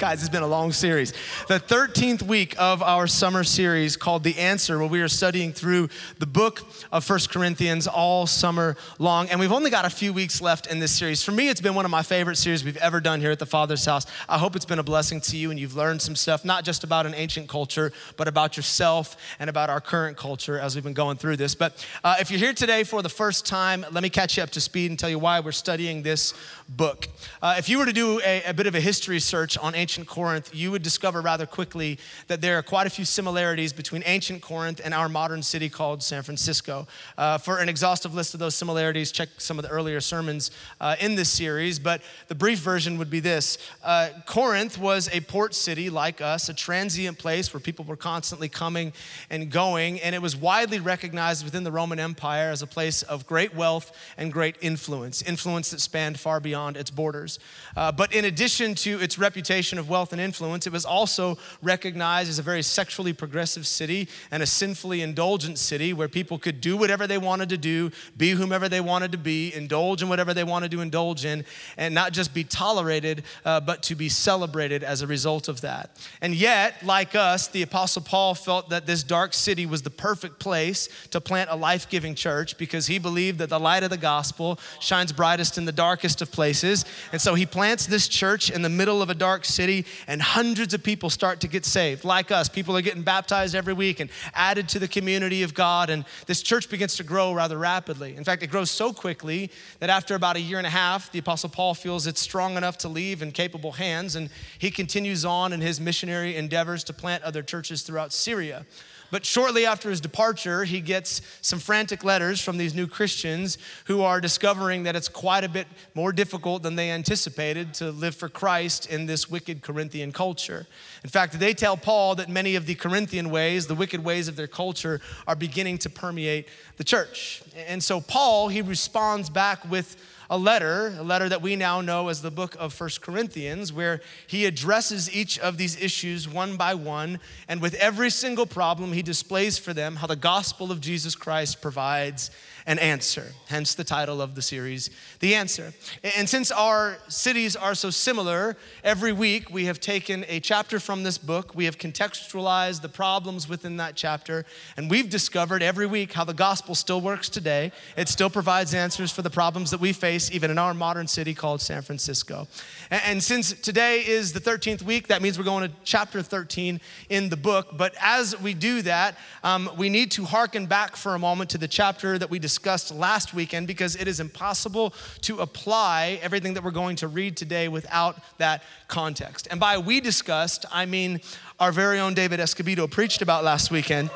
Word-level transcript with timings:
Guys, 0.00 0.20
it's 0.20 0.30
been 0.30 0.42
a 0.42 0.46
long 0.46 0.72
series. 0.72 1.12
The 1.46 1.60
13th 1.60 2.22
week 2.22 2.54
of 2.58 2.82
our 2.82 3.06
summer 3.06 3.44
series 3.44 3.98
called 3.98 4.24
The 4.24 4.38
Answer, 4.38 4.78
where 4.78 4.88
we 4.88 5.02
are 5.02 5.08
studying 5.08 5.52
through 5.52 5.90
the 6.18 6.24
book 6.24 6.62
of 6.90 7.04
First 7.04 7.28
Corinthians 7.28 7.86
all 7.86 8.26
summer 8.26 8.78
long. 8.98 9.28
And 9.28 9.38
we've 9.38 9.52
only 9.52 9.68
got 9.68 9.84
a 9.84 9.90
few 9.90 10.14
weeks 10.14 10.40
left 10.40 10.66
in 10.68 10.78
this 10.78 10.90
series. 10.90 11.22
For 11.22 11.32
me, 11.32 11.50
it's 11.50 11.60
been 11.60 11.74
one 11.74 11.84
of 11.84 11.90
my 11.90 12.02
favorite 12.02 12.36
series 12.36 12.64
we've 12.64 12.78
ever 12.78 12.98
done 12.98 13.20
here 13.20 13.30
at 13.30 13.38
the 13.38 13.44
Father's 13.44 13.84
House. 13.84 14.06
I 14.26 14.38
hope 14.38 14.56
it's 14.56 14.64
been 14.64 14.78
a 14.78 14.82
blessing 14.82 15.20
to 15.20 15.36
you 15.36 15.50
and 15.50 15.60
you've 15.60 15.76
learned 15.76 16.00
some 16.00 16.16
stuff, 16.16 16.46
not 16.46 16.64
just 16.64 16.82
about 16.82 17.04
an 17.04 17.12
ancient 17.14 17.50
culture, 17.50 17.92
but 18.16 18.26
about 18.26 18.56
yourself 18.56 19.18
and 19.38 19.50
about 19.50 19.68
our 19.68 19.82
current 19.82 20.16
culture 20.16 20.58
as 20.58 20.74
we've 20.74 20.84
been 20.84 20.94
going 20.94 21.18
through 21.18 21.36
this. 21.36 21.54
But 21.54 21.86
uh, 22.02 22.16
if 22.18 22.30
you're 22.30 22.40
here 22.40 22.54
today 22.54 22.84
for 22.84 23.02
the 23.02 23.10
first 23.10 23.44
time, 23.44 23.84
let 23.92 24.02
me 24.02 24.08
catch 24.08 24.38
you 24.38 24.42
up 24.42 24.50
to 24.52 24.62
speed 24.62 24.90
and 24.90 24.98
tell 24.98 25.10
you 25.10 25.18
why 25.18 25.40
we're 25.40 25.52
studying 25.52 26.02
this 26.02 26.32
book. 26.70 27.06
Uh, 27.42 27.56
if 27.58 27.68
you 27.68 27.78
were 27.78 27.84
to 27.84 27.92
do 27.92 28.18
a, 28.24 28.44
a 28.44 28.54
bit 28.54 28.66
of 28.66 28.74
a 28.74 28.80
history 28.80 29.20
search 29.20 29.58
on 29.58 29.74
ancient 29.74 29.89
Corinth, 29.98 30.54
you 30.54 30.70
would 30.70 30.82
discover 30.82 31.20
rather 31.20 31.46
quickly 31.46 31.98
that 32.28 32.40
there 32.40 32.56
are 32.58 32.62
quite 32.62 32.86
a 32.86 32.90
few 32.90 33.04
similarities 33.04 33.72
between 33.72 34.02
ancient 34.06 34.40
Corinth 34.40 34.80
and 34.82 34.94
our 34.94 35.08
modern 35.08 35.42
city 35.42 35.68
called 35.68 36.02
San 36.02 36.22
Francisco. 36.22 36.86
Uh, 37.18 37.38
for 37.38 37.58
an 37.58 37.68
exhaustive 37.68 38.14
list 38.14 38.34
of 38.34 38.40
those 38.40 38.54
similarities, 38.54 39.10
check 39.10 39.28
some 39.38 39.58
of 39.58 39.64
the 39.64 39.70
earlier 39.70 40.00
sermons 40.00 40.50
uh, 40.80 40.96
in 41.00 41.16
this 41.16 41.28
series, 41.28 41.78
but 41.78 42.00
the 42.28 42.34
brief 42.34 42.60
version 42.60 42.98
would 42.98 43.10
be 43.10 43.20
this 43.20 43.58
uh, 43.82 44.10
Corinth 44.26 44.78
was 44.78 45.08
a 45.12 45.20
port 45.20 45.54
city 45.54 45.90
like 45.90 46.20
us, 46.20 46.48
a 46.48 46.54
transient 46.54 47.18
place 47.18 47.52
where 47.52 47.60
people 47.60 47.84
were 47.84 47.96
constantly 47.96 48.48
coming 48.48 48.92
and 49.28 49.50
going, 49.50 50.00
and 50.00 50.14
it 50.14 50.22
was 50.22 50.36
widely 50.36 50.78
recognized 50.78 51.44
within 51.44 51.64
the 51.64 51.72
Roman 51.72 51.98
Empire 51.98 52.50
as 52.50 52.62
a 52.62 52.66
place 52.66 53.02
of 53.02 53.26
great 53.26 53.54
wealth 53.54 53.92
and 54.16 54.32
great 54.32 54.56
influence, 54.60 55.22
influence 55.22 55.70
that 55.70 55.80
spanned 55.80 56.20
far 56.20 56.38
beyond 56.40 56.76
its 56.76 56.90
borders. 56.90 57.38
Uh, 57.76 57.90
but 57.90 58.14
in 58.14 58.24
addition 58.24 58.74
to 58.74 59.00
its 59.00 59.18
reputation 59.18 59.78
of 59.80 59.90
wealth 59.90 60.12
and 60.12 60.20
influence, 60.20 60.66
it 60.66 60.72
was 60.72 60.84
also 60.84 61.36
recognized 61.62 62.30
as 62.30 62.38
a 62.38 62.42
very 62.42 62.62
sexually 62.62 63.12
progressive 63.12 63.66
city 63.66 64.08
and 64.30 64.42
a 64.42 64.46
sinfully 64.46 65.02
indulgent 65.02 65.58
city 65.58 65.92
where 65.92 66.08
people 66.08 66.38
could 66.38 66.60
do 66.60 66.76
whatever 66.76 67.06
they 67.06 67.18
wanted 67.18 67.48
to 67.48 67.58
do, 67.58 67.90
be 68.16 68.30
whomever 68.30 68.68
they 68.68 68.80
wanted 68.80 69.10
to 69.12 69.18
be, 69.18 69.52
indulge 69.54 70.02
in 70.02 70.08
whatever 70.08 70.32
they 70.32 70.44
wanted 70.44 70.70
to 70.70 70.80
indulge 70.80 71.24
in, 71.24 71.44
and 71.76 71.94
not 71.94 72.12
just 72.12 72.32
be 72.32 72.44
tolerated, 72.44 73.24
uh, 73.44 73.60
but 73.60 73.82
to 73.82 73.94
be 73.94 74.08
celebrated 74.08 74.84
as 74.84 75.02
a 75.02 75.06
result 75.06 75.48
of 75.48 75.60
that. 75.62 75.96
And 76.20 76.34
yet, 76.34 76.84
like 76.84 77.14
us, 77.14 77.48
the 77.48 77.62
Apostle 77.62 78.02
Paul 78.02 78.34
felt 78.34 78.68
that 78.68 78.86
this 78.86 79.02
dark 79.02 79.34
city 79.34 79.66
was 79.66 79.82
the 79.82 79.90
perfect 79.90 80.38
place 80.38 80.88
to 81.10 81.20
plant 81.20 81.50
a 81.50 81.56
life 81.56 81.88
giving 81.88 82.14
church 82.14 82.58
because 82.58 82.86
he 82.86 82.98
believed 82.98 83.38
that 83.38 83.48
the 83.48 83.58
light 83.58 83.82
of 83.82 83.90
the 83.90 83.96
gospel 83.96 84.58
shines 84.80 85.12
brightest 85.12 85.56
in 85.56 85.64
the 85.64 85.72
darkest 85.72 86.20
of 86.20 86.30
places. 86.30 86.84
And 87.12 87.20
so 87.20 87.34
he 87.34 87.46
plants 87.46 87.86
this 87.86 88.08
church 88.08 88.50
in 88.50 88.62
the 88.62 88.68
middle 88.68 89.00
of 89.02 89.10
a 89.10 89.14
dark 89.14 89.44
city, 89.44 89.69
and 90.06 90.20
hundreds 90.20 90.74
of 90.74 90.82
people 90.82 91.10
start 91.10 91.40
to 91.40 91.48
get 91.48 91.64
saved. 91.64 92.04
Like 92.04 92.30
us, 92.30 92.48
people 92.48 92.76
are 92.76 92.82
getting 92.82 93.02
baptized 93.02 93.54
every 93.54 93.72
week 93.72 94.00
and 94.00 94.10
added 94.34 94.68
to 94.70 94.78
the 94.78 94.88
community 94.88 95.42
of 95.42 95.54
God. 95.54 95.90
And 95.90 96.04
this 96.26 96.42
church 96.42 96.68
begins 96.68 96.96
to 96.96 97.04
grow 97.04 97.32
rather 97.32 97.58
rapidly. 97.58 98.16
In 98.16 98.24
fact, 98.24 98.42
it 98.42 98.48
grows 98.48 98.70
so 98.70 98.92
quickly 98.92 99.50
that 99.78 99.90
after 99.90 100.14
about 100.14 100.36
a 100.36 100.40
year 100.40 100.58
and 100.58 100.66
a 100.66 100.70
half, 100.70 101.10
the 101.12 101.18
Apostle 101.18 101.50
Paul 101.50 101.74
feels 101.74 102.06
it's 102.06 102.20
strong 102.20 102.56
enough 102.56 102.78
to 102.78 102.88
leave 102.88 103.22
in 103.22 103.32
capable 103.32 103.72
hands, 103.72 104.16
and 104.16 104.30
he 104.58 104.70
continues 104.70 105.24
on 105.24 105.52
in 105.52 105.60
his 105.60 105.80
missionary 105.80 106.36
endeavors 106.36 106.84
to 106.84 106.92
plant 106.92 107.22
other 107.22 107.42
churches 107.42 107.82
throughout 107.82 108.12
Syria. 108.12 108.66
But 109.10 109.26
shortly 109.26 109.66
after 109.66 109.90
his 109.90 110.00
departure, 110.00 110.64
he 110.64 110.80
gets 110.80 111.20
some 111.40 111.58
frantic 111.58 112.04
letters 112.04 112.40
from 112.40 112.58
these 112.58 112.74
new 112.74 112.86
Christians 112.86 113.58
who 113.86 114.02
are 114.02 114.20
discovering 114.20 114.84
that 114.84 114.96
it's 114.96 115.08
quite 115.08 115.44
a 115.44 115.48
bit 115.48 115.66
more 115.94 116.12
difficult 116.12 116.62
than 116.62 116.76
they 116.76 116.90
anticipated 116.90 117.74
to 117.74 117.90
live 117.90 118.14
for 118.14 118.28
Christ 118.28 118.86
in 118.86 119.06
this 119.06 119.28
wicked 119.28 119.62
Corinthian 119.62 120.12
culture. 120.12 120.66
In 121.02 121.10
fact, 121.10 121.38
they 121.38 121.54
tell 121.54 121.76
Paul 121.76 122.14
that 122.16 122.28
many 122.28 122.54
of 122.54 122.66
the 122.66 122.74
Corinthian 122.74 123.30
ways, 123.30 123.66
the 123.66 123.74
wicked 123.74 124.04
ways 124.04 124.28
of 124.28 124.36
their 124.36 124.46
culture, 124.46 125.00
are 125.26 125.36
beginning 125.36 125.78
to 125.78 125.90
permeate 125.90 126.48
the 126.76 126.84
church. 126.84 127.42
And 127.66 127.82
so 127.82 128.00
Paul, 128.00 128.48
he 128.48 128.62
responds 128.62 129.28
back 129.28 129.68
with 129.70 129.96
a 130.30 130.38
letter, 130.38 130.94
a 130.96 131.02
letter 131.02 131.28
that 131.28 131.42
we 131.42 131.56
now 131.56 131.80
know 131.80 132.06
as 132.06 132.22
the 132.22 132.30
book 132.30 132.54
of 132.60 132.72
First 132.72 133.02
Corinthians, 133.02 133.72
where 133.72 134.00
he 134.28 134.46
addresses 134.46 135.12
each 135.12 135.40
of 135.40 135.58
these 135.58 135.78
issues 135.82 136.28
one 136.28 136.56
by 136.56 136.72
one. 136.72 137.18
And 137.48 137.60
with 137.60 137.74
every 137.74 138.10
single 138.10 138.46
problem, 138.46 138.92
he 138.92 139.02
displays 139.02 139.58
for 139.58 139.74
them 139.74 139.96
how 139.96 140.06
the 140.06 140.14
gospel 140.14 140.70
of 140.70 140.80
Jesus 140.80 141.16
Christ 141.16 141.60
provides 141.60 142.30
an 142.70 142.78
answer. 142.78 143.32
Hence 143.48 143.74
the 143.74 143.82
title 143.82 144.22
of 144.22 144.36
the 144.36 144.42
series, 144.42 144.90
The 145.18 145.34
Answer. 145.34 145.72
And 146.16 146.28
since 146.28 146.52
our 146.52 146.98
cities 147.08 147.56
are 147.56 147.74
so 147.74 147.90
similar, 147.90 148.56
every 148.84 149.10
week 149.10 149.50
we 149.50 149.64
have 149.64 149.80
taken 149.80 150.24
a 150.28 150.38
chapter 150.38 150.78
from 150.78 151.02
this 151.02 151.18
book, 151.18 151.52
we 151.52 151.64
have 151.64 151.78
contextualized 151.78 152.80
the 152.80 152.88
problems 152.88 153.48
within 153.48 153.78
that 153.78 153.96
chapter, 153.96 154.44
and 154.76 154.88
we've 154.88 155.10
discovered 155.10 155.64
every 155.64 155.86
week 155.88 156.12
how 156.12 156.22
the 156.22 156.32
gospel 156.32 156.76
still 156.76 157.00
works 157.00 157.28
today. 157.28 157.72
It 157.96 158.08
still 158.08 158.30
provides 158.30 158.72
answers 158.72 159.10
for 159.10 159.22
the 159.22 159.30
problems 159.30 159.72
that 159.72 159.80
we 159.80 159.92
face, 159.92 160.30
even 160.30 160.48
in 160.48 160.56
our 160.56 160.72
modern 160.72 161.08
city 161.08 161.34
called 161.34 161.60
San 161.60 161.82
Francisco. 161.82 162.46
And 162.88 163.20
since 163.20 163.52
today 163.52 164.06
is 164.06 164.32
the 164.32 164.40
13th 164.40 164.82
week, 164.82 165.08
that 165.08 165.22
means 165.22 165.36
we're 165.36 165.44
going 165.44 165.68
to 165.68 165.74
chapter 165.82 166.22
13 166.22 166.80
in 167.08 167.30
the 167.30 167.36
book. 167.36 167.76
But 167.76 167.96
as 168.00 168.40
we 168.40 168.54
do 168.54 168.80
that, 168.82 169.16
um, 169.42 169.68
we 169.76 169.88
need 169.88 170.12
to 170.12 170.24
hearken 170.24 170.66
back 170.66 170.94
for 170.94 171.16
a 171.16 171.18
moment 171.18 171.50
to 171.50 171.58
the 171.58 171.66
chapter 171.66 172.16
that 172.16 172.30
we 172.30 172.38
discussed 172.38 172.59
discussed 172.60 172.94
last 172.94 173.32
weekend 173.32 173.66
because 173.66 173.96
it 173.96 174.06
is 174.06 174.20
impossible 174.20 174.92
to 175.22 175.38
apply 175.38 176.20
everything 176.22 176.52
that 176.52 176.62
we're 176.62 176.70
going 176.70 176.94
to 176.94 177.08
read 177.08 177.34
today 177.34 177.68
without 177.68 178.18
that 178.36 178.62
context. 178.86 179.48
And 179.50 179.58
by 179.58 179.78
we 179.78 179.98
discussed, 179.98 180.66
I 180.70 180.84
mean 180.84 181.20
our 181.58 181.72
very 181.72 181.98
own 181.98 182.12
David 182.12 182.38
Escobedo 182.38 182.86
preached 182.90 183.22
about 183.22 183.44
last 183.44 183.70
weekend. 183.70 184.10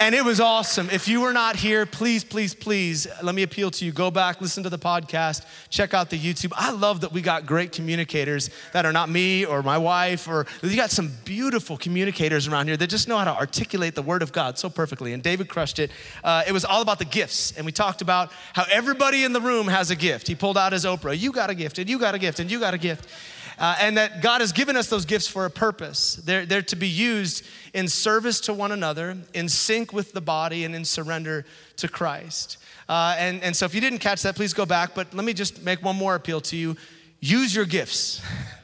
And 0.00 0.14
it 0.14 0.24
was 0.24 0.40
awesome. 0.40 0.88
If 0.88 1.08
you 1.08 1.20
were 1.20 1.34
not 1.34 1.56
here, 1.56 1.84
please, 1.84 2.24
please, 2.24 2.54
please, 2.54 3.06
let 3.22 3.34
me 3.34 3.42
appeal 3.42 3.70
to 3.72 3.84
you. 3.84 3.92
Go 3.92 4.10
back, 4.10 4.40
listen 4.40 4.62
to 4.62 4.70
the 4.70 4.78
podcast, 4.78 5.44
check 5.68 5.92
out 5.92 6.08
the 6.08 6.18
YouTube. 6.18 6.54
I 6.56 6.70
love 6.70 7.02
that 7.02 7.12
we 7.12 7.20
got 7.20 7.44
great 7.44 7.70
communicators 7.70 8.48
that 8.72 8.86
are 8.86 8.94
not 8.94 9.10
me 9.10 9.44
or 9.44 9.62
my 9.62 9.76
wife, 9.76 10.26
or 10.26 10.46
you 10.62 10.74
got 10.74 10.90
some 10.90 11.12
beautiful 11.26 11.76
communicators 11.76 12.48
around 12.48 12.68
here 12.68 12.78
that 12.78 12.86
just 12.86 13.08
know 13.08 13.18
how 13.18 13.24
to 13.24 13.36
articulate 13.36 13.94
the 13.94 14.00
word 14.00 14.22
of 14.22 14.32
God 14.32 14.58
so 14.58 14.70
perfectly. 14.70 15.12
And 15.12 15.22
David 15.22 15.50
crushed 15.50 15.78
it. 15.78 15.90
Uh, 16.24 16.44
it 16.48 16.52
was 16.52 16.64
all 16.64 16.80
about 16.80 16.98
the 16.98 17.04
gifts. 17.04 17.52
And 17.58 17.66
we 17.66 17.72
talked 17.72 18.00
about 18.00 18.32
how 18.54 18.64
everybody 18.72 19.24
in 19.24 19.34
the 19.34 19.40
room 19.42 19.68
has 19.68 19.90
a 19.90 19.96
gift. 19.96 20.26
He 20.28 20.34
pulled 20.34 20.56
out 20.56 20.72
his 20.72 20.86
Oprah. 20.86 21.18
You 21.18 21.30
got 21.30 21.50
a 21.50 21.54
gift, 21.54 21.78
and 21.78 21.90
you 21.90 21.98
got 21.98 22.14
a 22.14 22.18
gift, 22.18 22.40
and 22.40 22.50
you 22.50 22.58
got 22.58 22.72
a 22.72 22.78
gift. 22.78 23.06
Uh, 23.60 23.76
and 23.78 23.98
that 23.98 24.22
God 24.22 24.40
has 24.40 24.52
given 24.52 24.74
us 24.74 24.88
those 24.88 25.04
gifts 25.04 25.28
for 25.28 25.44
a 25.44 25.50
purpose. 25.50 26.16
They're, 26.16 26.46
they're 26.46 26.62
to 26.62 26.76
be 26.76 26.88
used 26.88 27.44
in 27.74 27.88
service 27.88 28.40
to 28.40 28.54
one 28.54 28.72
another, 28.72 29.18
in 29.34 29.50
sync 29.50 29.92
with 29.92 30.12
the 30.12 30.22
body, 30.22 30.64
and 30.64 30.74
in 30.74 30.86
surrender 30.86 31.44
to 31.76 31.86
Christ. 31.86 32.56
Uh, 32.88 33.14
and, 33.18 33.42
and 33.42 33.54
so 33.54 33.66
if 33.66 33.74
you 33.74 33.82
didn't 33.82 33.98
catch 33.98 34.22
that, 34.22 34.34
please 34.34 34.54
go 34.54 34.64
back. 34.64 34.94
But 34.94 35.12
let 35.12 35.26
me 35.26 35.34
just 35.34 35.62
make 35.62 35.84
one 35.84 35.94
more 35.94 36.14
appeal 36.14 36.40
to 36.40 36.56
you 36.56 36.74
use 37.20 37.54
your 37.54 37.66
gifts. 37.66 38.22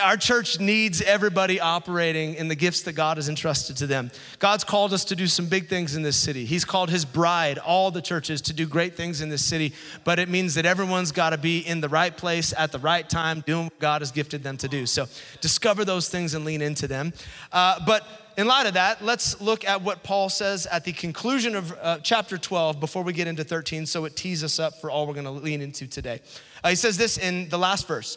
Our 0.00 0.16
church 0.16 0.60
needs 0.60 1.02
everybody 1.02 1.58
operating 1.58 2.34
in 2.34 2.46
the 2.46 2.54
gifts 2.54 2.82
that 2.82 2.92
God 2.92 3.16
has 3.16 3.28
entrusted 3.28 3.76
to 3.78 3.86
them. 3.88 4.12
God's 4.38 4.62
called 4.62 4.92
us 4.92 5.04
to 5.06 5.16
do 5.16 5.26
some 5.26 5.46
big 5.46 5.68
things 5.68 5.96
in 5.96 6.02
this 6.02 6.16
city. 6.16 6.44
He's 6.44 6.64
called 6.64 6.88
His 6.88 7.04
bride, 7.04 7.58
all 7.58 7.90
the 7.90 8.00
churches, 8.00 8.40
to 8.42 8.52
do 8.52 8.66
great 8.66 8.96
things 8.96 9.20
in 9.20 9.28
this 9.28 9.44
city, 9.44 9.72
but 10.04 10.20
it 10.20 10.28
means 10.28 10.54
that 10.54 10.66
everyone's 10.66 11.10
got 11.10 11.30
to 11.30 11.38
be 11.38 11.58
in 11.58 11.80
the 11.80 11.88
right 11.88 12.16
place 12.16 12.54
at 12.56 12.70
the 12.70 12.78
right 12.78 13.08
time, 13.08 13.42
doing 13.44 13.64
what 13.64 13.78
God 13.80 14.02
has 14.02 14.12
gifted 14.12 14.44
them 14.44 14.56
to 14.58 14.68
do. 14.68 14.86
So 14.86 15.06
discover 15.40 15.84
those 15.84 16.08
things 16.08 16.34
and 16.34 16.44
lean 16.44 16.62
into 16.62 16.86
them. 16.86 17.12
Uh, 17.50 17.80
but 17.84 18.06
in 18.36 18.46
light 18.46 18.66
of 18.66 18.74
that, 18.74 19.02
let's 19.02 19.40
look 19.40 19.64
at 19.64 19.82
what 19.82 20.04
Paul 20.04 20.28
says 20.28 20.66
at 20.66 20.84
the 20.84 20.92
conclusion 20.92 21.56
of 21.56 21.76
uh, 21.82 21.98
chapter 22.04 22.38
12 22.38 22.78
before 22.78 23.02
we 23.02 23.12
get 23.12 23.26
into 23.26 23.42
13, 23.42 23.86
so 23.86 24.04
it 24.04 24.14
tees 24.14 24.44
us 24.44 24.60
up 24.60 24.80
for 24.80 24.92
all 24.92 25.08
we're 25.08 25.14
going 25.14 25.24
to 25.24 25.32
lean 25.32 25.60
into 25.60 25.88
today. 25.88 26.20
Uh, 26.62 26.68
he 26.68 26.76
says 26.76 26.96
this 26.96 27.18
in 27.18 27.48
the 27.48 27.58
last 27.58 27.88
verse. 27.88 28.16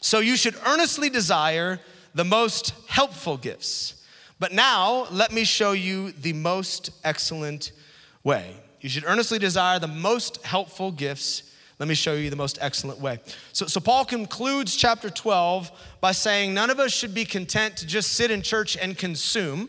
So 0.00 0.20
you 0.20 0.36
should 0.36 0.56
earnestly 0.66 1.10
desire 1.10 1.80
the 2.14 2.24
most 2.24 2.72
helpful 2.88 3.36
gifts. 3.36 4.04
But 4.38 4.52
now, 4.52 5.06
let 5.10 5.32
me 5.32 5.44
show 5.44 5.72
you 5.72 6.12
the 6.12 6.32
most 6.32 6.90
excellent 7.04 7.72
way. 8.22 8.54
You 8.80 8.88
should 8.88 9.04
earnestly 9.04 9.38
desire 9.38 9.78
the 9.78 9.88
most 9.88 10.44
helpful 10.44 10.92
gifts. 10.92 11.42
Let 11.78 11.88
me 11.88 11.94
show 11.94 12.14
you 12.14 12.30
the 12.30 12.36
most 12.36 12.58
excellent 12.60 13.00
way. 13.00 13.20
So, 13.52 13.66
so, 13.66 13.80
Paul 13.80 14.04
concludes 14.04 14.76
chapter 14.76 15.10
12 15.10 15.70
by 16.00 16.12
saying, 16.12 16.54
None 16.54 16.70
of 16.70 16.78
us 16.78 16.92
should 16.92 17.14
be 17.14 17.24
content 17.24 17.76
to 17.78 17.86
just 17.86 18.12
sit 18.12 18.30
in 18.30 18.42
church 18.42 18.76
and 18.76 18.96
consume. 18.96 19.68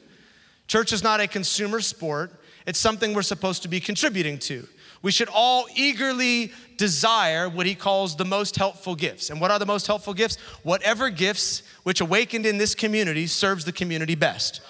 Church 0.68 0.94
is 0.94 1.04
not 1.04 1.20
a 1.20 1.28
consumer 1.28 1.82
sport, 1.82 2.32
it's 2.68 2.80
something 2.80 3.14
we're 3.14 3.24
supposed 3.24 3.64
to 3.64 3.68
be 3.68 3.80
contributing 3.80 4.38
to. 4.40 4.68
We 5.02 5.12
should 5.12 5.30
all 5.34 5.68
eagerly 5.76 6.52
desire 6.78 7.50
what 7.50 7.66
he 7.66 7.76
calls 7.76 8.16
the 8.16 8.26
most 8.26 8.56
helpful 8.56 8.96
gifts. 8.96 9.30
And 9.30 9.40
what 9.40 9.52
are 9.52 9.60
the 9.60 9.66
most 9.66 9.88
helpful 9.88 10.14
gifts? 10.14 10.38
Whatever 10.64 11.10
gifts 11.10 11.64
which 11.84 12.02
awakened 12.02 12.46
in 12.46 12.58
this 12.58 12.76
community 12.76 13.28
serves 13.28 13.66
the 13.66 13.72
community 13.72 14.16
best. 14.16 14.62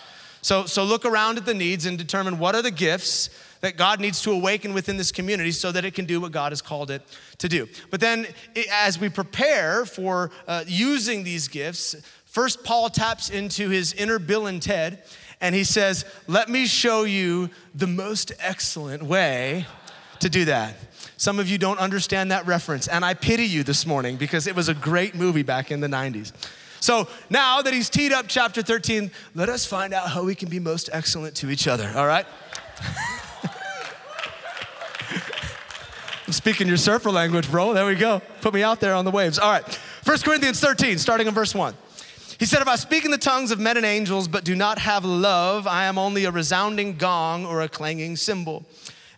So, 0.41 0.65
so 0.65 0.83
look 0.83 1.05
around 1.05 1.37
at 1.37 1.45
the 1.45 1.53
needs 1.53 1.85
and 1.85 1.97
determine 1.97 2.39
what 2.39 2.55
are 2.55 2.61
the 2.61 2.71
gifts 2.71 3.29
that 3.61 3.75
God 3.75 3.99
needs 3.99 4.21
to 4.21 4.31
awaken 4.31 4.73
within 4.73 4.97
this 4.97 5.11
community 5.11 5.51
so 5.51 5.71
that 5.71 5.83
it 5.83 5.93
can 5.93 6.05
do 6.05 6.21
what 6.21 6.31
God 6.31 6.51
has 6.51 6.61
called 6.61 6.91
it 6.91 7.01
to 7.39 7.49
do. 7.49 7.67
But 7.89 7.99
then, 7.99 8.27
as 8.71 8.99
we 8.99 9.09
prepare 9.09 9.85
for 9.85 10.31
uh, 10.47 10.63
using 10.65 11.23
these 11.23 11.47
gifts, 11.47 11.95
first 12.25 12.63
Paul 12.63 12.89
taps 12.89 13.29
into 13.29 13.69
his 13.69 13.93
inner 13.93 14.17
Bill 14.17 14.47
and 14.47 14.61
Ted, 14.61 15.03
and 15.41 15.53
he 15.53 15.65
says, 15.65 16.05
Let 16.27 16.49
me 16.49 16.65
show 16.65 17.03
you 17.03 17.49
the 17.75 17.87
most 17.87 18.31
excellent 18.39 19.03
way 19.03 19.65
to 20.19 20.29
do 20.29 20.45
that. 20.45 20.75
Some 21.17 21.39
of 21.39 21.49
you 21.49 21.57
don't 21.57 21.79
understand 21.79 22.31
that 22.31 22.45
reference, 22.47 22.87
and 22.87 23.03
I 23.03 23.13
pity 23.13 23.45
you 23.45 23.63
this 23.63 23.85
morning 23.85 24.15
because 24.15 24.47
it 24.47 24.55
was 24.55 24.69
a 24.69 24.73
great 24.73 25.15
movie 25.15 25.43
back 25.43 25.71
in 25.71 25.81
the 25.81 25.87
90s. 25.87 26.31
So 26.79 27.09
now 27.29 27.61
that 27.61 27.73
he's 27.73 27.89
teed 27.89 28.13
up 28.13 28.25
chapter 28.27 28.61
13, 28.61 29.11
let 29.35 29.49
us 29.49 29.65
find 29.65 29.93
out 29.93 30.09
how 30.09 30.23
we 30.23 30.33
can 30.33 30.49
be 30.49 30.59
most 30.59 30.89
excellent 30.93 31.35
to 31.35 31.49
each 31.49 31.67
other, 31.67 31.91
all 31.95 32.07
right? 32.07 32.25
I'm 36.25 36.33
speaking 36.33 36.67
your 36.67 36.77
surfer 36.77 37.09
language, 37.09 37.49
bro. 37.49 37.73
There 37.73 37.85
we 37.85 37.95
go. 37.95 38.21
Put 38.41 38.53
me 38.53 38.61
out 38.61 38.79
there 38.79 38.93
on 38.93 39.03
the 39.03 39.11
waves. 39.11 39.39
All 39.39 39.51
right. 39.51 39.65
1 40.05 40.19
Corinthians 40.19 40.59
13, 40.59 40.99
starting 40.99 41.27
in 41.27 41.33
verse 41.33 41.55
1. 41.55 41.73
He 42.39 42.45
said, 42.45 42.61
If 42.61 42.67
I 42.67 42.75
speak 42.77 43.03
in 43.03 43.11
the 43.11 43.17
tongues 43.17 43.51
of 43.51 43.59
men 43.59 43.77
and 43.77 43.85
angels, 43.85 44.27
but 44.27 44.45
do 44.45 44.55
not 44.55 44.79
have 44.79 45.03
love, 45.03 45.67
I 45.67 45.85
am 45.85 45.97
only 45.97 46.25
a 46.25 46.31
resounding 46.31 46.95
gong 46.95 47.45
or 47.45 47.61
a 47.61 47.67
clanging 47.67 48.15
cymbal. 48.15 48.63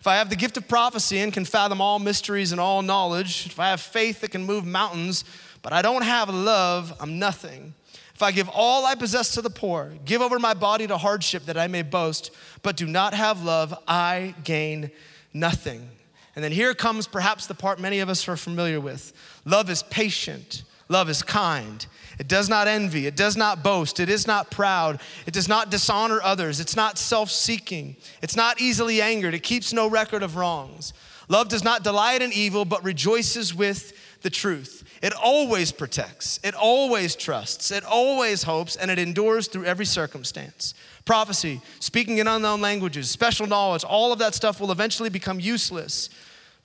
If 0.01 0.07
I 0.07 0.15
have 0.15 0.31
the 0.31 0.35
gift 0.35 0.57
of 0.57 0.67
prophecy 0.67 1.19
and 1.19 1.31
can 1.31 1.45
fathom 1.45 1.79
all 1.79 1.99
mysteries 1.99 2.51
and 2.51 2.59
all 2.59 2.81
knowledge, 2.81 3.45
if 3.45 3.59
I 3.59 3.69
have 3.69 3.79
faith 3.79 4.21
that 4.21 4.31
can 4.31 4.43
move 4.43 4.65
mountains, 4.65 5.23
but 5.61 5.73
I 5.73 5.83
don't 5.83 6.01
have 6.01 6.27
love, 6.27 6.91
I'm 6.99 7.19
nothing. 7.19 7.75
If 8.15 8.23
I 8.23 8.31
give 8.31 8.49
all 8.49 8.83
I 8.87 8.95
possess 8.95 9.31
to 9.35 9.43
the 9.43 9.51
poor, 9.51 9.93
give 10.03 10.23
over 10.23 10.39
my 10.39 10.55
body 10.55 10.87
to 10.87 10.97
hardship 10.97 11.45
that 11.45 11.55
I 11.55 11.67
may 11.67 11.83
boast, 11.83 12.31
but 12.63 12.77
do 12.77 12.87
not 12.87 13.13
have 13.13 13.43
love, 13.43 13.75
I 13.87 14.33
gain 14.43 14.89
nothing. 15.35 15.87
And 16.35 16.43
then 16.43 16.51
here 16.51 16.73
comes 16.73 17.05
perhaps 17.05 17.45
the 17.45 17.53
part 17.53 17.79
many 17.79 17.99
of 17.99 18.09
us 18.09 18.27
are 18.27 18.37
familiar 18.37 18.81
with 18.81 19.13
love 19.45 19.69
is 19.69 19.83
patient, 19.83 20.63
love 20.89 21.11
is 21.11 21.21
kind. 21.21 21.85
It 22.21 22.27
does 22.27 22.47
not 22.47 22.67
envy. 22.67 23.07
It 23.07 23.15
does 23.15 23.35
not 23.35 23.63
boast. 23.63 23.99
It 23.99 24.07
is 24.07 24.27
not 24.27 24.51
proud. 24.51 25.01
It 25.25 25.33
does 25.33 25.47
not 25.47 25.71
dishonor 25.71 26.21
others. 26.21 26.59
It's 26.59 26.75
not 26.75 26.99
self 26.99 27.31
seeking. 27.31 27.95
It's 28.21 28.35
not 28.35 28.61
easily 28.61 29.01
angered. 29.01 29.33
It 29.33 29.41
keeps 29.41 29.73
no 29.73 29.89
record 29.89 30.21
of 30.21 30.35
wrongs. 30.35 30.93
Love 31.29 31.49
does 31.49 31.63
not 31.63 31.83
delight 31.83 32.21
in 32.21 32.31
evil, 32.31 32.63
but 32.63 32.83
rejoices 32.83 33.55
with 33.55 33.97
the 34.21 34.29
truth. 34.29 34.83
It 35.01 35.13
always 35.13 35.71
protects. 35.71 36.39
It 36.43 36.53
always 36.53 37.15
trusts. 37.15 37.71
It 37.71 37.83
always 37.83 38.43
hopes, 38.43 38.75
and 38.75 38.91
it 38.91 38.99
endures 38.99 39.47
through 39.47 39.65
every 39.65 39.85
circumstance. 39.85 40.75
Prophecy, 41.05 41.59
speaking 41.79 42.19
in 42.19 42.27
unknown 42.27 42.61
languages, 42.61 43.09
special 43.09 43.47
knowledge, 43.47 43.83
all 43.83 44.13
of 44.13 44.19
that 44.19 44.35
stuff 44.35 44.61
will 44.61 44.71
eventually 44.71 45.09
become 45.09 45.39
useless, 45.39 46.11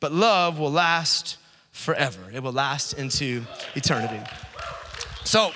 but 0.00 0.12
love 0.12 0.59
will 0.59 0.70
last 0.70 1.38
forever. 1.73 2.20
It 2.31 2.43
will 2.43 2.52
last 2.52 2.93
into 2.93 3.47
eternity. 3.75 4.20
So, 5.26 5.50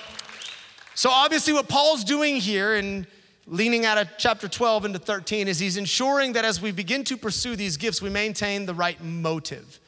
so 0.95 1.09
obviously, 1.09 1.53
what 1.53 1.69
Paul's 1.69 2.03
doing 2.03 2.35
here 2.35 2.75
and 2.75 3.07
leaning 3.47 3.85
out 3.85 3.97
of 3.97 4.09
chapter 4.17 4.49
12 4.49 4.83
into 4.83 4.99
13 4.99 5.47
is 5.47 5.59
he's 5.59 5.77
ensuring 5.77 6.33
that 6.33 6.43
as 6.43 6.61
we 6.61 6.73
begin 6.73 7.05
to 7.05 7.15
pursue 7.15 7.55
these 7.55 7.77
gifts, 7.77 8.01
we 8.01 8.09
maintain 8.09 8.65
the 8.65 8.73
right 8.73 9.01
motive. 9.01 9.79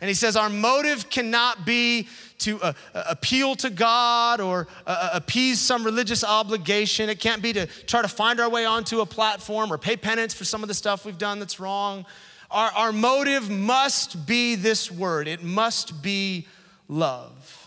And 0.00 0.08
he 0.08 0.14
says 0.14 0.36
our 0.36 0.48
motive 0.48 1.10
cannot 1.10 1.66
be 1.66 2.08
to 2.38 2.62
uh, 2.62 2.72
uh 2.94 3.04
appeal 3.10 3.54
to 3.56 3.68
God 3.68 4.40
or 4.40 4.68
uh, 4.86 4.90
uh, 4.90 5.10
appease 5.12 5.60
some 5.60 5.84
religious 5.84 6.24
obligation. 6.24 7.10
It 7.10 7.20
can't 7.20 7.42
be 7.42 7.52
to 7.52 7.66
try 7.66 8.00
to 8.00 8.08
find 8.08 8.40
our 8.40 8.48
way 8.48 8.64
onto 8.64 9.02
a 9.02 9.06
platform 9.06 9.70
or 9.70 9.76
pay 9.76 9.98
penance 9.98 10.32
for 10.32 10.44
some 10.44 10.62
of 10.62 10.68
the 10.68 10.74
stuff 10.74 11.04
we've 11.04 11.18
done 11.18 11.40
that's 11.40 11.60
wrong. 11.60 12.06
Our, 12.50 12.70
our 12.70 12.92
motive 12.92 13.50
must 13.50 14.26
be 14.26 14.54
this 14.54 14.90
word, 14.90 15.28
it 15.28 15.42
must 15.42 16.02
be 16.02 16.46
love. 16.88 17.65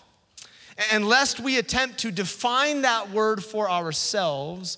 And 0.92 1.08
lest 1.08 1.40
we 1.40 1.58
attempt 1.58 2.00
to 2.00 2.12
define 2.12 2.84
that 2.84 3.12
word 3.12 3.44
for 3.44 3.70
ourselves, 3.70 4.78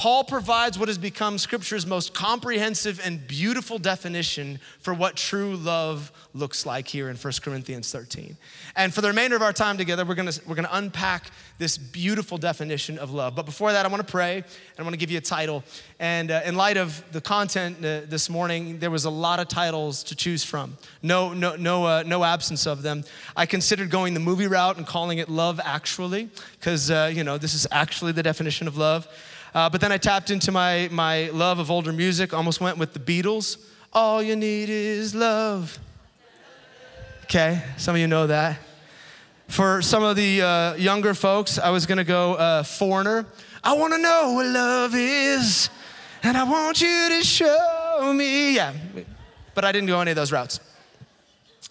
Paul 0.00 0.24
provides 0.24 0.78
what 0.78 0.88
has 0.88 0.96
become 0.96 1.36
Scripture's 1.36 1.84
most 1.84 2.14
comprehensive 2.14 3.02
and 3.04 3.26
beautiful 3.26 3.78
definition 3.78 4.58
for 4.78 4.94
what 4.94 5.14
true 5.14 5.56
love 5.56 6.10
looks 6.32 6.64
like 6.64 6.88
here 6.88 7.10
in 7.10 7.16
1 7.16 7.32
Corinthians 7.42 7.92
13. 7.92 8.34
And 8.76 8.94
for 8.94 9.02
the 9.02 9.08
remainder 9.08 9.36
of 9.36 9.42
our 9.42 9.52
time 9.52 9.76
together, 9.76 10.06
we're 10.06 10.14
gonna, 10.14 10.32
we're 10.46 10.54
gonna 10.54 10.70
unpack 10.72 11.30
this 11.58 11.76
beautiful 11.76 12.38
definition 12.38 12.98
of 12.98 13.10
love. 13.10 13.34
But 13.34 13.44
before 13.44 13.72
that, 13.72 13.84
I 13.84 13.90
wanna 13.90 14.02
pray 14.02 14.36
and 14.36 14.44
I 14.78 14.82
wanna 14.84 14.96
give 14.96 15.10
you 15.10 15.18
a 15.18 15.20
title. 15.20 15.64
And 15.98 16.30
uh, 16.30 16.40
in 16.46 16.54
light 16.56 16.78
of 16.78 17.04
the 17.12 17.20
content 17.20 17.84
uh, 17.84 18.00
this 18.08 18.30
morning, 18.30 18.78
there 18.78 18.90
was 18.90 19.04
a 19.04 19.10
lot 19.10 19.38
of 19.38 19.48
titles 19.48 20.02
to 20.04 20.16
choose 20.16 20.42
from. 20.42 20.78
No, 21.02 21.34
no, 21.34 21.56
no, 21.56 21.84
uh, 21.84 22.04
no 22.06 22.24
absence 22.24 22.66
of 22.66 22.80
them. 22.80 23.04
I 23.36 23.44
considered 23.44 23.90
going 23.90 24.14
the 24.14 24.20
movie 24.20 24.46
route 24.46 24.78
and 24.78 24.86
calling 24.86 25.18
it 25.18 25.28
Love 25.28 25.60
Actually, 25.62 26.30
because, 26.58 26.90
uh, 26.90 27.12
you 27.14 27.22
know, 27.22 27.36
this 27.36 27.52
is 27.52 27.66
actually 27.70 28.12
the 28.12 28.22
definition 28.22 28.66
of 28.66 28.78
love. 28.78 29.06
Uh, 29.54 29.68
but 29.68 29.80
then 29.80 29.90
I 29.90 29.98
tapped 29.98 30.30
into 30.30 30.52
my, 30.52 30.88
my 30.92 31.28
love 31.30 31.58
of 31.58 31.70
older 31.70 31.92
music, 31.92 32.32
almost 32.32 32.60
went 32.60 32.78
with 32.78 32.92
the 32.92 33.00
Beatles. 33.00 33.58
All 33.92 34.22
you 34.22 34.36
need 34.36 34.68
is 34.68 35.14
love. 35.14 35.78
Okay, 37.24 37.62
some 37.76 37.96
of 37.96 38.00
you 38.00 38.06
know 38.06 38.28
that. 38.28 38.58
For 39.48 39.82
some 39.82 40.04
of 40.04 40.14
the 40.14 40.42
uh, 40.42 40.74
younger 40.74 41.14
folks, 41.14 41.58
I 41.58 41.70
was 41.70 41.86
gonna 41.86 42.04
go 42.04 42.34
uh, 42.34 42.62
Foreigner. 42.62 43.26
I 43.64 43.72
wanna 43.72 43.98
know 43.98 44.34
what 44.34 44.46
love 44.46 44.94
is, 44.94 45.68
and 46.22 46.36
I 46.36 46.44
want 46.44 46.80
you 46.80 47.08
to 47.18 47.24
show 47.24 48.12
me. 48.14 48.54
Yeah, 48.54 48.72
but 49.54 49.64
I 49.64 49.72
didn't 49.72 49.88
go 49.88 50.00
any 50.00 50.12
of 50.12 50.16
those 50.16 50.30
routes. 50.30 50.60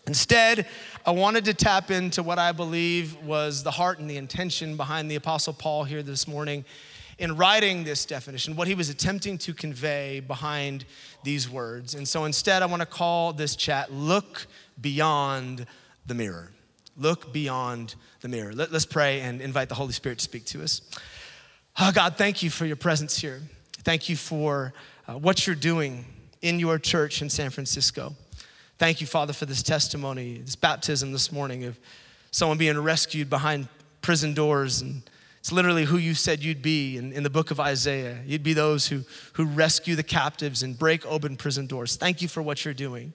Instead, 0.06 0.66
I 1.06 1.12
wanted 1.12 1.46
to 1.46 1.54
tap 1.54 1.92
into 1.92 2.22
what 2.24 2.40
I 2.40 2.52
believe 2.52 3.16
was 3.24 3.64
the 3.64 3.72
heart 3.72 4.00
and 4.00 4.10
the 4.10 4.18
intention 4.18 4.76
behind 4.76 5.10
the 5.10 5.16
Apostle 5.16 5.54
Paul 5.54 5.86
here 5.86 6.04
this 6.04 6.28
morning 6.28 6.66
in 7.20 7.36
writing 7.36 7.84
this 7.84 8.06
definition, 8.06 8.56
what 8.56 8.68
he 8.68 8.74
was 8.74 8.90
attempting 8.90 9.38
to 9.40 9.54
convey 9.54 10.22
behind 10.22 10.86
these 11.24 11.50
words. 11.50 11.94
And 11.94 12.08
so 12.08 12.26
instead, 12.26 12.64
I 12.64 12.66
want 12.66 12.82
to 12.82 12.86
call 12.86 13.34
this 13.34 13.56
chat 13.56 13.92
Look 13.92 14.48
Beyond 14.80 15.66
the 16.08 16.16
Mirror. 16.16 16.52
Look 16.98 17.32
beyond 17.32 17.96
the 18.22 18.28
mirror. 18.28 18.54
Let, 18.54 18.74
us 18.74 18.86
pray 18.86 19.22
and 19.22 19.42
invite 19.42 19.70
the 19.70 19.76
Holy 19.76 19.94
Spirit 19.94 20.18
to 20.20 20.24
speak 20.24 20.46
to 20.48 20.62
us. 20.62 20.82
Oh, 21.80 21.92
God, 21.94 22.18
thank 22.18 22.44
you 22.44 22.50
for 22.50 22.66
your 22.66 22.76
presence 22.76 23.18
here. 23.18 23.42
Thank 23.84 24.10
you 24.10 24.18
for 24.18 24.74
uh, 25.08 25.14
what 25.14 25.48
you're 25.48 25.56
doing 25.56 26.06
in 26.42 26.60
your 26.60 26.78
church 26.78 27.22
in 27.22 27.30
San 27.30 27.52
Francisco. 27.52 28.16
Thank 28.78 29.00
you, 29.00 29.08
Father, 29.08 29.32
for 29.32 29.46
this 29.46 29.64
testimony, 29.64 30.40
this 30.40 30.58
baptism 30.58 31.14
this 31.14 31.32
morning 31.32 31.64
of 31.64 31.80
someone 32.32 32.58
being 32.58 32.78
rescued 32.78 33.30
behind 33.30 33.70
prison 34.02 34.34
doors 34.34 34.82
and 34.82 35.02
it's 35.40 35.52
literally 35.52 35.86
who 35.86 35.98
you 35.98 36.14
said 36.14 36.44
you'd 36.44 36.62
be 36.62 36.98
in, 36.98 37.14
in 37.14 37.24
the 37.24 37.30
book 37.30 37.50
of 37.50 37.60
Isaiah. 37.60 38.20
You'd 38.26 38.44
be 38.44 38.54
those 38.54 38.88
who, 38.88 39.04
who 39.34 39.46
rescue 39.46 39.96
the 39.96 40.04
captives 40.04 40.64
and 40.64 40.78
break 40.78 41.06
open 41.06 41.38
prison 41.38 41.66
doors. 41.66 41.96
Thank 41.96 42.22
you 42.22 42.28
for 42.28 42.42
what 42.42 42.66
you're 42.66 42.74
doing. 42.74 43.14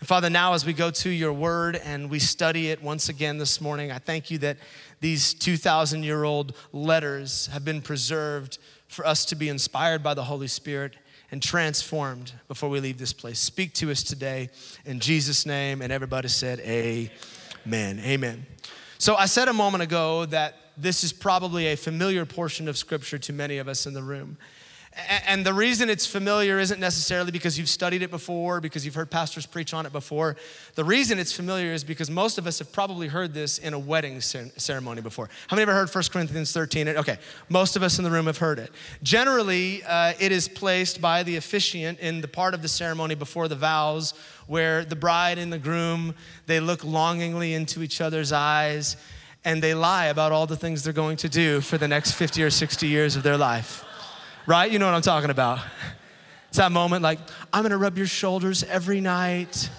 And 0.00 0.08
Father, 0.08 0.28
now 0.28 0.54
as 0.54 0.66
we 0.66 0.72
go 0.72 0.90
to 0.90 1.08
your 1.08 1.32
word 1.32 1.76
and 1.76 2.10
we 2.10 2.18
study 2.18 2.70
it 2.70 2.82
once 2.82 3.08
again 3.08 3.38
this 3.38 3.60
morning, 3.60 3.92
I 3.92 3.98
thank 3.98 4.32
you 4.32 4.38
that 4.38 4.56
these 5.00 5.34
2,000 5.34 6.02
year 6.02 6.24
old 6.24 6.56
letters 6.72 7.46
have 7.52 7.64
been 7.64 7.80
preserved 7.80 8.58
for 8.88 9.06
us 9.06 9.24
to 9.26 9.36
be 9.36 9.48
inspired 9.48 10.02
by 10.02 10.14
the 10.14 10.24
Holy 10.24 10.48
Spirit 10.48 10.96
and 11.30 11.40
transformed 11.40 12.32
before 12.48 12.68
we 12.68 12.80
leave 12.80 12.98
this 12.98 13.12
place. 13.12 13.38
Speak 13.38 13.72
to 13.74 13.92
us 13.92 14.02
today 14.02 14.50
in 14.84 14.98
Jesus' 14.98 15.46
name. 15.46 15.80
And 15.80 15.92
everybody 15.92 16.26
said, 16.26 16.58
Amen. 16.58 18.00
Amen. 18.00 18.46
So 18.98 19.14
I 19.14 19.26
said 19.26 19.46
a 19.46 19.52
moment 19.52 19.84
ago 19.84 20.26
that 20.26 20.56
this 20.82 21.04
is 21.04 21.12
probably 21.12 21.68
a 21.68 21.76
familiar 21.76 22.26
portion 22.26 22.68
of 22.68 22.76
Scripture 22.76 23.18
to 23.18 23.32
many 23.32 23.58
of 23.58 23.68
us 23.68 23.86
in 23.86 23.94
the 23.94 24.02
room. 24.02 24.36
And 25.26 25.46
the 25.46 25.54
reason 25.54 25.88
it's 25.88 26.06
familiar 26.06 26.58
isn't 26.58 26.78
necessarily 26.78 27.30
because 27.30 27.58
you've 27.58 27.70
studied 27.70 28.02
it 28.02 28.10
before, 28.10 28.60
because 28.60 28.84
you've 28.84 28.94
heard 28.94 29.10
pastors 29.10 29.46
preach 29.46 29.72
on 29.72 29.86
it 29.86 29.92
before. 29.92 30.36
The 30.74 30.84
reason 30.84 31.18
it's 31.18 31.32
familiar 31.32 31.72
is 31.72 31.82
because 31.82 32.10
most 32.10 32.36
of 32.36 32.46
us 32.46 32.58
have 32.58 32.72
probably 32.72 33.08
heard 33.08 33.32
this 33.32 33.56
in 33.56 33.72
a 33.72 33.78
wedding 33.78 34.20
ceremony 34.20 35.00
before. 35.00 35.30
How 35.48 35.54
many 35.54 35.62
ever 35.62 35.72
heard 35.72 35.88
1 35.88 36.04
Corinthians 36.12 36.52
13? 36.52 36.88
Okay, 36.88 37.16
most 37.48 37.74
of 37.74 37.82
us 37.82 37.96
in 37.96 38.04
the 38.04 38.10
room 38.10 38.26
have 38.26 38.36
heard 38.36 38.58
it. 38.58 38.70
Generally, 39.02 39.82
uh, 39.84 40.12
it 40.20 40.30
is 40.30 40.46
placed 40.46 41.00
by 41.00 41.22
the 41.22 41.36
officiant 41.36 41.98
in 42.00 42.20
the 42.20 42.28
part 42.28 42.52
of 42.52 42.60
the 42.60 42.68
ceremony 42.68 43.14
before 43.14 43.48
the 43.48 43.56
vows 43.56 44.12
where 44.46 44.84
the 44.84 44.96
bride 44.96 45.38
and 45.38 45.50
the 45.50 45.58
groom, 45.58 46.14
they 46.46 46.60
look 46.60 46.84
longingly 46.84 47.54
into 47.54 47.82
each 47.82 48.02
other's 48.02 48.30
eyes 48.30 48.96
and 49.44 49.62
they 49.62 49.74
lie 49.74 50.06
about 50.06 50.32
all 50.32 50.46
the 50.46 50.56
things 50.56 50.84
they're 50.84 50.92
going 50.92 51.16
to 51.18 51.28
do 51.28 51.60
for 51.60 51.78
the 51.78 51.88
next 51.88 52.12
50 52.12 52.42
or 52.42 52.50
60 52.50 52.86
years 52.86 53.16
of 53.16 53.22
their 53.22 53.36
life. 53.36 53.84
Right? 54.46 54.70
You 54.70 54.78
know 54.78 54.86
what 54.86 54.94
I'm 54.94 55.02
talking 55.02 55.30
about. 55.30 55.60
It's 56.48 56.58
that 56.58 56.72
moment 56.72 57.02
like, 57.02 57.18
I'm 57.52 57.62
gonna 57.62 57.78
rub 57.78 57.96
your 57.96 58.06
shoulders 58.06 58.62
every 58.64 59.00
night. 59.00 59.70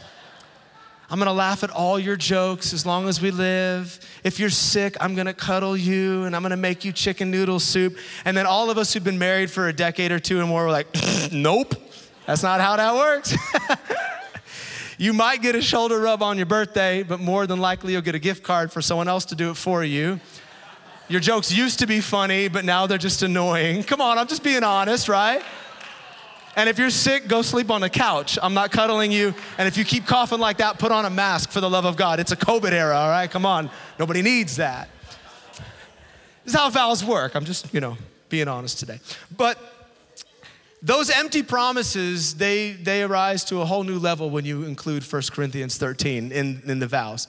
I'm 1.09 1.19
gonna 1.19 1.33
laugh 1.33 1.63
at 1.63 1.69
all 1.69 1.99
your 1.99 2.15
jokes 2.15 2.73
as 2.73 2.85
long 2.85 3.07
as 3.07 3.21
we 3.21 3.29
live. 3.29 3.99
If 4.23 4.39
you're 4.39 4.49
sick, 4.49 4.97
I'm 4.99 5.13
gonna 5.13 5.33
cuddle 5.33 5.77
you 5.77 6.23
and 6.23 6.35
I'm 6.35 6.41
gonna 6.41 6.57
make 6.57 6.83
you 6.83 6.91
chicken 6.91 7.29
noodle 7.29 7.59
soup. 7.59 7.97
And 8.25 8.35
then 8.35 8.47
all 8.47 8.71
of 8.71 8.79
us 8.79 8.93
who've 8.93 9.03
been 9.03 9.19
married 9.19 9.51
for 9.51 9.67
a 9.67 9.73
decade 9.73 10.11
or 10.11 10.19
two 10.19 10.39
or 10.39 10.47
more 10.47 10.63
were 10.65 10.71
like, 10.71 10.87
nope, 11.31 11.75
that's 12.25 12.41
not 12.41 12.59
how 12.59 12.75
that 12.77 12.95
works. 12.95 13.35
you 14.97 15.13
might 15.13 15.41
get 15.41 15.55
a 15.55 15.61
shoulder 15.61 15.99
rub 15.99 16.21
on 16.21 16.37
your 16.37 16.45
birthday, 16.45 17.03
but 17.03 17.19
more 17.19 17.47
than 17.47 17.59
likely 17.59 17.93
you'll 17.93 18.01
get 18.01 18.15
a 18.15 18.19
gift 18.19 18.43
card 18.43 18.71
for 18.71 18.81
someone 18.81 19.07
else 19.07 19.25
to 19.25 19.35
do 19.35 19.51
it 19.51 19.55
for 19.55 19.83
you. 19.83 20.19
Your 21.09 21.19
jokes 21.19 21.51
used 21.51 21.79
to 21.79 21.87
be 21.87 21.99
funny, 21.99 22.47
but 22.47 22.65
now 22.65 22.87
they're 22.87 22.97
just 22.97 23.23
annoying. 23.23 23.83
Come 23.83 24.01
on, 24.01 24.17
I'm 24.17 24.27
just 24.27 24.43
being 24.43 24.63
honest, 24.63 25.09
right? 25.09 25.43
And 26.55 26.69
if 26.69 26.77
you're 26.77 26.91
sick, 26.91 27.27
go 27.27 27.41
sleep 27.41 27.71
on 27.71 27.81
the 27.81 27.89
couch. 27.89 28.37
I'm 28.41 28.53
not 28.53 28.71
cuddling 28.71 29.11
you. 29.11 29.33
And 29.57 29.67
if 29.67 29.75
you 29.75 29.83
keep 29.83 30.05
coughing 30.05 30.39
like 30.39 30.57
that, 30.57 30.77
put 30.77 30.91
on 30.91 31.03
a 31.05 31.09
mask 31.09 31.49
for 31.49 31.59
the 31.61 31.69
love 31.69 31.85
of 31.85 31.97
God. 31.97 32.19
It's 32.19 32.31
a 32.31 32.37
COVID 32.37 32.71
era, 32.71 32.95
all 32.95 33.09
right? 33.09 33.29
Come 33.29 33.45
on. 33.45 33.71
Nobody 33.97 34.21
needs 34.21 34.57
that. 34.57 34.87
This 36.45 36.53
is 36.53 36.59
how 36.59 36.69
vows 36.69 37.03
work. 37.03 37.35
I'm 37.35 37.45
just, 37.45 37.73
you 37.73 37.79
know, 37.79 37.97
being 38.29 38.47
honest 38.47 38.77
today. 38.79 38.99
But 39.35 39.57
those 40.83 41.09
empty 41.09 41.41
promises, 41.41 42.35
they, 42.35 42.73
they 42.73 43.01
arise 43.01 43.43
to 43.45 43.61
a 43.61 43.65
whole 43.65 43.83
new 43.83 43.97
level 43.97 44.29
when 44.29 44.45
you 44.45 44.63
include 44.63 45.03
1 45.03 45.21
Corinthians 45.31 45.77
13 45.77 46.31
in, 46.31 46.61
in 46.65 46.79
the 46.79 46.87
vows. 46.87 47.27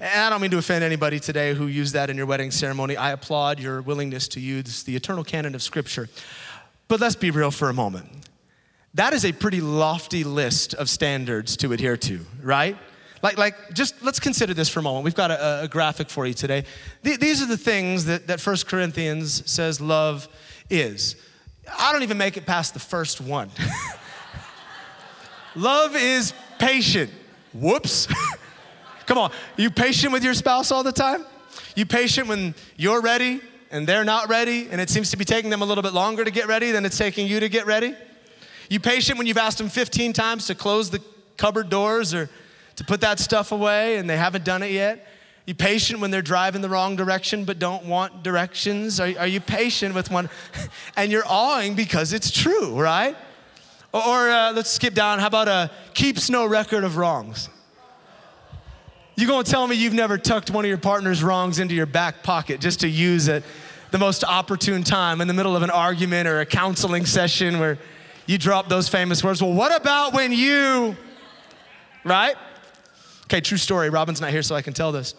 And 0.00 0.22
I 0.22 0.30
don't 0.30 0.40
mean 0.40 0.50
to 0.50 0.58
offend 0.58 0.82
anybody 0.82 1.20
today 1.20 1.54
who 1.54 1.66
used 1.66 1.92
that 1.94 2.10
in 2.10 2.16
your 2.16 2.26
wedding 2.26 2.50
ceremony. 2.50 2.96
I 2.96 3.12
applaud 3.12 3.60
your 3.60 3.82
willingness 3.82 4.26
to 4.28 4.40
use 4.40 4.82
the 4.82 4.96
eternal 4.96 5.22
canon 5.22 5.54
of 5.54 5.62
Scripture. 5.62 6.08
But 6.88 7.00
let's 7.00 7.14
be 7.14 7.30
real 7.30 7.50
for 7.52 7.68
a 7.68 7.74
moment 7.74 8.08
that 8.94 9.12
is 9.12 9.24
a 9.24 9.32
pretty 9.32 9.60
lofty 9.60 10.24
list 10.24 10.72
of 10.74 10.88
standards 10.88 11.56
to 11.58 11.72
adhere 11.72 11.96
to, 11.96 12.20
right? 12.40 12.76
Like, 13.22 13.36
like 13.36 13.74
just 13.74 14.00
let's 14.02 14.20
consider 14.20 14.54
this 14.54 14.68
for 14.68 14.80
a 14.80 14.82
moment. 14.82 15.04
We've 15.04 15.14
got 15.14 15.30
a, 15.30 15.62
a 15.64 15.68
graphic 15.68 16.08
for 16.08 16.26
you 16.26 16.34
today. 16.34 16.64
Th- 17.02 17.18
these 17.18 17.42
are 17.42 17.46
the 17.46 17.56
things 17.56 18.04
that, 18.04 18.28
that 18.28 18.40
1 18.40 18.56
Corinthians 18.66 19.50
says 19.50 19.80
love 19.80 20.28
is. 20.70 21.16
I 21.78 21.92
don't 21.92 22.02
even 22.02 22.18
make 22.18 22.36
it 22.36 22.46
past 22.46 22.74
the 22.74 22.80
first 22.80 23.20
one. 23.20 23.50
love 25.54 25.96
is 25.96 26.32
patient. 26.58 27.10
Whoops. 27.52 28.08
Come 29.06 29.18
on, 29.18 29.32
you 29.56 29.70
patient 29.70 30.12
with 30.12 30.24
your 30.24 30.34
spouse 30.34 30.70
all 30.70 30.82
the 30.82 30.92
time? 30.92 31.24
You 31.76 31.86
patient 31.86 32.26
when 32.26 32.54
you're 32.76 33.00
ready 33.00 33.40
and 33.70 33.86
they're 33.86 34.04
not 34.04 34.28
ready, 34.28 34.68
and 34.70 34.80
it 34.80 34.88
seems 34.88 35.10
to 35.10 35.16
be 35.16 35.24
taking 35.24 35.50
them 35.50 35.60
a 35.60 35.64
little 35.64 35.82
bit 35.82 35.92
longer 35.92 36.24
to 36.24 36.30
get 36.30 36.46
ready 36.46 36.70
than 36.70 36.84
it's 36.84 36.96
taking 36.96 37.26
you 37.26 37.40
to 37.40 37.48
get 37.48 37.66
ready? 37.66 37.94
You 38.68 38.80
patient 38.80 39.18
when 39.18 39.26
you've 39.26 39.36
asked 39.36 39.58
them 39.58 39.68
15 39.68 40.12
times 40.12 40.46
to 40.46 40.54
close 40.54 40.90
the 40.90 41.02
cupboard 41.36 41.68
doors 41.68 42.14
or 42.14 42.30
to 42.76 42.84
put 42.84 43.00
that 43.02 43.18
stuff 43.18 43.52
away 43.52 43.96
and 43.96 44.08
they 44.08 44.16
haven't 44.16 44.44
done 44.44 44.62
it 44.62 44.70
yet? 44.70 45.06
You 45.46 45.54
patient 45.54 46.00
when 46.00 46.10
they're 46.10 46.22
driving 46.22 46.62
the 46.62 46.70
wrong 46.70 46.96
direction 46.96 47.44
but 47.44 47.58
don't 47.58 47.84
want 47.84 48.22
directions? 48.22 48.98
Are, 48.98 49.12
are 49.18 49.26
you 49.26 49.40
patient 49.40 49.94
with 49.94 50.10
one? 50.10 50.30
And 50.96 51.12
you're 51.12 51.26
awing 51.26 51.74
because 51.74 52.12
it's 52.12 52.30
true, 52.30 52.80
right? 52.80 53.16
Or, 53.92 54.00
or 54.00 54.30
uh, 54.30 54.52
let's 54.52 54.70
skip 54.70 54.94
down. 54.94 55.18
How 55.18 55.26
about 55.26 55.48
a 55.48 55.70
keeps 55.92 56.30
no 56.30 56.46
record 56.46 56.84
of 56.84 56.96
wrongs? 56.96 57.48
You 59.16 59.26
gonna 59.26 59.44
tell 59.44 59.66
me 59.66 59.76
you've 59.76 59.92
never 59.92 60.18
tucked 60.18 60.50
one 60.50 60.64
of 60.64 60.68
your 60.68 60.78
partner's 60.78 61.22
wrongs 61.22 61.58
into 61.58 61.74
your 61.74 61.86
back 61.86 62.22
pocket 62.22 62.60
just 62.60 62.80
to 62.80 62.88
use 62.88 63.28
at 63.28 63.44
the 63.90 63.98
most 63.98 64.24
opportune 64.24 64.82
time 64.82 65.20
in 65.20 65.28
the 65.28 65.34
middle 65.34 65.54
of 65.54 65.62
an 65.62 65.70
argument 65.70 66.26
or 66.26 66.40
a 66.40 66.46
counseling 66.46 67.06
session 67.06 67.60
where 67.60 67.78
you 68.26 68.38
drop 68.38 68.68
those 68.68 68.88
famous 68.88 69.22
words. 69.22 69.40
Well, 69.40 69.52
what 69.52 69.78
about 69.80 70.14
when 70.14 70.32
you, 70.32 70.96
right? 72.02 72.34
Okay, 73.24 73.40
true 73.40 73.58
story. 73.58 73.90
Robin's 73.90 74.20
not 74.20 74.30
here, 74.30 74.42
so 74.42 74.56
I 74.56 74.62
can 74.62 74.72
tell 74.72 74.90
this. 74.90 75.14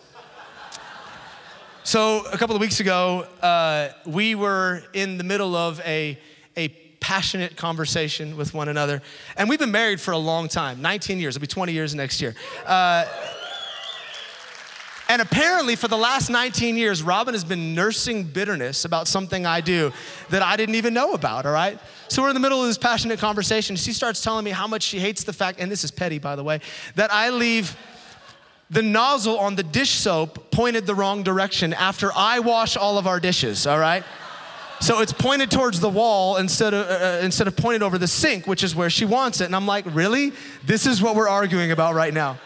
So, 1.86 2.25
a 2.34 2.38
couple 2.39 2.56
of 2.56 2.62
weeks 2.62 2.80
ago, 2.80 3.27
uh, 3.44 3.89
we 4.08 4.34
were 4.34 4.82
in 4.94 5.20
the 5.20 5.24
middle 5.24 5.56
of 5.56 5.80
a, 5.82 6.18
a 6.58 6.70
passionate 7.00 7.58
conversation 7.58 8.38
with 8.38 8.56
one 8.56 8.70
another. 8.70 9.04
And 9.38 9.48
we've 9.48 9.60
been 9.60 9.70
married 9.70 10.01
for 10.01 10.12
a 10.12 10.18
long 10.18 10.48
time 10.48 10.82
19 10.82 11.20
years. 11.20 11.36
It'll 11.36 11.42
be 11.42 11.48
20 11.48 11.74
years 11.74 11.94
next 11.94 12.24
year. 12.24 12.34
Uh, 12.65 13.06
and 15.10 15.22
apparently, 15.22 15.75
for 15.75 15.88
the 15.88 15.96
last 15.96 16.32
19 16.32 16.75
years, 16.75 17.04
Robin 17.04 17.36
has 17.36 17.44
been 17.44 17.75
nursing 17.75 18.24
bitterness 18.24 18.86
about 18.86 19.08
something 19.08 19.46
I 19.46 19.62
do 19.62 19.94
that 20.32 20.42
I 20.42 20.56
didn't 20.56 20.75
even 20.75 20.96
know 20.96 21.13
about, 21.13 21.46
all 21.46 21.54
right? 21.54 21.77
So 22.08 22.24
we're 22.24 22.30
in 22.30 22.34
the 22.34 22.39
middle 22.39 22.62
of 22.62 22.65
this 22.65 22.80
passionate 22.80 23.20
conversation. 23.20 23.75
She 23.75 23.94
starts 23.94 24.24
telling 24.24 24.44
me 24.44 24.50
how 24.50 24.65
much 24.65 24.82
she 24.82 25.00
hates 25.00 25.24
the 25.24 25.34
fact, 25.34 25.60
and 25.60 25.72
this 25.72 25.84
is 25.84 25.92
petty, 25.92 26.18
by 26.18 26.36
the 26.36 26.44
way, 26.44 26.62
that 26.96 27.13
I 27.13 27.30
leave 27.30 27.77
the 28.69 28.81
nozzle 28.81 29.38
on 29.38 29.55
the 29.55 29.63
dish 29.63 29.91
soap 29.91 30.51
pointed 30.51 30.86
the 30.86 30.95
wrong 30.95 31.24
direction 31.24 31.74
after 31.74 32.12
I 32.15 32.39
wash 32.39 32.75
all 32.75 32.98
of 32.98 33.05
our 33.05 33.19
dishes, 33.19 33.67
all 33.67 33.79
right? 33.79 34.03
So 34.81 35.00
it's 35.00 35.13
pointed 35.13 35.51
towards 35.51 35.79
the 35.79 35.89
wall 35.89 36.38
instead 36.38 36.74
of, 36.74 36.88
uh, 36.88 37.05
uh 37.05 37.19
instead 37.24 37.48
of 37.48 37.55
pointed 37.55 37.84
over 37.84 37.98
the 37.98 38.07
sink, 38.07 38.48
which 38.48 38.63
is 38.63 38.75
where 38.75 38.89
she 38.89 39.05
wants 39.05 39.39
it. 39.39 39.45
And 39.45 39.55
I'm 39.55 39.65
like, 39.65 39.86
really? 39.88 40.34
This 40.63 40.86
is 40.86 41.01
what 41.01 41.15
we're 41.15 41.29
arguing 41.29 41.72
about 41.72 41.95
right 41.95 42.13
now. 42.13 42.38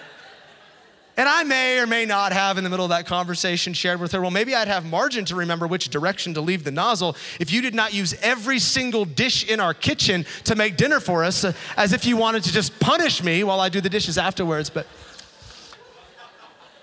And 1.18 1.28
I 1.28 1.44
may 1.44 1.80
or 1.80 1.86
may 1.86 2.06
not 2.06 2.32
have 2.32 2.58
in 2.58 2.64
the 2.64 2.70
middle 2.70 2.86
of 2.86 2.92
that 2.92 3.06
conversation 3.06 3.74
shared 3.74 4.00
with 4.00 4.14
her, 4.14 4.22
well, 4.22 4.32
maybe 4.32 4.56
I'd 4.56 4.70
have 4.70 4.86
margin 4.86 5.26
to 5.26 5.36
remember 5.36 5.68
which 5.68 5.90
direction 5.90 6.34
to 6.36 6.42
leave 6.42 6.64
the 6.64 6.72
nozzle 6.72 7.18
if 7.42 7.52
you 7.52 7.62
did 7.62 7.76
not 7.76 7.94
use 7.94 8.14
every 8.22 8.58
single 8.58 9.04
dish 9.04 9.46
in 9.46 9.60
our 9.60 9.74
kitchen 9.74 10.26
to 10.46 10.56
make 10.56 10.78
dinner 10.78 11.02
for 11.02 11.26
us, 11.26 11.44
uh, 11.44 11.52
as 11.76 11.92
if 11.92 12.06
you 12.06 12.16
wanted 12.16 12.44
to 12.44 12.54
just 12.54 12.80
punish 12.80 13.22
me 13.22 13.44
while 13.44 13.60
I 13.60 13.68
do 13.68 13.82
the 13.82 13.90
dishes 13.90 14.18
afterwards. 14.18 14.70
But 14.70 14.88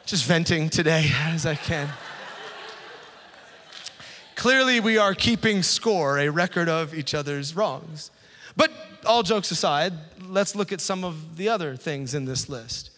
just 0.07 0.25
venting 0.25 0.69
today 0.69 1.11
as 1.23 1.45
I 1.45 1.57
can. 1.57 1.89
Clearly, 4.37 4.79
we 4.79 4.99
are 4.99 5.15
keeping 5.15 5.63
score, 5.63 6.19
a 6.19 6.29
record 6.29 6.69
of 6.69 6.95
each 6.95 7.13
other's 7.13 7.57
wrongs. 7.57 8.13
But 8.57 8.71
all 9.05 9.25
jokes 9.25 9.51
aside, 9.51 9.93
let's 10.29 10.55
look 10.55 10.73
at 10.73 10.81
some 10.81 11.05
of 11.05 11.37
the 11.37 11.49
other 11.49 11.75
things 11.75 12.15
in 12.15 12.25
this 12.25 12.49
list. 12.49 12.91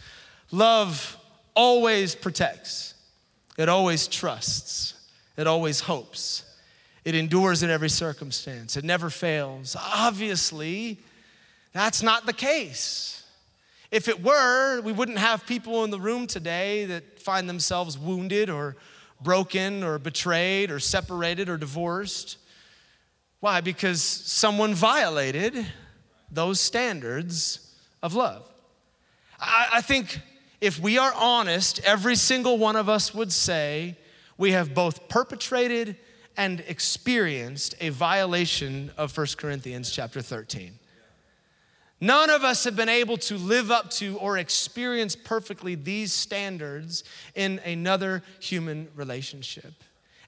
Love 0.51 1.17
always 1.55 2.15
protects, 2.15 2.95
it 3.57 3.69
always 3.69 4.07
trusts, 4.07 4.95
it 5.37 5.47
always 5.47 5.81
hopes, 5.81 6.45
it 7.05 7.15
endures 7.15 7.63
in 7.63 7.71
every 7.71 7.89
circumstance, 7.89 8.77
it 8.77 8.85
never 8.85 9.09
fails. 9.09 9.77
Obviously, 9.79 10.99
that's 11.73 12.03
not 12.03 12.27
the 12.27 12.33
case. 12.35 13.18
If 13.91 14.09
it 14.09 14.23
were, 14.23 14.81
we 14.83 14.93
wouldn't 14.93 15.19
have 15.19 15.47
people 15.47 15.83
in 15.85 15.91
the 15.91 16.01
room 16.01 16.27
today 16.27 16.85
that 16.87 17.19
find 17.19 17.49
themselves 17.49 17.97
wounded 17.97 18.51
or 18.51 18.77
broken 19.21 19.83
or 19.83 19.99
betrayed 19.99 20.71
or 20.71 20.79
separated 20.79 21.49
or 21.49 21.57
divorced. 21.57 22.37
Why? 23.41 23.61
Because 23.61 24.03
someone 24.03 24.75
violated 24.75 25.67
those 26.31 26.61
standards 26.61 27.75
of 28.03 28.15
love. 28.15 28.47
I, 29.41 29.69
I 29.75 29.81
think 29.81 30.21
if 30.61 30.79
we 30.79 30.99
are 30.99 31.13
honest, 31.15 31.81
every 31.85 32.17
single 32.17 32.59
one 32.59 32.77
of 32.77 32.89
us 32.89 33.15
would 33.15 33.33
say 33.33 33.97
we 34.37 34.53
have 34.53 34.75
both 34.75 35.09
perpetrated 35.09 35.97
and 36.37 36.61
experienced 36.69 37.75
a 37.81 37.89
violation 37.89 38.91
of 38.97 39.17
1 39.17 39.27
Corinthians 39.37 39.91
chapter 39.91 40.21
13. 40.21 40.79
None 42.01 42.31
of 42.31 42.45
us 42.45 42.65
have 42.65 42.77
been 42.77 42.89
able 42.89 43.17
to 43.19 43.37
live 43.37 43.71
up 43.71 43.91
to 43.93 44.19
or 44.19 44.39
experience 44.39 45.17
perfectly 45.17 45.75
these 45.75 46.13
standards 46.13 47.03
in 47.35 47.59
another 47.65 48.23
human 48.39 48.89
relationship. 48.95 49.75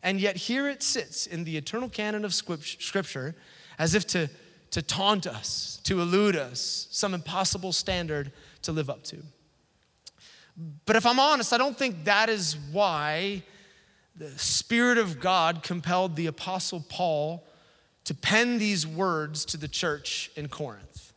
And 0.02 0.20
yet, 0.20 0.36
here 0.36 0.68
it 0.68 0.82
sits 0.82 1.26
in 1.26 1.44
the 1.44 1.56
eternal 1.56 1.88
canon 1.88 2.24
of 2.24 2.34
Scripture 2.34 3.36
as 3.78 3.94
if 3.94 4.06
to, 4.08 4.28
to 4.72 4.82
taunt 4.82 5.26
us, 5.26 5.80
to 5.84 6.00
elude 6.00 6.36
us, 6.36 6.88
some 6.90 7.14
impossible 7.14 7.72
standard 7.72 8.32
to 8.62 8.72
live 8.72 8.90
up 8.90 9.04
to. 9.04 9.18
But 10.86 10.96
if 10.96 11.06
I'm 11.06 11.20
honest, 11.20 11.52
I 11.52 11.58
don't 11.58 11.78
think 11.78 12.04
that 12.04 12.28
is 12.28 12.56
why 12.72 13.42
the 14.16 14.30
Spirit 14.38 14.98
of 14.98 15.20
God 15.20 15.62
compelled 15.62 16.16
the 16.16 16.26
Apostle 16.26 16.84
Paul 16.88 17.46
to 18.04 18.14
pen 18.14 18.58
these 18.58 18.86
words 18.86 19.44
to 19.46 19.56
the 19.56 19.68
church 19.68 20.30
in 20.34 20.48
Corinth. 20.48 21.09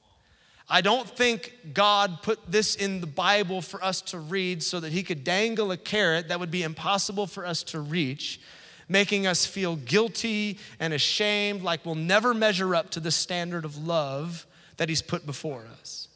I 0.73 0.81
don't 0.81 1.07
think 1.07 1.55
God 1.71 2.23
put 2.23 2.51
this 2.51 2.73
in 2.73 2.99
the 2.99 3.05
Bible 3.05 3.61
for 3.61 3.83
us 3.83 4.01
to 4.01 4.17
read 4.17 4.63
so 4.63 4.79
that 4.79 4.91
he 4.91 5.03
could 5.03 5.23
dangle 5.23 5.71
a 5.71 5.77
carrot 5.77 6.29
that 6.29 6.39
would 6.39 6.49
be 6.49 6.63
impossible 6.63 7.27
for 7.27 7.45
us 7.45 7.61
to 7.65 7.79
reach, 7.79 8.41
making 8.89 9.27
us 9.27 9.45
feel 9.45 9.75
guilty 9.75 10.57
and 10.79 10.91
ashamed, 10.91 11.61
like 11.61 11.85
we'll 11.85 11.93
never 11.93 12.33
measure 12.33 12.73
up 12.73 12.89
to 12.89 12.99
the 12.99 13.11
standard 13.11 13.65
of 13.65 13.85
love 13.85 14.47
that 14.77 14.89
he's 14.89 15.03
put 15.03 15.27
before 15.27 15.67
us. 15.79 16.07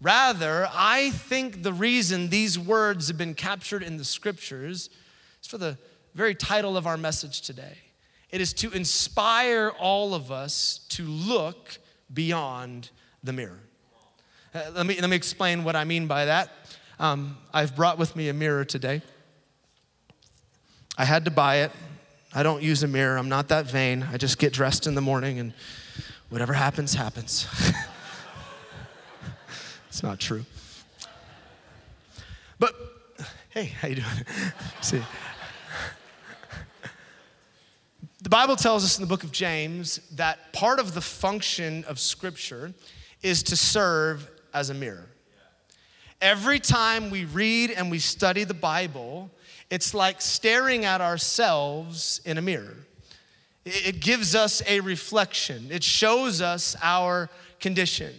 Rather, 0.00 0.68
I 0.74 1.10
think 1.10 1.62
the 1.62 1.72
reason 1.72 2.30
these 2.30 2.58
words 2.58 3.06
have 3.06 3.16
been 3.16 3.34
captured 3.34 3.84
in 3.84 3.96
the 3.96 4.04
scriptures 4.04 4.90
is 5.40 5.46
for 5.46 5.56
the 5.56 5.78
very 6.16 6.34
title 6.34 6.76
of 6.76 6.88
our 6.88 6.96
message 6.96 7.42
today. 7.42 7.78
It 8.30 8.40
is 8.40 8.52
to 8.54 8.72
inspire 8.72 9.70
all 9.78 10.14
of 10.14 10.32
us 10.32 10.80
to 10.88 11.04
look 11.04 11.78
beyond 12.12 12.90
the 13.22 13.32
mirror. 13.32 13.60
Uh, 14.54 14.62
let, 14.74 14.86
me, 14.86 14.98
let 14.98 15.10
me 15.10 15.16
explain 15.16 15.62
what 15.62 15.76
I 15.76 15.84
mean 15.84 16.06
by 16.06 16.24
that. 16.24 16.50
Um, 16.98 17.36
I've 17.52 17.76
brought 17.76 17.98
with 17.98 18.16
me 18.16 18.30
a 18.30 18.32
mirror 18.32 18.64
today. 18.64 19.02
I 20.96 21.04
had 21.04 21.26
to 21.26 21.30
buy 21.30 21.56
it. 21.56 21.72
I 22.34 22.42
don't 22.42 22.62
use 22.62 22.82
a 22.82 22.88
mirror. 22.88 23.18
I'm 23.18 23.28
not 23.28 23.48
that 23.48 23.66
vain. 23.66 24.08
I 24.10 24.16
just 24.16 24.38
get 24.38 24.54
dressed 24.54 24.86
in 24.86 24.94
the 24.94 25.02
morning 25.02 25.38
and 25.38 25.52
whatever 26.30 26.54
happens, 26.54 26.94
happens. 26.94 27.46
it's 29.88 30.02
not 30.02 30.18
true. 30.18 30.46
But 32.58 32.74
hey, 33.50 33.66
how 33.66 33.88
you 33.88 33.96
doing? 33.96 34.06
See. 34.80 35.02
The 38.22 38.30
Bible 38.30 38.56
tells 38.56 38.82
us 38.82 38.98
in 38.98 39.02
the 39.02 39.08
book 39.08 39.24
of 39.24 39.30
James 39.30 39.98
that 40.12 40.54
part 40.54 40.80
of 40.80 40.94
the 40.94 41.02
function 41.02 41.84
of 41.84 42.00
Scripture 42.00 42.72
is 43.22 43.42
to 43.44 43.56
serve 43.56 44.30
as 44.58 44.70
a 44.70 44.74
mirror. 44.74 45.06
Every 46.20 46.58
time 46.58 47.10
we 47.10 47.24
read 47.24 47.70
and 47.70 47.92
we 47.92 48.00
study 48.00 48.42
the 48.42 48.54
Bible, 48.54 49.30
it's 49.70 49.94
like 49.94 50.20
staring 50.20 50.84
at 50.84 51.00
ourselves 51.00 52.20
in 52.24 52.38
a 52.38 52.42
mirror. 52.42 52.76
It 53.64 54.00
gives 54.00 54.34
us 54.34 54.60
a 54.66 54.80
reflection, 54.80 55.68
it 55.70 55.84
shows 55.84 56.42
us 56.42 56.74
our 56.82 57.30
condition. 57.60 58.12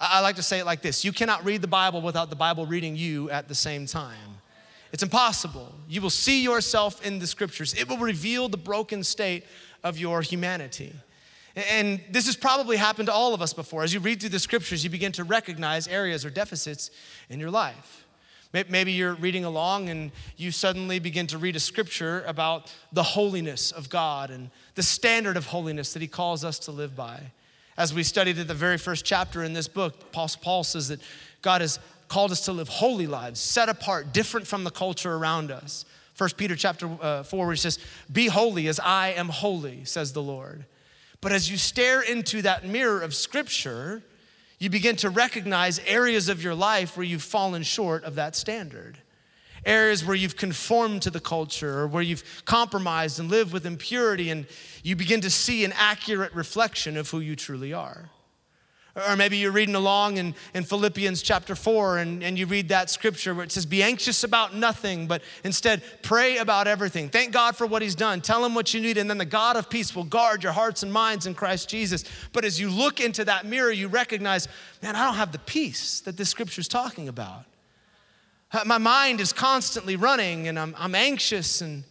I 0.00 0.20
like 0.20 0.36
to 0.36 0.42
say 0.42 0.58
it 0.58 0.66
like 0.66 0.82
this 0.82 1.04
You 1.04 1.12
cannot 1.12 1.44
read 1.44 1.60
the 1.60 1.68
Bible 1.68 2.00
without 2.00 2.30
the 2.30 2.36
Bible 2.36 2.64
reading 2.66 2.96
you 2.96 3.30
at 3.30 3.48
the 3.48 3.54
same 3.54 3.86
time. 3.86 4.40
It's 4.92 5.02
impossible. 5.02 5.74
You 5.88 6.00
will 6.00 6.10
see 6.10 6.42
yourself 6.42 7.04
in 7.04 7.18
the 7.18 7.26
scriptures, 7.26 7.74
it 7.74 7.86
will 7.86 7.98
reveal 7.98 8.48
the 8.48 8.56
broken 8.56 9.04
state 9.04 9.44
of 9.84 9.98
your 9.98 10.22
humanity. 10.22 10.94
And 11.56 12.02
this 12.10 12.26
has 12.26 12.36
probably 12.36 12.76
happened 12.76 13.06
to 13.06 13.12
all 13.12 13.32
of 13.32 13.40
us 13.40 13.54
before. 13.54 13.82
As 13.82 13.94
you 13.94 14.00
read 14.00 14.20
through 14.20 14.28
the 14.28 14.38
scriptures, 14.38 14.84
you 14.84 14.90
begin 14.90 15.12
to 15.12 15.24
recognize 15.24 15.88
areas 15.88 16.24
or 16.24 16.30
deficits 16.30 16.90
in 17.30 17.40
your 17.40 17.50
life. 17.50 18.04
Maybe 18.52 18.92
you're 18.92 19.14
reading 19.14 19.44
along 19.44 19.88
and 19.88 20.12
you 20.36 20.50
suddenly 20.50 20.98
begin 20.98 21.26
to 21.28 21.38
read 21.38 21.56
a 21.56 21.60
scripture 21.60 22.22
about 22.26 22.72
the 22.92 23.02
holiness 23.02 23.70
of 23.70 23.90
God 23.90 24.30
and 24.30 24.50
the 24.76 24.82
standard 24.82 25.36
of 25.36 25.46
holiness 25.46 25.92
that 25.92 26.00
He 26.00 26.08
calls 26.08 26.44
us 26.44 26.58
to 26.60 26.70
live 26.70 26.94
by. 26.94 27.20
As 27.76 27.92
we 27.92 28.02
studied 28.02 28.38
at 28.38 28.48
the 28.48 28.54
very 28.54 28.78
first 28.78 29.04
chapter 29.04 29.42
in 29.42 29.52
this 29.52 29.68
book, 29.68 30.10
Paul 30.12 30.64
says 30.64 30.88
that 30.88 31.00
God 31.42 31.60
has 31.60 31.78
called 32.08 32.32
us 32.32 32.42
to 32.46 32.52
live 32.52 32.68
holy 32.68 33.06
lives, 33.06 33.40
set 33.40 33.68
apart, 33.68 34.12
different 34.12 34.46
from 34.46 34.64
the 34.64 34.70
culture 34.70 35.14
around 35.14 35.50
us. 35.50 35.84
1 36.16 36.30
Peter 36.36 36.56
chapter 36.56 36.88
uh, 37.02 37.22
4, 37.24 37.44
where 37.44 37.54
he 37.54 37.58
says, 37.58 37.78
Be 38.10 38.28
holy 38.28 38.68
as 38.68 38.80
I 38.80 39.08
am 39.08 39.28
holy, 39.28 39.84
says 39.84 40.12
the 40.12 40.22
Lord. 40.22 40.64
But 41.20 41.32
as 41.32 41.50
you 41.50 41.56
stare 41.56 42.02
into 42.02 42.42
that 42.42 42.66
mirror 42.66 43.00
of 43.00 43.14
Scripture, 43.14 44.02
you 44.58 44.70
begin 44.70 44.96
to 44.96 45.10
recognize 45.10 45.78
areas 45.80 46.28
of 46.28 46.42
your 46.42 46.54
life 46.54 46.96
where 46.96 47.04
you've 47.04 47.22
fallen 47.22 47.62
short 47.62 48.04
of 48.04 48.14
that 48.14 48.36
standard. 48.36 48.98
Areas 49.64 50.04
where 50.04 50.16
you've 50.16 50.36
conformed 50.36 51.02
to 51.02 51.10
the 51.10 51.20
culture 51.20 51.80
or 51.80 51.86
where 51.88 52.02
you've 52.02 52.44
compromised 52.44 53.18
and 53.18 53.28
lived 53.28 53.52
with 53.52 53.66
impurity, 53.66 54.30
and 54.30 54.46
you 54.82 54.94
begin 54.94 55.20
to 55.22 55.30
see 55.30 55.64
an 55.64 55.72
accurate 55.76 56.32
reflection 56.32 56.96
of 56.96 57.10
who 57.10 57.20
you 57.20 57.34
truly 57.34 57.72
are. 57.72 58.10
Or 59.08 59.14
maybe 59.14 59.36
you're 59.36 59.52
reading 59.52 59.74
along 59.74 60.16
in, 60.16 60.34
in 60.54 60.64
Philippians 60.64 61.20
chapter 61.20 61.54
4 61.54 61.98
and, 61.98 62.22
and 62.22 62.38
you 62.38 62.46
read 62.46 62.70
that 62.70 62.88
scripture 62.88 63.34
where 63.34 63.44
it 63.44 63.52
says, 63.52 63.66
Be 63.66 63.82
anxious 63.82 64.24
about 64.24 64.54
nothing, 64.54 65.06
but 65.06 65.20
instead 65.44 65.82
pray 66.02 66.38
about 66.38 66.66
everything. 66.66 67.10
Thank 67.10 67.32
God 67.32 67.56
for 67.56 67.66
what 67.66 67.82
He's 67.82 67.94
done. 67.94 68.22
Tell 68.22 68.42
Him 68.42 68.54
what 68.54 68.72
you 68.72 68.80
need, 68.80 68.96
and 68.96 69.10
then 69.10 69.18
the 69.18 69.26
God 69.26 69.56
of 69.56 69.68
peace 69.68 69.94
will 69.94 70.04
guard 70.04 70.42
your 70.42 70.52
hearts 70.52 70.82
and 70.82 70.90
minds 70.90 71.26
in 71.26 71.34
Christ 71.34 71.68
Jesus. 71.68 72.04
But 72.32 72.46
as 72.46 72.58
you 72.58 72.70
look 72.70 72.98
into 72.98 73.22
that 73.26 73.44
mirror, 73.44 73.70
you 73.70 73.88
recognize, 73.88 74.48
man, 74.82 74.96
I 74.96 75.04
don't 75.04 75.16
have 75.16 75.32
the 75.32 75.40
peace 75.40 76.00
that 76.00 76.16
this 76.16 76.30
scripture 76.30 76.62
is 76.62 76.68
talking 76.68 77.08
about. 77.08 77.44
Uh, 78.52 78.62
my 78.64 78.78
mind 78.78 79.20
is 79.20 79.32
constantly 79.32 79.96
running 79.96 80.48
and 80.48 80.58
I'm, 80.58 80.74
I'm 80.78 80.94
anxious 80.94 81.60
and 81.60 81.84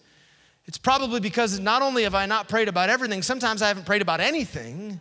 it's 0.66 0.78
probably 0.78 1.20
because 1.20 1.60
not 1.60 1.82
only 1.82 2.04
have 2.04 2.16
I 2.16 2.26
not 2.26 2.48
prayed 2.48 2.68
about 2.68 2.90
everything, 2.90 3.22
sometimes 3.22 3.62
I 3.62 3.68
haven't 3.68 3.86
prayed 3.86 4.02
about 4.02 4.20
anything. 4.20 5.00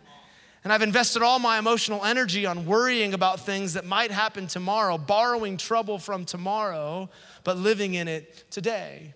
And 0.65 0.73
I've 0.73 0.81
invested 0.81 1.21
all 1.21 1.37
my 1.37 1.59
emotional 1.59 2.03
energy 2.03 2.47
on 2.47 2.65
worrying 2.65 3.13
about 3.13 3.39
things 3.39 3.73
that 3.73 3.85
might 3.85 4.09
happen 4.09 4.47
tomorrow, 4.47 4.97
borrowing 4.97 5.57
trouble 5.57 5.99
from 5.99 6.25
tomorrow, 6.25 7.07
but 7.43 7.55
living 7.55 7.93
in 7.93 8.07
it 8.07 8.45
today. 8.49 9.13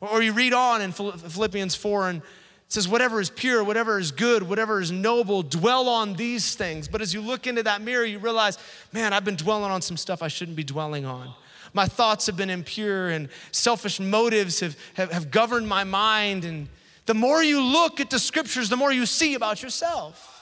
Or 0.00 0.20
you 0.20 0.32
read 0.32 0.52
on 0.52 0.82
in 0.82 0.90
Philippians 0.90 1.76
4 1.76 2.08
and 2.08 2.18
it 2.18 2.24
says, 2.66 2.88
whatever 2.88 3.20
is 3.20 3.30
pure, 3.30 3.62
whatever 3.62 4.00
is 4.00 4.10
good, 4.10 4.42
whatever 4.42 4.80
is 4.80 4.90
noble, 4.90 5.44
dwell 5.44 5.88
on 5.88 6.14
these 6.14 6.56
things. 6.56 6.88
But 6.88 7.00
as 7.00 7.14
you 7.14 7.20
look 7.20 7.46
into 7.46 7.62
that 7.62 7.80
mirror, 7.80 8.04
you 8.04 8.18
realize, 8.18 8.58
man, 8.92 9.12
I've 9.12 9.24
been 9.24 9.36
dwelling 9.36 9.70
on 9.70 9.80
some 9.82 9.96
stuff 9.96 10.20
I 10.20 10.28
shouldn't 10.28 10.56
be 10.56 10.64
dwelling 10.64 11.06
on. 11.06 11.32
My 11.74 11.86
thoughts 11.86 12.26
have 12.26 12.36
been 12.36 12.50
impure 12.50 13.10
and 13.10 13.28
selfish 13.52 14.00
motives 14.00 14.58
have, 14.58 14.76
have, 14.94 15.12
have 15.12 15.30
governed 15.30 15.68
my 15.68 15.84
mind. 15.84 16.44
And 16.44 16.68
the 17.06 17.14
more 17.14 17.40
you 17.40 17.62
look 17.62 18.00
at 18.00 18.10
the 18.10 18.18
scriptures, 18.18 18.68
the 18.68 18.76
more 18.76 18.92
you 18.92 19.06
see 19.06 19.34
about 19.34 19.62
yourself. 19.62 20.34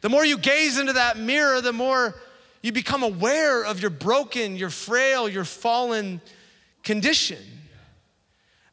The 0.00 0.08
more 0.08 0.24
you 0.24 0.38
gaze 0.38 0.78
into 0.78 0.94
that 0.94 1.18
mirror, 1.18 1.60
the 1.60 1.72
more 1.72 2.14
you 2.62 2.72
become 2.72 3.02
aware 3.02 3.64
of 3.64 3.80
your 3.80 3.90
broken, 3.90 4.56
your 4.56 4.70
frail, 4.70 5.28
your 5.28 5.44
fallen 5.44 6.20
condition. 6.82 7.42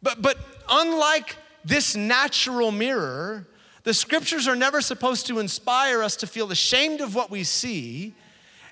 But, 0.02 0.22
but 0.22 0.38
unlike 0.70 1.36
this 1.66 1.96
natural 1.96 2.72
mirror, 2.72 3.48
the 3.84 3.94
scriptures 3.94 4.48
are 4.48 4.56
never 4.56 4.82
supposed 4.82 5.28
to 5.28 5.40
inspire 5.40 6.04
us 6.04 6.16
to 6.18 6.28
feel 6.28 6.52
ashamed 6.52 7.02
of 7.02 7.16
what 7.16 7.32
we 7.32 7.44
see 7.44 8.14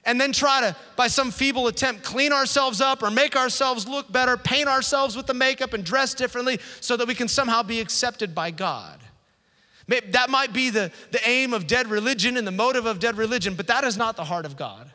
and 0.05 0.21
then 0.21 0.31
try 0.31 0.61
to, 0.61 0.75
by 0.95 1.07
some 1.07 1.31
feeble 1.31 1.67
attempt, 1.67 2.03
clean 2.03 2.31
ourselves 2.31 2.79
up 2.79 3.01
or 3.01 3.09
make 3.09 3.35
ourselves 3.35 3.87
look 3.87 4.11
better, 4.11 4.37
paint 4.37 4.69
ourselves 4.69 5.17
with 5.17 5.25
the 5.25 5.33
makeup 5.33 5.73
and 5.73 5.83
dress 5.83 6.13
differently 6.13 6.59
so 6.79 6.95
that 6.95 7.07
we 7.07 7.15
can 7.15 7.27
somehow 7.27 7.63
be 7.63 7.79
accepted 7.79 8.35
by 8.35 8.51
God. 8.51 8.99
That 9.87 10.29
might 10.29 10.51
be 10.51 10.69
the, 10.69 10.91
the 11.11 11.19
aim 11.27 11.53
of 11.53 11.67
dead 11.67 11.87
religion 11.87 12.37
and 12.37 12.47
the 12.47 12.51
motive 12.51 12.85
of 12.85 12.99
dead 12.99 13.17
religion, 13.17 13.55
but 13.55 13.67
that 13.67 13.83
is 13.83 13.97
not 13.97 14.15
the 14.15 14.23
heart 14.23 14.45
of 14.45 14.57
God. 14.57 14.91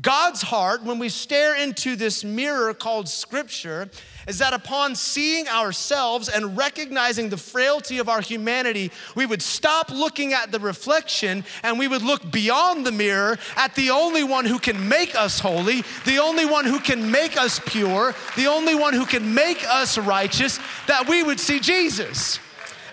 God's 0.00 0.42
heart, 0.42 0.82
when 0.82 0.98
we 0.98 1.08
stare 1.08 1.54
into 1.54 1.94
this 1.94 2.24
mirror 2.24 2.74
called 2.74 3.08
Scripture, 3.08 3.88
is 4.26 4.38
that 4.38 4.52
upon 4.52 4.96
seeing 4.96 5.46
ourselves 5.46 6.28
and 6.28 6.56
recognizing 6.56 7.28
the 7.28 7.36
frailty 7.36 7.98
of 7.98 8.08
our 8.08 8.20
humanity, 8.20 8.90
we 9.14 9.24
would 9.24 9.40
stop 9.40 9.90
looking 9.90 10.32
at 10.32 10.50
the 10.50 10.58
reflection 10.58 11.44
and 11.62 11.78
we 11.78 11.86
would 11.86 12.02
look 12.02 12.28
beyond 12.32 12.84
the 12.84 12.90
mirror 12.90 13.38
at 13.54 13.76
the 13.76 13.90
only 13.90 14.24
one 14.24 14.46
who 14.46 14.58
can 14.58 14.88
make 14.88 15.14
us 15.14 15.38
holy, 15.38 15.84
the 16.04 16.18
only 16.18 16.44
one 16.44 16.64
who 16.64 16.80
can 16.80 17.08
make 17.12 17.36
us 17.36 17.60
pure, 17.64 18.16
the 18.34 18.46
only 18.46 18.74
one 18.74 18.94
who 18.94 19.06
can 19.06 19.32
make 19.32 19.64
us 19.64 19.96
righteous, 19.96 20.58
that 20.88 21.08
we 21.08 21.22
would 21.22 21.38
see 21.38 21.60
Jesus. 21.60 22.40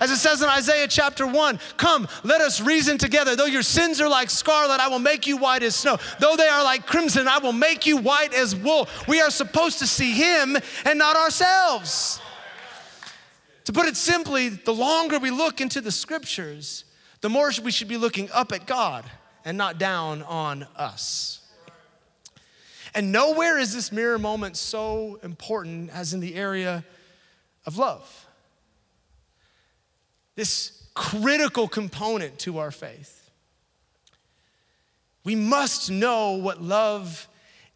As 0.02 0.10
it 0.10 0.18
says 0.18 0.42
in 0.42 0.50
Isaiah 0.50 0.88
chapter 0.88 1.28
1, 1.28 1.60
come, 1.78 2.08
let 2.24 2.42
us 2.42 2.60
reason 2.60 2.98
together. 2.98 3.36
Though 3.36 3.46
your 3.46 3.62
sins 3.62 4.02
are 4.02 4.10
like 4.10 4.32
scarlet, 4.32 4.80
I 4.80 4.88
will 4.88 4.98
make 4.98 5.28
you 5.28 5.38
white 5.38 5.62
as 5.62 5.76
snow. 5.76 6.00
Though 6.20 6.36
they 6.36 6.48
are 6.48 6.64
like 6.64 6.88
crimson, 6.88 7.28
I 7.28 7.38
will 7.38 7.54
make 7.54 7.86
you 7.86 7.98
white 7.98 8.34
as 8.34 8.56
wool. 8.56 8.90
We 9.08 9.22
are 9.22 9.30
supposed 9.30 9.78
to 9.78 9.86
see 9.86 10.14
him 10.14 10.58
and 10.86 10.98
not 10.98 11.16
ourselves. 11.16 12.20
To 13.66 13.74
put 13.74 13.86
it 13.86 13.96
simply, 13.96 14.50
the 14.50 14.74
longer 14.74 15.20
we 15.20 15.30
look 15.30 15.62
into 15.62 15.82
the 15.82 15.92
scriptures, 15.92 16.84
the 17.22 17.30
more 17.30 17.52
we 17.64 17.70
should 17.70 17.88
be 17.88 17.98
looking 17.98 18.28
up 18.32 18.52
at 18.52 18.66
God 18.66 19.06
and 19.46 19.56
not 19.56 19.78
down 19.78 20.24
on 20.24 20.64
us. 20.76 21.42
And 22.96 23.12
nowhere 23.12 23.60
is 23.60 23.72
this 23.72 23.92
mirror 23.92 24.18
moment 24.18 24.58
so 24.58 25.20
important 25.22 25.92
as 25.92 26.12
in 26.16 26.22
the 26.22 26.34
area 26.34 26.84
of 27.68 27.78
love 27.78 28.21
this 30.36 30.88
critical 30.94 31.68
component 31.68 32.40
to 32.40 32.58
our 32.58 32.72
faith. 32.72 33.30
We 35.24 35.36
must 35.36 35.92
know 35.92 36.34
what 36.34 36.62
love 36.62 37.28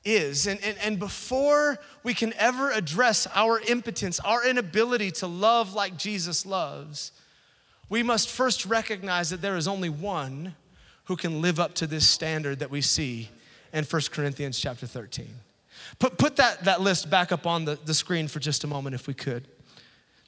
is. 0.03 0.47
And, 0.47 0.63
and, 0.63 0.77
and 0.79 0.99
before 0.99 1.79
we 2.03 2.13
can 2.13 2.33
ever 2.37 2.71
address 2.71 3.27
our 3.33 3.59
impotence, 3.59 4.19
our 4.21 4.47
inability 4.47 5.11
to 5.11 5.27
love 5.27 5.73
like 5.73 5.97
Jesus 5.97 6.45
loves, 6.45 7.11
we 7.89 8.03
must 8.03 8.29
first 8.29 8.65
recognize 8.65 9.29
that 9.29 9.41
there 9.41 9.57
is 9.57 9.67
only 9.67 9.89
one 9.89 10.55
who 11.05 11.15
can 11.15 11.41
live 11.41 11.59
up 11.59 11.75
to 11.75 11.87
this 11.87 12.07
standard 12.07 12.59
that 12.59 12.71
we 12.71 12.81
see 12.81 13.29
in 13.73 13.83
1 13.83 14.01
Corinthians 14.11 14.59
chapter 14.59 14.87
13. 14.87 15.29
Put, 15.99 16.17
put 16.17 16.35
that, 16.37 16.63
that 16.63 16.81
list 16.81 17.09
back 17.09 17.31
up 17.31 17.45
on 17.45 17.65
the, 17.65 17.77
the 17.85 17.93
screen 17.93 18.27
for 18.27 18.39
just 18.39 18.63
a 18.63 18.67
moment 18.67 18.95
if 18.95 19.07
we 19.07 19.13
could. 19.13 19.47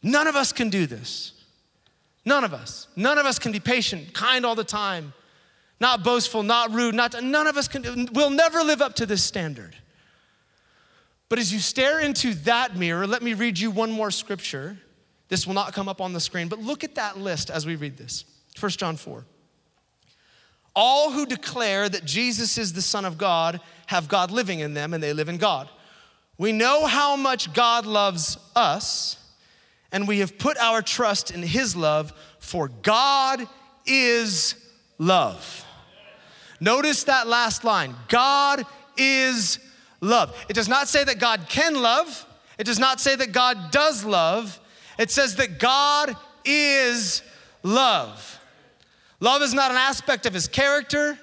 None 0.03 0.27
of 0.27 0.35
us 0.35 0.53
can 0.53 0.69
do 0.69 0.85
this. 0.85 1.33
None 2.27 2.43
of 2.43 2.53
us. 2.53 2.89
None 2.97 3.17
of 3.17 3.25
us 3.25 3.39
can 3.39 3.53
be 3.53 3.61
patient, 3.61 4.13
kind 4.13 4.45
all 4.45 4.53
the 4.53 4.65
time, 4.65 5.13
not 5.79 6.03
boastful, 6.03 6.43
not 6.43 6.73
rude, 6.73 6.93
not 6.93 7.23
none 7.23 7.47
of 7.47 7.55
us 7.55 7.69
can 7.69 8.09
we'll 8.11 8.29
never 8.29 8.63
live 8.63 8.81
up 8.81 8.95
to 8.95 9.05
this 9.05 9.23
standard. 9.23 9.77
But 11.29 11.39
as 11.39 11.53
you 11.53 11.59
stare 11.59 12.01
into 12.01 12.33
that 12.43 12.75
mirror, 12.75 13.07
let 13.07 13.23
me 13.23 13.33
read 13.33 13.57
you 13.57 13.71
one 13.71 13.91
more 13.91 14.11
scripture. 14.11 14.77
This 15.29 15.47
will 15.47 15.53
not 15.53 15.71
come 15.71 15.87
up 15.87 16.01
on 16.01 16.11
the 16.11 16.19
screen, 16.19 16.49
but 16.49 16.59
look 16.59 16.83
at 16.83 16.95
that 16.95 17.17
list 17.17 17.49
as 17.49 17.65
we 17.65 17.77
read 17.77 17.95
this. 17.95 18.25
1 18.59 18.71
John 18.71 18.97
4. 18.97 19.23
All 20.75 21.11
who 21.11 21.25
declare 21.25 21.87
that 21.87 22.03
Jesus 22.03 22.57
is 22.57 22.73
the 22.73 22.81
Son 22.81 23.05
of 23.05 23.17
God 23.17 23.61
have 23.85 24.09
God 24.09 24.31
living 24.31 24.59
in 24.59 24.73
them 24.73 24.93
and 24.93 25.01
they 25.01 25.13
live 25.13 25.29
in 25.29 25.37
God. 25.37 25.69
We 26.37 26.51
know 26.51 26.87
how 26.87 27.15
much 27.15 27.53
God 27.53 27.85
loves 27.85 28.37
us, 28.53 29.15
and 29.91 30.07
we 30.07 30.19
have 30.19 30.37
put 30.37 30.57
our 30.57 30.81
trust 30.81 31.31
in 31.31 31.41
His 31.43 31.75
love, 31.75 32.13
for 32.39 32.67
God 32.67 33.47
is 33.85 34.55
love. 34.97 35.65
Notice 36.59 37.03
that 37.05 37.27
last 37.27 37.63
line 37.63 37.95
God 38.07 38.65
is 38.97 39.59
love. 40.01 40.35
It 40.49 40.53
does 40.53 40.67
not 40.67 40.87
say 40.87 41.03
that 41.03 41.19
God 41.19 41.47
can 41.49 41.81
love, 41.81 42.25
it 42.57 42.65
does 42.65 42.79
not 42.79 42.99
say 42.99 43.15
that 43.15 43.31
God 43.31 43.71
does 43.71 44.03
love. 44.03 44.59
It 44.97 45.11
says 45.11 45.35
that 45.35 45.59
God 45.59 46.15
is 46.43 47.21
love. 47.63 48.39
Love 49.19 49.41
is 49.41 49.53
not 49.53 49.71
an 49.71 49.77
aspect 49.77 50.25
of 50.25 50.33
his 50.33 50.47
character, 50.47 51.17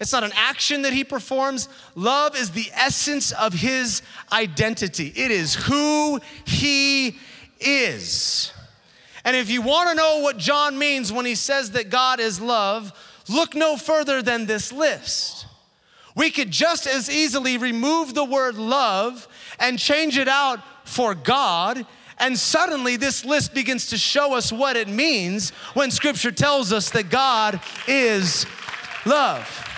it's 0.00 0.12
not 0.12 0.24
an 0.24 0.32
action 0.34 0.82
that 0.82 0.92
he 0.92 1.04
performs. 1.04 1.68
Love 1.94 2.36
is 2.36 2.50
the 2.50 2.70
essence 2.74 3.32
of 3.32 3.52
his 3.52 4.02
identity, 4.32 5.12
it 5.16 5.30
is 5.30 5.54
who 5.54 6.20
he 6.44 7.18
is. 7.60 8.52
And 9.24 9.36
if 9.36 9.50
you 9.50 9.62
want 9.62 9.88
to 9.90 9.94
know 9.94 10.20
what 10.20 10.38
John 10.38 10.78
means 10.78 11.12
when 11.12 11.26
he 11.26 11.34
says 11.34 11.72
that 11.72 11.90
God 11.90 12.20
is 12.20 12.40
love, 12.40 12.92
look 13.28 13.54
no 13.54 13.76
further 13.76 14.22
than 14.22 14.46
this 14.46 14.72
list. 14.72 15.46
We 16.14 16.30
could 16.30 16.50
just 16.50 16.86
as 16.86 17.10
easily 17.10 17.58
remove 17.58 18.14
the 18.14 18.24
word 18.24 18.56
love 18.56 19.28
and 19.58 19.78
change 19.78 20.16
it 20.16 20.28
out 20.28 20.60
for 20.88 21.14
God, 21.14 21.84
and 22.18 22.38
suddenly 22.38 22.96
this 22.96 23.24
list 23.24 23.52
begins 23.52 23.88
to 23.88 23.98
show 23.98 24.34
us 24.34 24.50
what 24.50 24.76
it 24.76 24.88
means 24.88 25.50
when 25.74 25.90
scripture 25.90 26.30
tells 26.30 26.72
us 26.72 26.90
that 26.90 27.10
God 27.10 27.60
is 27.86 28.46
love. 29.04 29.75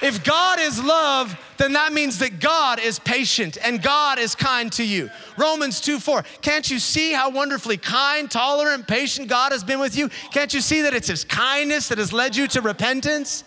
If 0.00 0.22
God 0.22 0.60
is 0.60 0.82
love, 0.82 1.36
then 1.56 1.72
that 1.72 1.92
means 1.92 2.18
that 2.18 2.38
God 2.38 2.78
is 2.78 2.98
patient 3.00 3.58
and 3.62 3.82
God 3.82 4.18
is 4.18 4.34
kind 4.34 4.70
to 4.72 4.84
you. 4.84 5.10
Romans 5.36 5.80
2 5.80 5.98
4. 5.98 6.22
Can't 6.40 6.70
you 6.70 6.78
see 6.78 7.12
how 7.12 7.30
wonderfully 7.30 7.76
kind, 7.76 8.30
tolerant, 8.30 8.86
patient 8.86 9.28
God 9.28 9.50
has 9.50 9.64
been 9.64 9.80
with 9.80 9.96
you? 9.96 10.08
Can't 10.32 10.54
you 10.54 10.60
see 10.60 10.82
that 10.82 10.94
it's 10.94 11.08
His 11.08 11.24
kindness 11.24 11.88
that 11.88 11.98
has 11.98 12.12
led 12.12 12.36
you 12.36 12.46
to 12.48 12.60
repentance? 12.60 13.42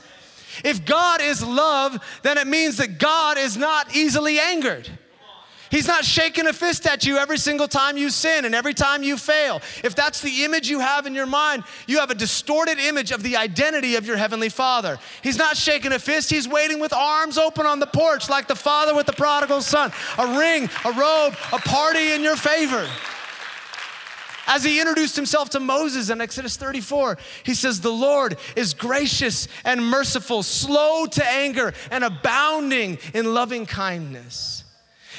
If 0.66 0.86
God 0.86 1.22
is 1.22 1.42
love, 1.44 1.98
then 2.24 2.38
it 2.38 2.48
means 2.48 2.78
that 2.78 2.98
God 2.98 3.38
is 3.38 3.56
not 3.56 3.96
easily 3.96 4.38
angered. 4.38 4.90
He's 5.72 5.88
not 5.88 6.04
shaking 6.04 6.48
a 6.48 6.54
fist 6.54 6.86
at 6.86 7.06
you 7.06 7.18
every 7.18 7.38
single 7.38 7.68
time 7.68 7.98
you 7.98 8.10
sin 8.10 8.44
and 8.44 8.54
every 8.54 8.74
time 8.74 9.04
you 9.04 9.16
fail. 9.16 9.62
If 9.86 9.96
that's 9.96 10.22
the 10.22 10.44
image 10.44 10.70
you 10.70 10.82
have 10.82 11.06
in 11.06 11.16
your 11.16 11.26
mind, 11.26 11.64
you 11.88 12.00
have 12.00 12.12
a 12.12 12.16
distorted 12.16 12.78
image 12.78 13.12
of 13.12 13.24
the 13.24 13.38
identity 13.38 13.96
of 13.96 14.06
your 14.06 14.18
Heavenly 14.18 14.50
Father. 14.50 15.00
He's 15.24 15.38
not 15.38 15.56
shaking 15.56 15.94
a 15.94 16.00
fist, 16.00 16.30
He's 16.30 16.48
waiting 16.48 16.82
with 16.82 16.92
arms 16.92 17.38
open 17.38 17.66
on 17.66 17.80
the 17.80 17.88
porch 17.88 18.30
like 18.30 18.50
the 18.50 18.56
father 18.56 18.94
with 18.94 19.06
the 19.06 19.14
prodigal 19.14 19.62
son. 19.62 19.94
A 20.18 20.38
ring, 20.38 20.70
a 20.84 20.92
robe, 20.92 21.36
a 21.54 21.60
party 21.60 22.12
in 22.12 22.22
your 22.22 22.36
favor. 22.36 22.86
As 24.48 24.66
he 24.66 24.82
introduced 24.82 25.16
himself 25.16 25.52
to 25.52 25.62
Moses 25.62 26.10
in 26.10 26.20
Exodus 26.20 26.58
34, 26.58 27.18
he 27.44 27.54
says, 27.54 27.80
The 27.80 27.92
Lord 27.92 28.38
is 28.58 28.74
gracious 28.74 29.48
and 29.64 29.86
merciful, 29.86 30.44
slow 30.44 31.06
to 31.06 31.26
anger, 31.26 31.74
and 31.90 32.04
abounding 32.04 32.98
in 33.14 33.34
loving 33.34 33.66
kindness. 33.66 34.66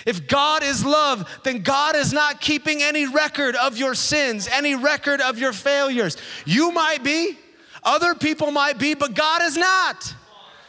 If 0.06 0.26
God 0.26 0.62
is 0.62 0.84
love, 0.84 1.28
then 1.44 1.62
God 1.62 1.96
is 1.96 2.12
not 2.12 2.40
keeping 2.40 2.82
any 2.82 3.06
record 3.06 3.54
of 3.56 3.76
your 3.76 3.94
sins, 3.94 4.48
any 4.50 4.74
record 4.74 5.20
of 5.20 5.38
your 5.38 5.52
failures. 5.52 6.16
You 6.44 6.72
might 6.72 7.04
be, 7.04 7.38
other 7.82 8.14
people 8.14 8.50
might 8.50 8.78
be, 8.78 8.94
but 8.94 9.14
God 9.14 9.42
is 9.42 9.56
not. 9.56 10.14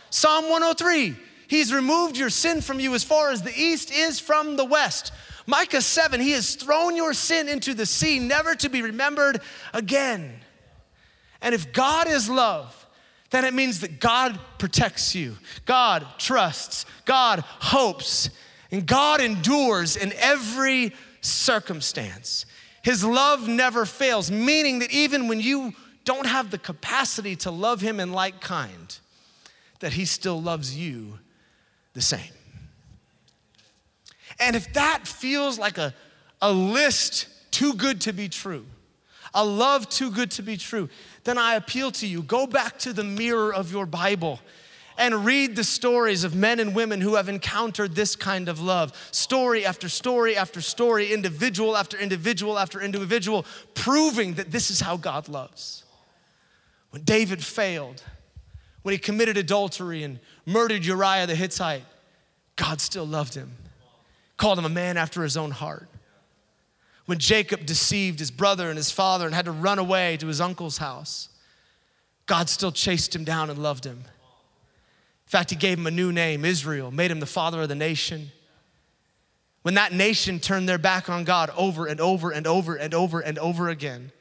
Psalm 0.10 0.46
103 0.50 1.18
He's 1.48 1.72
removed 1.72 2.18
your 2.18 2.32
sin 2.32 2.62
from 2.62 2.80
you 2.80 2.96
as 2.96 3.04
far 3.04 3.30
as 3.30 3.44
the 3.44 3.54
east 3.56 3.92
is 3.92 4.20
from 4.20 4.56
the 4.56 4.66
west. 4.66 5.12
Micah 5.46 5.82
7 5.82 6.20
He 6.20 6.32
has 6.32 6.56
thrown 6.56 6.96
your 6.96 7.14
sin 7.14 7.48
into 7.48 7.74
the 7.74 7.86
sea, 7.86 8.20
never 8.20 8.56
to 8.56 8.70
be 8.70 8.82
remembered 8.82 9.42
again. 9.74 10.40
And 11.42 11.54
if 11.54 11.74
God 11.74 12.08
is 12.08 12.30
love, 12.30 12.88
then 13.30 13.46
it 13.46 13.54
means 13.54 13.82
that 13.82 14.00
God 14.00 14.40
protects 14.58 15.14
you, 15.14 15.38
God 15.66 16.06
trusts, 16.18 16.86
God 17.06 17.42
hopes, 17.42 18.30
and 18.74 18.88
God 18.88 19.22
endures 19.22 19.96
in 19.96 20.14
every 20.18 20.94
circumstance. 21.22 22.48
His 22.82 23.06
love 23.06 23.48
never 23.48 23.86
fails, 23.86 24.32
meaning 24.32 24.80
that 24.80 24.92
even 24.92 25.28
when 25.28 25.40
you 25.40 25.74
don't 26.06 26.26
have 26.26 26.50
the 26.50 26.58
capacity 26.58 27.36
to 27.38 27.52
love 27.52 27.82
Him 27.82 28.00
in 28.00 28.14
like 28.14 28.42
kind, 28.42 28.98
that 29.80 29.94
He 29.94 30.06
still 30.06 30.42
loves 30.42 30.76
you 30.76 31.20
the 31.94 32.02
same. 32.02 32.32
And 34.40 34.56
if 34.56 34.74
that 34.74 35.08
feels 35.08 35.60
like 35.60 35.78
a, 35.78 35.94
a 36.42 36.52
list 36.52 37.28
too 37.52 37.76
good 37.76 38.02
to 38.02 38.12
be 38.12 38.28
true, 38.28 38.66
a 39.36 39.46
love 39.46 39.88
too 39.88 40.10
good 40.10 40.32
to 40.32 40.42
be 40.42 40.58
true, 40.58 40.90
then 41.26 41.38
I 41.38 41.56
appeal 41.56 41.92
to 41.92 42.08
you 42.08 42.24
go 42.24 42.48
back 42.48 42.80
to 42.80 42.92
the 42.92 43.04
mirror 43.04 43.54
of 43.54 43.72
your 43.72 43.86
Bible 43.86 44.40
and 44.98 45.26
read 45.26 45.56
the 45.56 45.64
stories 45.64 46.24
of 46.24 46.36
men 46.36 46.60
and 46.60 46.76
women 46.76 47.02
who 47.02 47.16
have 47.16 47.30
encountered 47.30 47.96
this 47.96 48.16
kind 48.16 48.50
of 48.50 48.60
love. 48.60 48.94
Story 49.12 49.66
after 49.66 49.90
story 49.90 50.36
after 50.36 50.62
story, 50.62 51.14
individual 51.14 51.76
after 51.76 51.98
individual 51.98 52.60
after 52.60 52.82
individual, 52.82 53.46
proving 53.74 54.34
that 54.36 54.52
this 54.52 54.70
is 54.70 54.80
how 54.82 54.98
God 54.98 55.28
loves. 55.28 55.84
When 56.92 57.04
David 57.04 57.44
failed, 57.44 58.04
when 58.84 58.94
he 58.94 59.00
committed 59.00 59.38
adultery 59.38 60.04
and 60.04 60.20
murdered 60.46 60.86
Uriah 60.86 61.26
the 61.26 61.36
Hittite, 61.36 61.86
God 62.56 62.82
still 62.82 63.06
loved 63.06 63.34
him, 63.34 63.52
called 64.38 64.60
him 64.60 64.66
a 64.66 64.70
man 64.70 64.98
after 64.98 65.24
his 65.24 65.38
own 65.38 65.52
heart. 65.52 65.90
When 67.06 67.18
Jacob 67.18 67.66
deceived 67.66 68.20
his 68.20 68.32
brother 68.32 68.70
and 68.70 68.78
his 68.78 68.92
father 68.92 69.26
and 69.26 69.36
had 69.36 69.46
to 69.46 69.52
run 69.52 69.80
away 69.80 70.18
to 70.18 70.28
his 70.28 70.40
uncle's 70.40 70.78
house, 70.78 71.30
God 72.26 72.48
still 72.48 72.72
chased 72.72 73.14
him 73.14 73.26
down 73.26 73.50
and 73.50 73.60
loved 73.62 73.86
him 73.86 74.06
fact, 75.30 75.50
he 75.50 75.56
gave 75.56 75.78
him 75.78 75.88
a 75.88 75.92
new 75.92 76.12
name, 76.12 76.46
Israel, 76.46 76.92
made 76.92 77.12
him 77.12 77.20
the 77.20 77.26
father 77.26 77.62
of 77.62 77.70
the 77.70 77.76
nation. 77.76 78.32
When 79.64 79.76
that 79.76 79.94
nation 79.94 80.40
turned 80.40 80.68
their 80.68 80.78
back 80.78 81.10
on 81.10 81.24
God 81.24 81.50
over 81.56 81.86
and 81.86 82.00
over 82.00 82.32
and 82.32 82.46
over 82.46 82.76
and 82.76 82.94
over 82.94 83.20
and 83.22 83.40
over 83.40 83.70
again, 83.70 84.12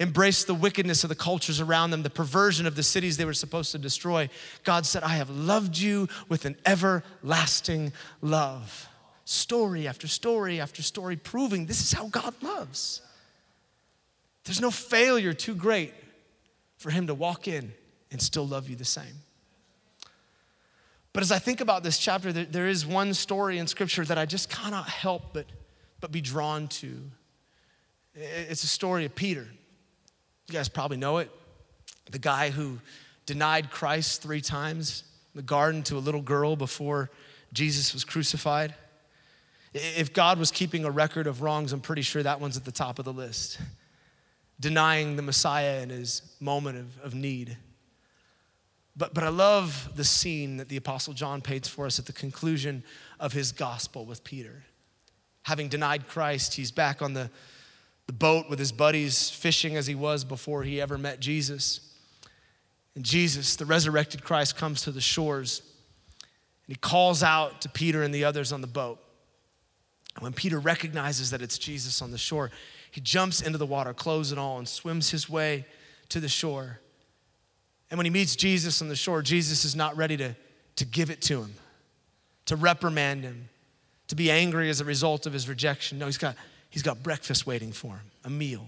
embraced 0.00 0.46
the 0.46 0.54
wickedness 0.54 1.04
of 1.04 1.08
the 1.08 1.14
cultures 1.14 1.60
around 1.60 1.90
them, 1.90 2.02
the 2.02 2.10
perversion 2.10 2.66
of 2.66 2.76
the 2.76 2.82
cities 2.82 3.16
they 3.16 3.24
were 3.24 3.34
supposed 3.34 3.72
to 3.72 3.78
destroy, 3.78 4.28
God 4.64 4.86
said, 4.86 5.02
I 5.02 5.16
have 5.16 5.30
loved 5.30 5.78
you 5.78 6.08
with 6.28 6.44
an 6.44 6.56
everlasting 6.66 7.92
love. 8.20 8.88
Story 9.24 9.88
after 9.88 10.06
story 10.06 10.60
after 10.60 10.82
story 10.82 11.16
proving 11.16 11.66
this 11.66 11.80
is 11.80 11.92
how 11.92 12.08
God 12.08 12.34
loves. 12.42 13.02
There's 14.44 14.60
no 14.60 14.70
failure 14.70 15.32
too 15.32 15.54
great 15.54 15.92
for 16.78 16.90
Him 16.90 17.08
to 17.08 17.14
walk 17.14 17.48
in 17.48 17.72
and 18.12 18.22
still 18.22 18.46
love 18.46 18.68
you 18.68 18.76
the 18.76 18.84
same. 18.84 19.25
But 21.16 21.22
as 21.22 21.32
I 21.32 21.38
think 21.38 21.62
about 21.62 21.82
this 21.82 21.96
chapter, 21.96 22.30
there, 22.30 22.44
there 22.44 22.68
is 22.68 22.84
one 22.84 23.14
story 23.14 23.56
in 23.56 23.66
Scripture 23.66 24.04
that 24.04 24.18
I 24.18 24.26
just 24.26 24.50
cannot 24.50 24.86
help 24.86 25.32
but, 25.32 25.46
but 25.98 26.12
be 26.12 26.20
drawn 26.20 26.68
to. 26.68 26.94
It's 28.14 28.64
a 28.64 28.68
story 28.68 29.06
of 29.06 29.14
Peter. 29.14 29.48
You 30.46 30.52
guys 30.52 30.68
probably 30.68 30.98
know 30.98 31.16
it. 31.16 31.30
The 32.10 32.18
guy 32.18 32.50
who 32.50 32.80
denied 33.24 33.70
Christ 33.70 34.20
three 34.20 34.42
times 34.42 35.04
in 35.32 35.38
the 35.38 35.42
garden 35.42 35.82
to 35.84 35.96
a 35.96 36.00
little 36.00 36.20
girl 36.20 36.54
before 36.54 37.10
Jesus 37.50 37.94
was 37.94 38.04
crucified. 38.04 38.74
If 39.72 40.12
God 40.12 40.38
was 40.38 40.50
keeping 40.50 40.84
a 40.84 40.90
record 40.90 41.26
of 41.26 41.40
wrongs, 41.40 41.72
I'm 41.72 41.80
pretty 41.80 42.02
sure 42.02 42.22
that 42.24 42.42
one's 42.42 42.58
at 42.58 42.66
the 42.66 42.72
top 42.72 42.98
of 42.98 43.06
the 43.06 43.12
list. 43.14 43.56
Denying 44.60 45.16
the 45.16 45.22
Messiah 45.22 45.80
in 45.80 45.88
his 45.88 46.20
moment 46.40 46.76
of, 46.76 46.98
of 47.02 47.14
need. 47.14 47.56
But, 48.96 49.12
but 49.12 49.24
I 49.24 49.28
love 49.28 49.90
the 49.94 50.04
scene 50.04 50.56
that 50.56 50.68
the 50.68 50.76
Apostle 50.76 51.12
John 51.12 51.42
paints 51.42 51.68
for 51.68 51.86
us 51.86 51.98
at 51.98 52.06
the 52.06 52.12
conclusion 52.12 52.82
of 53.20 53.32
his 53.32 53.52
gospel 53.52 54.06
with 54.06 54.24
Peter. 54.24 54.64
Having 55.42 55.68
denied 55.68 56.08
Christ, 56.08 56.54
he's 56.54 56.70
back 56.70 57.02
on 57.02 57.12
the, 57.12 57.30
the 58.06 58.12
boat 58.12 58.48
with 58.48 58.58
his 58.58 58.72
buddies, 58.72 59.28
fishing 59.28 59.76
as 59.76 59.86
he 59.86 59.94
was 59.94 60.24
before 60.24 60.62
he 60.62 60.80
ever 60.80 60.96
met 60.96 61.20
Jesus. 61.20 61.92
And 62.94 63.04
Jesus, 63.04 63.56
the 63.56 63.66
resurrected 63.66 64.24
Christ, 64.24 64.56
comes 64.56 64.80
to 64.82 64.90
the 64.90 65.00
shores 65.00 65.60
and 66.66 66.74
he 66.74 66.80
calls 66.80 67.22
out 67.22 67.60
to 67.60 67.68
Peter 67.68 68.02
and 68.02 68.12
the 68.12 68.24
others 68.24 68.50
on 68.52 68.60
the 68.60 68.66
boat. 68.66 68.98
And 70.16 70.22
when 70.22 70.32
Peter 70.32 70.58
recognizes 70.58 71.30
that 71.30 71.42
it's 71.42 71.58
Jesus 71.58 72.00
on 72.00 72.10
the 72.10 72.18
shore, 72.18 72.50
he 72.90 73.00
jumps 73.00 73.42
into 73.42 73.58
the 73.58 73.66
water, 73.66 73.92
clothes 73.92 74.30
and 74.30 74.40
all, 74.40 74.58
and 74.58 74.66
swims 74.66 75.10
his 75.10 75.28
way 75.28 75.66
to 76.08 76.18
the 76.18 76.28
shore. 76.28 76.80
And 77.90 77.98
when 77.98 78.04
he 78.04 78.10
meets 78.10 78.36
Jesus 78.36 78.82
on 78.82 78.88
the 78.88 78.96
shore, 78.96 79.22
Jesus 79.22 79.64
is 79.64 79.76
not 79.76 79.96
ready 79.96 80.16
to, 80.16 80.34
to 80.76 80.84
give 80.84 81.10
it 81.10 81.22
to 81.22 81.40
him, 81.40 81.54
to 82.46 82.56
reprimand 82.56 83.22
him, 83.22 83.48
to 84.08 84.16
be 84.16 84.30
angry 84.30 84.68
as 84.70 84.80
a 84.80 84.84
result 84.84 85.26
of 85.26 85.32
his 85.32 85.48
rejection. 85.48 85.98
No, 85.98 86.06
he's 86.06 86.18
got, 86.18 86.36
he's 86.70 86.82
got 86.82 87.02
breakfast 87.02 87.46
waiting 87.46 87.72
for 87.72 87.94
him, 87.94 88.10
a 88.24 88.30
meal. 88.30 88.66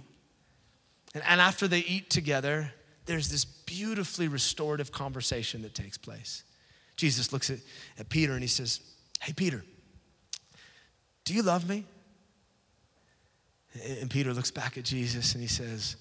And, 1.14 1.22
and 1.26 1.40
after 1.40 1.66
they 1.66 1.80
eat 1.80 2.10
together, 2.10 2.72
there's 3.06 3.28
this 3.28 3.44
beautifully 3.44 4.28
restorative 4.28 4.92
conversation 4.92 5.62
that 5.62 5.74
takes 5.74 5.96
place. 5.96 6.44
Jesus 6.96 7.32
looks 7.32 7.50
at, 7.50 7.58
at 7.98 8.08
Peter 8.08 8.32
and 8.34 8.42
he 8.42 8.48
says, 8.48 8.80
Hey, 9.20 9.32
Peter, 9.32 9.64
Do 11.24 11.34
you 11.34 11.42
love 11.42 11.68
me? 11.68 11.84
And 14.00 14.08
Peter 14.08 14.32
looks 14.32 14.50
back 14.50 14.78
at 14.78 14.84
Jesus 14.84 15.34
and 15.34 15.42
he 15.42 15.48
says, 15.48 15.96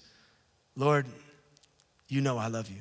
Lord, 0.74 1.06
you 2.08 2.20
know 2.20 2.38
I 2.38 2.46
love 2.46 2.70
you. 2.70 2.80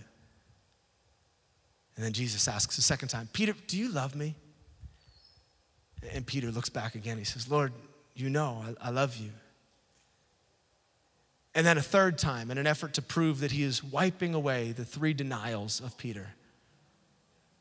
And 1.97 2.05
then 2.05 2.13
Jesus 2.13 2.47
asks 2.47 2.77
a 2.77 2.81
second 2.81 3.09
time, 3.09 3.27
Peter, 3.33 3.53
do 3.65 3.77
you 3.77 3.89
love 3.89 4.15
me? 4.15 4.35
And 6.13 6.25
Peter 6.25 6.51
looks 6.51 6.69
back 6.69 6.95
again. 6.95 7.17
He 7.17 7.23
says, 7.23 7.49
Lord, 7.49 7.73
you 8.15 8.29
know 8.29 8.63
I, 8.81 8.87
I 8.87 8.89
love 8.91 9.17
you. 9.17 9.31
And 11.55 11.65
then 11.65 11.79
a 11.79 11.81
third 11.81 12.19
time, 12.19 12.51
in 12.51 12.59
an 12.59 12.67
effort 12.67 12.93
to 12.93 13.01
prove 13.01 13.39
that 13.39 13.51
he 13.51 13.63
is 13.63 13.83
wiping 13.83 14.35
away 14.35 14.73
the 14.73 14.85
three 14.85 15.13
denials 15.13 15.81
of 15.81 15.97
Peter, 15.97 16.35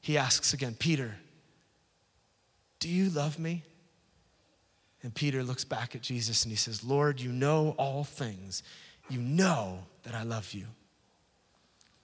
he 0.03 0.18
asks 0.18 0.53
again, 0.53 0.77
Peter, 0.79 1.16
do 2.79 2.90
you 2.90 3.09
love 3.09 3.38
me? 3.38 3.62
And 5.03 5.14
Peter 5.14 5.42
looks 5.42 5.64
back 5.64 5.94
at 5.94 6.03
Jesus 6.03 6.44
and 6.44 6.53
he 6.53 6.57
says, 6.57 6.85
Lord, 6.85 7.20
you 7.20 7.33
know 7.33 7.75
all 7.79 8.05
things. 8.05 8.62
You 9.09 9.20
know 9.22 9.79
that 10.03 10.14
I 10.14 10.25
love 10.25 10.53
you. 10.53 10.66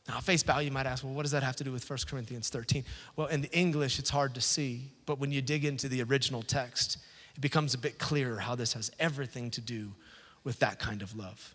Now, 0.08 0.18
face 0.18 0.42
value, 0.42 0.66
you 0.66 0.72
might 0.72 0.86
ask, 0.86 1.04
well, 1.04 1.12
what 1.12 1.22
does 1.22 1.30
that 1.30 1.42
have 1.42 1.56
to 1.56 1.64
do 1.64 1.70
with 1.70 1.88
1 1.88 1.98
Corinthians 2.08 2.48
13? 2.48 2.84
Well, 3.14 3.28
in 3.28 3.40
the 3.40 3.56
English, 3.56 3.98
it's 3.98 4.10
hard 4.10 4.34
to 4.34 4.40
see, 4.40 4.90
but 5.06 5.18
when 5.18 5.30
you 5.30 5.40
dig 5.40 5.64
into 5.64 5.88
the 5.88 6.02
original 6.02 6.42
text, 6.42 6.98
it 7.36 7.40
becomes 7.40 7.72
a 7.74 7.78
bit 7.78 7.98
clearer 7.98 8.38
how 8.38 8.54
this 8.54 8.72
has 8.72 8.90
everything 8.98 9.50
to 9.52 9.60
do 9.60 9.92
with 10.44 10.58
that 10.58 10.78
kind 10.80 11.02
of 11.02 11.16
love. 11.16 11.54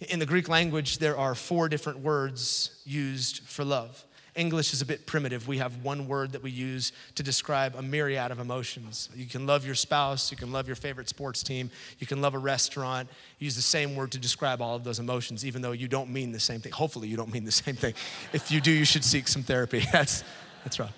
In 0.00 0.18
the 0.18 0.26
Greek 0.26 0.48
language, 0.48 0.98
there 0.98 1.16
are 1.16 1.34
four 1.34 1.70
different 1.70 2.00
words 2.00 2.82
used 2.84 3.40
for 3.44 3.64
love. 3.64 4.04
English 4.36 4.72
is 4.72 4.82
a 4.82 4.86
bit 4.86 5.06
primitive. 5.06 5.48
We 5.48 5.58
have 5.58 5.82
one 5.82 6.06
word 6.06 6.32
that 6.32 6.42
we 6.42 6.50
use 6.50 6.92
to 7.14 7.22
describe 7.22 7.74
a 7.74 7.82
myriad 7.82 8.30
of 8.30 8.38
emotions. 8.38 9.08
You 9.14 9.26
can 9.26 9.46
love 9.46 9.64
your 9.64 9.74
spouse, 9.74 10.30
you 10.30 10.36
can 10.36 10.52
love 10.52 10.66
your 10.66 10.76
favorite 10.76 11.08
sports 11.08 11.42
team, 11.42 11.70
you 11.98 12.06
can 12.06 12.20
love 12.20 12.34
a 12.34 12.38
restaurant. 12.38 13.08
use 13.38 13.56
the 13.56 13.62
same 13.62 13.96
word 13.96 14.12
to 14.12 14.18
describe 14.18 14.60
all 14.60 14.76
of 14.76 14.84
those 14.84 14.98
emotions, 14.98 15.44
even 15.44 15.62
though 15.62 15.72
you 15.72 15.88
don't 15.88 16.10
mean 16.10 16.32
the 16.32 16.40
same 16.40 16.60
thing. 16.60 16.72
Hopefully, 16.72 17.08
you 17.08 17.16
don't 17.16 17.32
mean 17.32 17.44
the 17.44 17.52
same 17.52 17.74
thing. 17.74 17.94
If 18.32 18.50
you 18.52 18.60
do, 18.60 18.70
you 18.70 18.84
should 18.84 19.04
seek 19.04 19.26
some 19.26 19.42
therapy. 19.42 19.84
That's, 19.92 20.24
that's 20.62 20.78
right. 20.78 20.90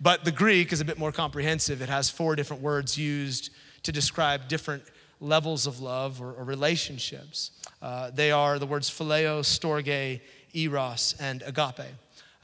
But 0.00 0.24
the 0.24 0.30
Greek 0.30 0.72
is 0.72 0.80
a 0.80 0.84
bit 0.84 0.98
more 0.98 1.10
comprehensive. 1.10 1.82
It 1.82 1.88
has 1.88 2.08
four 2.08 2.36
different 2.36 2.62
words 2.62 2.96
used 2.96 3.50
to 3.82 3.90
describe 3.90 4.46
different 4.46 4.84
levels 5.20 5.66
of 5.66 5.80
love 5.80 6.22
or, 6.22 6.32
or 6.34 6.44
relationships. 6.44 7.50
Uh, 7.82 8.10
they 8.10 8.30
are 8.30 8.58
the 8.58 8.66
words 8.66 8.88
phileo, 8.90 9.40
storge, 9.40 10.20
eros, 10.54 11.14
and 11.20 11.42
agape. 11.42 11.86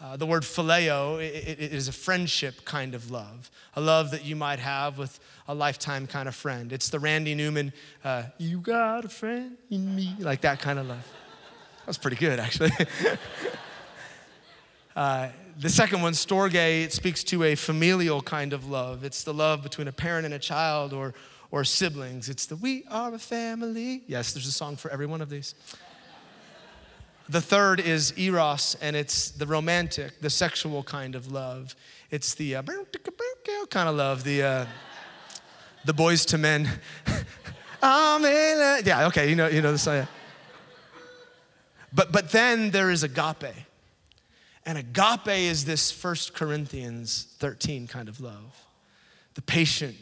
Uh, 0.05 0.19
the 0.19 0.27
word 0.27 0.43
phileo 0.43 1.19
it, 1.19 1.59
it 1.59 1.73
is 1.73 1.88
a 1.88 1.93
friendship 1.93 2.67
kind 2.67 2.95
of 2.95 3.11
love, 3.11 3.51
a 3.75 3.81
love 3.81 4.11
that 4.11 4.23
you 4.23 4.37
might 4.37 4.59
have 4.59 4.99
with 4.99 5.19
a 5.49 5.55
lifetime 5.55 6.07
kind 6.07 6.29
of 6.29 6.35
friend. 6.35 6.75
It's 6.75 6.90
the 6.90 6.99
Randy 6.99 7.35
Newman, 7.35 7.73
uh, 8.05 8.25
you 8.37 8.59
got 8.59 9.07
a 9.07 9.09
friend 9.09 9.57
in 9.71 9.97
me, 9.97 10.14
like 10.19 10.43
that 10.43 10.61
kind 10.61 10.79
of 10.79 10.88
love. 10.88 11.09
That 11.79 11.87
was 11.87 11.97
pretty 11.97 12.19
good, 12.19 12.38
actually. 12.38 12.73
uh, 14.97 15.29
the 15.59 15.71
second 15.71 16.03
one, 16.03 16.12
storge, 16.12 16.55
it 16.55 16.93
speaks 16.93 17.25
to 17.25 17.43
a 17.45 17.55
familial 17.55 18.21
kind 18.21 18.53
of 18.53 18.69
love. 18.69 19.05
It's 19.05 19.25
the 19.25 19.33
love 19.33 19.62
between 19.62 19.88
a 19.88 19.93
parent 19.93 20.27
and 20.27 20.35
a 20.35 20.38
child 20.38 20.93
or, 20.93 21.14
or 21.51 21.64
siblings. 21.64 22.29
It's 22.29 22.45
the 22.45 22.57
we 22.57 22.85
are 22.90 23.14
a 23.14 23.19
family. 23.19 24.03
Yes, 24.07 24.35
there's 24.35 24.47
a 24.47 24.53
song 24.53 24.77
for 24.77 24.90
every 24.90 25.07
one 25.07 25.23
of 25.23 25.31
these. 25.31 25.55
The 27.35 27.40
third 27.40 27.81
is 27.81 28.16
eros, 28.16 28.77
and 28.81 28.94
it's 28.94 29.33
the 29.33 29.44
romantic, 29.44 30.20
the 30.20 30.31
sexual 30.31 30.85
kind 30.85 31.16
of 31.16 31.33
love. 31.33 31.75
It's 32.12 32.33
the 32.37 32.55
uh, 32.55 32.62
kind 33.70 33.88
of 33.88 33.97
love, 33.97 34.23
the, 34.23 34.40
uh, 34.44 34.66
the 35.85 35.92
Boyz 35.92 36.33
II 36.33 36.38
Men. 36.38 36.70
yeah, 37.83 39.07
okay, 39.09 39.29
you 39.29 39.35
know, 39.35 39.49
you 39.49 39.62
know 39.62 39.73
the 39.73 39.79
song. 39.79 40.07
But, 41.92 42.12
but 42.12 42.31
then 42.31 42.70
there 42.70 42.88
is 42.88 43.03
agape. 43.03 43.53
And 44.64 44.79
agape 44.79 45.27
is 45.27 45.64
this 45.64 45.90
First 45.90 46.35
Corinthians 46.35 47.27
13 47.40 47.88
kind 47.88 48.09
of 48.09 48.20
love. 48.20 48.64
The 49.35 49.42
patient, 49.42 49.97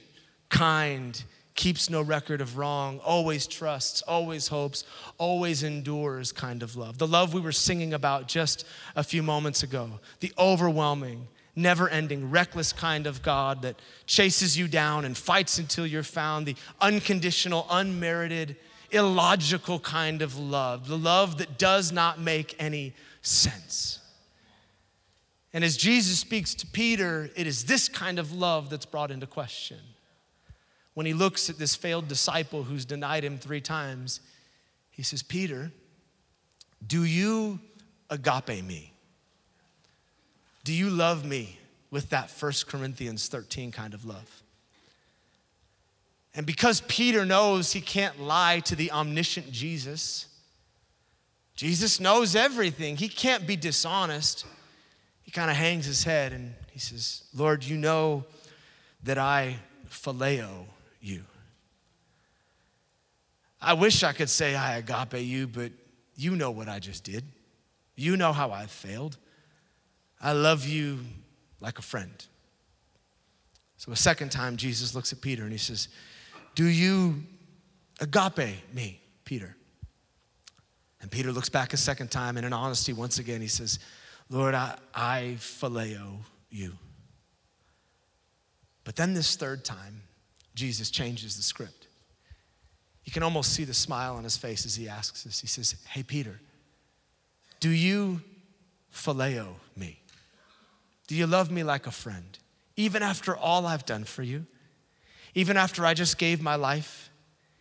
kind, 0.50 1.24
keeps 1.54 1.90
no 1.90 2.00
record 2.00 2.40
of 2.40 2.56
wrong, 2.56 2.98
always 3.00 3.46
trusts, 3.46 4.02
always 4.02 4.48
hopes, 4.48 4.84
always 5.18 5.62
endures 5.62 6.32
kind 6.32 6.62
of 6.62 6.76
love. 6.76 6.98
The 6.98 7.06
love 7.06 7.34
we 7.34 7.40
were 7.40 7.52
singing 7.52 7.92
about 7.92 8.26
just 8.26 8.66
a 8.96 9.04
few 9.04 9.22
moments 9.22 9.62
ago, 9.62 10.00
the 10.20 10.32
overwhelming, 10.38 11.28
never 11.54 11.88
ending, 11.88 12.30
reckless 12.30 12.72
kind 12.72 13.06
of 13.06 13.22
God 13.22 13.62
that 13.62 13.76
chases 14.06 14.56
you 14.56 14.66
down 14.66 15.04
and 15.04 15.16
fights 15.16 15.58
until 15.58 15.86
you're 15.86 16.02
found, 16.02 16.46
the 16.46 16.56
unconditional, 16.80 17.66
unmerited, 17.70 18.56
illogical 18.90 19.78
kind 19.78 20.22
of 20.22 20.38
love, 20.38 20.88
the 20.88 20.98
love 20.98 21.38
that 21.38 21.58
does 21.58 21.92
not 21.92 22.18
make 22.18 22.56
any 22.58 22.94
sense. 23.20 23.98
And 25.52 25.62
as 25.62 25.76
Jesus 25.76 26.18
speaks 26.18 26.54
to 26.54 26.66
Peter, 26.66 27.30
it 27.36 27.46
is 27.46 27.66
this 27.66 27.88
kind 27.88 28.18
of 28.18 28.32
love 28.32 28.70
that's 28.70 28.86
brought 28.86 29.10
into 29.10 29.26
question 29.26 29.78
when 30.94 31.06
he 31.06 31.14
looks 31.14 31.48
at 31.48 31.58
this 31.58 31.74
failed 31.74 32.08
disciple 32.08 32.64
who's 32.64 32.84
denied 32.84 33.24
him 33.24 33.38
three 33.38 33.60
times, 33.60 34.20
he 34.90 35.02
says, 35.02 35.22
Peter, 35.22 35.72
do 36.86 37.04
you 37.04 37.60
agape 38.10 38.64
me? 38.64 38.92
Do 40.64 40.72
you 40.72 40.90
love 40.90 41.24
me 41.24 41.58
with 41.90 42.10
that 42.10 42.30
1 42.30 42.52
Corinthians 42.66 43.28
13 43.28 43.72
kind 43.72 43.94
of 43.94 44.04
love? 44.04 44.42
And 46.34 46.46
because 46.46 46.82
Peter 46.82 47.26
knows 47.26 47.72
he 47.72 47.80
can't 47.80 48.20
lie 48.20 48.60
to 48.60 48.76
the 48.76 48.90
omniscient 48.90 49.50
Jesus, 49.50 50.26
Jesus 51.56 52.00
knows 52.00 52.34
everything. 52.34 52.96
He 52.96 53.08
can't 53.08 53.46
be 53.46 53.56
dishonest. 53.56 54.46
He 55.22 55.30
kind 55.30 55.50
of 55.50 55.56
hangs 55.56 55.84
his 55.84 56.04
head 56.04 56.32
and 56.32 56.54
he 56.70 56.78
says, 56.78 57.24
Lord, 57.34 57.64
you 57.64 57.76
know 57.76 58.24
that 59.02 59.18
I 59.18 59.56
phileo 59.88 60.66
you. 61.02 61.24
I 63.60 63.74
wish 63.74 64.02
I 64.02 64.12
could 64.12 64.30
say 64.30 64.54
I 64.54 64.78
agape 64.78 65.20
you, 65.24 65.46
but 65.46 65.72
you 66.16 66.34
know 66.34 66.50
what 66.50 66.68
I 66.68 66.78
just 66.78 67.04
did. 67.04 67.24
You 67.94 68.16
know 68.16 68.32
how 68.32 68.50
I 68.50 68.66
failed. 68.66 69.18
I 70.20 70.32
love 70.32 70.66
you 70.66 71.00
like 71.60 71.78
a 71.78 71.82
friend. 71.82 72.24
So, 73.76 73.92
a 73.92 73.96
second 73.96 74.30
time, 74.30 74.56
Jesus 74.56 74.94
looks 74.94 75.12
at 75.12 75.20
Peter 75.20 75.42
and 75.42 75.52
he 75.52 75.58
says, 75.58 75.88
Do 76.54 76.66
you 76.66 77.22
agape 78.00 78.72
me, 78.72 79.00
Peter? 79.24 79.56
And 81.00 81.10
Peter 81.10 81.32
looks 81.32 81.48
back 81.48 81.72
a 81.72 81.76
second 81.76 82.12
time, 82.12 82.36
and 82.36 82.46
in 82.46 82.52
honesty, 82.52 82.92
once 82.92 83.18
again, 83.18 83.40
he 83.40 83.48
says, 83.48 83.80
Lord, 84.30 84.54
I, 84.54 84.76
I 84.94 85.34
phileo 85.38 86.18
you. 86.48 86.74
But 88.84 88.96
then 88.96 89.14
this 89.14 89.34
third 89.34 89.64
time, 89.64 90.01
Jesus 90.54 90.90
changes 90.90 91.36
the 91.36 91.42
script. 91.42 91.86
You 93.04 93.12
can 93.12 93.22
almost 93.22 93.52
see 93.52 93.64
the 93.64 93.74
smile 93.74 94.16
on 94.16 94.24
his 94.24 94.36
face 94.36 94.64
as 94.64 94.76
he 94.76 94.88
asks 94.88 95.24
this. 95.24 95.40
He 95.40 95.46
says, 95.46 95.74
Hey, 95.88 96.02
Peter, 96.02 96.40
do 97.60 97.70
you 97.70 98.20
phileo 98.92 99.54
me? 99.76 100.00
Do 101.06 101.14
you 101.16 101.26
love 101.26 101.50
me 101.50 101.62
like 101.62 101.86
a 101.86 101.90
friend? 101.90 102.38
Even 102.76 103.02
after 103.02 103.36
all 103.36 103.66
I've 103.66 103.84
done 103.84 104.04
for 104.04 104.22
you? 104.22 104.46
Even 105.34 105.56
after 105.56 105.84
I 105.84 105.94
just 105.94 106.18
gave 106.18 106.40
my 106.40 106.54
life? 106.54 107.10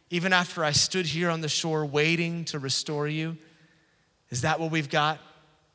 Even 0.10 0.34
after 0.34 0.64
I 0.64 0.72
stood 0.72 1.06
here 1.06 1.30
on 1.30 1.42
the 1.42 1.50
shore 1.50 1.86
waiting 1.86 2.46
to 2.46 2.60
restore 2.60 3.08
you? 3.08 3.38
Is 4.30 4.42
that 4.42 4.60
what 4.60 4.72
we've 4.72 4.90
got? 4.90 5.20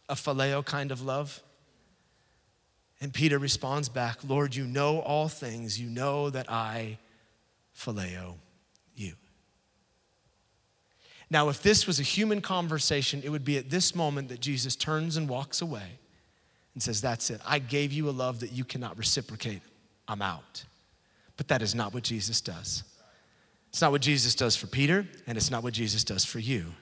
A 0.08 0.14
phileo 0.14 0.64
kind 0.64 0.92
of 0.92 1.02
love? 1.02 1.42
And 3.00 3.12
Peter 3.12 3.38
responds 3.38 3.88
back, 3.88 4.18
Lord, 4.26 4.54
you 4.54 4.64
know 4.64 5.00
all 5.00 5.28
things. 5.28 5.78
You 5.78 5.88
know 5.88 6.30
that 6.30 6.50
I 6.50 6.98
phileo 7.76 8.36
you. 8.94 9.12
Now, 11.28 11.48
if 11.48 11.62
this 11.62 11.86
was 11.86 11.98
a 11.98 12.04
human 12.04 12.40
conversation, 12.40 13.20
it 13.24 13.30
would 13.30 13.44
be 13.44 13.58
at 13.58 13.68
this 13.68 13.94
moment 13.94 14.28
that 14.28 14.40
Jesus 14.40 14.76
turns 14.76 15.16
and 15.16 15.28
walks 15.28 15.60
away 15.60 15.98
and 16.74 16.82
says, 16.82 17.00
That's 17.00 17.30
it. 17.30 17.40
I 17.44 17.58
gave 17.58 17.92
you 17.92 18.08
a 18.08 18.12
love 18.12 18.40
that 18.40 18.52
you 18.52 18.64
cannot 18.64 18.96
reciprocate. 18.96 19.62
I'm 20.06 20.22
out. 20.22 20.64
But 21.36 21.48
that 21.48 21.62
is 21.62 21.74
not 21.74 21.92
what 21.92 22.04
Jesus 22.04 22.40
does. 22.40 22.84
It's 23.70 23.82
not 23.82 23.92
what 23.92 24.02
Jesus 24.02 24.34
does 24.34 24.56
for 24.56 24.68
Peter, 24.68 25.06
and 25.26 25.36
it's 25.36 25.50
not 25.50 25.62
what 25.62 25.74
Jesus 25.74 26.04
does 26.04 26.24
for 26.24 26.38
you 26.38 26.72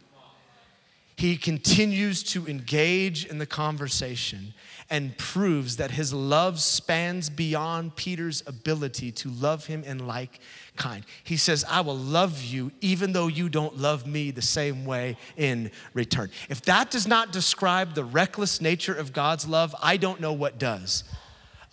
he 1.16 1.37
continues 1.37 2.22
to 2.24 2.46
engage 2.46 3.24
in 3.24 3.38
the 3.38 3.46
conversation 3.46 4.53
and 4.90 5.16
proves 5.16 5.77
that 5.77 5.92
his 5.92 6.12
love 6.12 6.61
spans 6.61 7.31
beyond 7.31 7.96
Peter's 7.96 8.42
ability 8.46 9.12
to 9.12 9.31
love 9.31 9.66
him 9.66 9.83
in 9.85 10.07
like 10.07 10.40
kind. 10.77 11.05
He 11.22 11.37
says, 11.37 11.64
I 11.68 11.81
will 11.81 11.96
love 11.96 12.42
you 12.42 12.72
even 12.81 13.12
though 13.12 13.29
you 13.29 13.48
don't 13.48 13.79
love 13.79 14.07
me 14.07 14.31
the 14.31 14.42
same 14.42 14.85
way 14.85 15.16
in 15.37 15.70
return. 15.94 16.31
If 16.48 16.62
that 16.62 16.90
does 16.90 17.07
not 17.07 17.33
describe 17.33 17.94
the 17.94 18.05
reckless 18.05 18.61
nature 18.61 18.94
of 18.94 19.12
God's 19.12 19.46
love, 19.46 19.74
I 19.83 19.96
don't 19.96 20.20
know 20.20 20.33
what 20.33 20.59
does. 20.59 21.05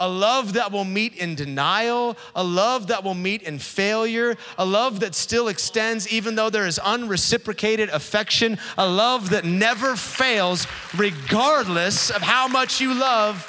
A 0.02 0.10
love 0.10 0.54
that 0.54 0.72
will 0.72 0.84
meet 0.84 1.16
in 1.16 1.36
denial, 1.36 2.18
a 2.36 2.44
love 2.44 2.88
that 2.88 3.04
will 3.04 3.14
meet 3.14 3.44
in 3.44 3.60
failure, 3.60 4.36
a 4.58 4.66
love 4.66 5.00
that 5.02 5.14
still 5.14 5.48
extends 5.48 6.12
even 6.12 6.34
though 6.36 6.50
there 6.50 6.66
is 6.66 6.80
unreciprocated 6.84 7.88
affection, 7.90 8.58
a 8.80 8.90
love 8.90 9.30
that 9.30 9.46
never 9.46 9.96
fails 9.96 10.66
regardless 10.98 12.10
of 12.10 12.24
how 12.24 12.48
much 12.48 12.82
you 12.82 12.96
love 12.96 13.48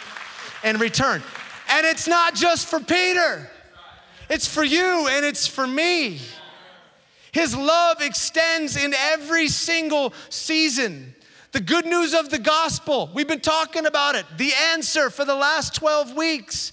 in 0.62 0.76
return. 0.76 1.22
And 1.70 1.86
it's 1.86 2.06
not 2.06 2.34
just 2.34 2.68
for 2.68 2.80
Peter, 2.80 3.50
it's 4.28 4.46
for 4.46 4.62
you 4.62 5.08
and 5.08 5.24
it's 5.24 5.46
for 5.46 5.66
me. 5.66 6.20
His 7.32 7.56
love 7.56 8.02
extends 8.02 8.76
in 8.76 8.92
every 8.92 9.48
single 9.48 10.12
season. 10.28 11.11
The 11.52 11.60
good 11.60 11.84
news 11.84 12.14
of 12.14 12.30
the 12.30 12.38
gospel, 12.38 13.10
we've 13.12 13.28
been 13.28 13.40
talking 13.40 13.84
about 13.84 14.14
it, 14.14 14.24
the 14.38 14.52
answer 14.72 15.10
for 15.10 15.26
the 15.26 15.34
last 15.34 15.74
12 15.74 16.16
weeks. 16.16 16.72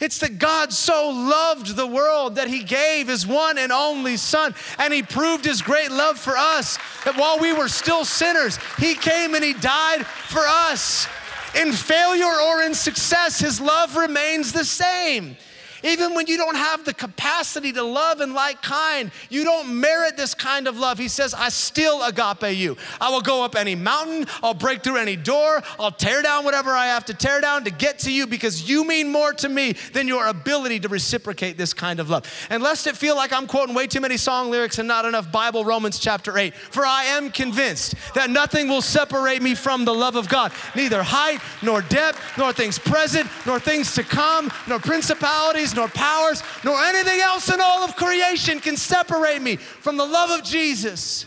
It's 0.00 0.18
that 0.20 0.38
God 0.38 0.72
so 0.72 1.10
loved 1.10 1.76
the 1.76 1.86
world 1.86 2.36
that 2.36 2.48
He 2.48 2.64
gave 2.64 3.08
His 3.08 3.26
one 3.26 3.58
and 3.58 3.70
only 3.70 4.16
Son, 4.16 4.54
and 4.78 4.94
He 4.94 5.02
proved 5.02 5.44
His 5.44 5.60
great 5.60 5.90
love 5.90 6.18
for 6.18 6.36
us. 6.38 6.78
That 7.04 7.18
while 7.18 7.38
we 7.38 7.52
were 7.52 7.68
still 7.68 8.06
sinners, 8.06 8.58
He 8.78 8.94
came 8.94 9.34
and 9.34 9.44
He 9.44 9.52
died 9.52 10.06
for 10.06 10.42
us. 10.46 11.06
In 11.54 11.72
failure 11.72 12.24
or 12.24 12.62
in 12.62 12.74
success, 12.74 13.38
His 13.38 13.60
love 13.60 13.94
remains 13.94 14.52
the 14.52 14.64
same. 14.64 15.36
Even 15.84 16.14
when 16.14 16.26
you 16.26 16.38
don't 16.38 16.56
have 16.56 16.84
the 16.84 16.94
capacity 16.94 17.70
to 17.72 17.82
love 17.82 18.20
and 18.20 18.32
like 18.32 18.62
kind, 18.62 19.10
you 19.28 19.44
don't 19.44 19.78
merit 19.80 20.16
this 20.16 20.34
kind 20.34 20.66
of 20.66 20.78
love. 20.78 20.98
He 20.98 21.08
says, 21.08 21.34
I 21.34 21.50
still 21.50 22.02
agape 22.02 22.56
you. 22.56 22.76
I 23.00 23.10
will 23.10 23.20
go 23.20 23.44
up 23.44 23.54
any 23.54 23.74
mountain, 23.74 24.26
I'll 24.42 24.54
break 24.54 24.82
through 24.82 24.96
any 24.96 25.14
door, 25.14 25.62
I'll 25.78 25.92
tear 25.92 26.22
down 26.22 26.44
whatever 26.44 26.70
I 26.70 26.86
have 26.86 27.04
to 27.06 27.14
tear 27.14 27.42
down 27.42 27.64
to 27.64 27.70
get 27.70 27.98
to 28.00 28.12
you 28.12 28.26
because 28.26 28.68
you 28.68 28.84
mean 28.84 29.12
more 29.12 29.34
to 29.34 29.48
me 29.48 29.72
than 29.92 30.08
your 30.08 30.26
ability 30.26 30.80
to 30.80 30.88
reciprocate 30.88 31.58
this 31.58 31.74
kind 31.74 32.00
of 32.00 32.08
love. 32.08 32.24
And 32.48 32.62
lest 32.62 32.86
it 32.86 32.96
feel 32.96 33.14
like 33.14 33.32
I'm 33.32 33.46
quoting 33.46 33.74
way 33.74 33.86
too 33.86 34.00
many 34.00 34.16
song 34.16 34.50
lyrics 34.50 34.78
and 34.78 34.88
not 34.88 35.04
enough 35.04 35.30
Bible, 35.30 35.64
Romans 35.64 35.98
chapter 35.98 36.38
8, 36.38 36.54
for 36.54 36.86
I 36.86 37.04
am 37.04 37.30
convinced 37.30 37.94
that 38.14 38.30
nothing 38.30 38.68
will 38.68 38.82
separate 38.82 39.42
me 39.42 39.54
from 39.54 39.84
the 39.84 39.94
love 39.94 40.16
of 40.16 40.30
God, 40.30 40.52
neither 40.74 41.02
height 41.02 41.40
nor 41.60 41.82
depth, 41.82 42.18
nor 42.38 42.54
things 42.54 42.78
present, 42.78 43.28
nor 43.44 43.60
things 43.60 43.94
to 43.94 44.02
come, 44.02 44.50
nor 44.66 44.78
principalities 44.78 45.73
nor 45.74 45.88
powers, 45.88 46.42
nor 46.64 46.80
anything 46.82 47.20
else 47.20 47.52
in 47.52 47.60
all 47.60 47.82
of 47.82 47.96
creation 47.96 48.60
can 48.60 48.76
separate 48.76 49.42
me 49.42 49.56
from 49.56 49.96
the 49.96 50.04
love 50.04 50.30
of 50.30 50.44
Jesus 50.44 51.26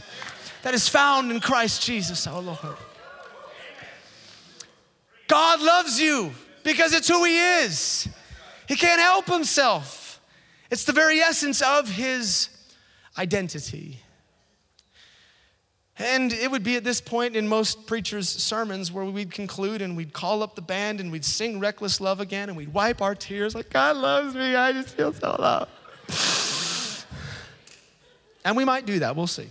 that 0.64 0.74
is 0.74 0.88
found 0.88 1.32
in 1.32 1.40
Christ 1.40 1.84
Jesus 1.84 2.28
our 2.28 2.42
Lord. 2.42 2.78
God 5.28 5.62
loves 5.62 6.00
you 6.00 6.32
because 6.64 6.94
it's 6.94 7.08
who 7.08 7.24
He 7.24 7.38
is. 7.38 8.08
He 8.68 8.76
can't 8.76 9.02
help 9.02 9.28
Himself. 9.28 10.20
It's 10.70 10.84
the 10.84 10.94
very 10.94 11.20
essence 11.20 11.62
of 11.62 11.90
His 11.90 12.50
identity. 13.18 14.00
And 16.00 16.32
it 16.32 16.52
would 16.52 16.64
be 16.64 16.76
at 16.76 16.84
this 16.84 17.02
point 17.02 17.36
in 17.36 17.48
most 17.48 17.88
preachers' 17.88 18.30
sermons 18.30 18.92
where 18.92 19.04
we'd 19.06 19.32
conclude 19.32 19.82
and 19.82 19.98
we'd 19.98 20.14
call 20.14 20.44
up 20.44 20.56
the 20.56 20.62
band 20.62 21.00
and 21.00 21.12
we'd 21.12 21.26
sing 21.26 21.60
Reckless 21.60 22.00
Love 22.00 22.20
again 22.20 22.50
and 22.50 22.58
we'd 22.58 22.72
wipe 22.72 23.02
our 23.02 23.16
tears 23.16 23.56
like, 23.56 23.72
God 23.72 23.98
loves 23.98 24.36
me, 24.36 24.56
I 24.56 24.72
just 24.74 24.96
feel 24.96 25.12
so 25.12 25.36
loved. 25.40 27.06
and 28.46 28.56
we 28.56 28.64
might 28.64 28.86
do 28.86 29.00
that, 29.00 29.16
we'll 29.16 29.26
see. 29.26 29.50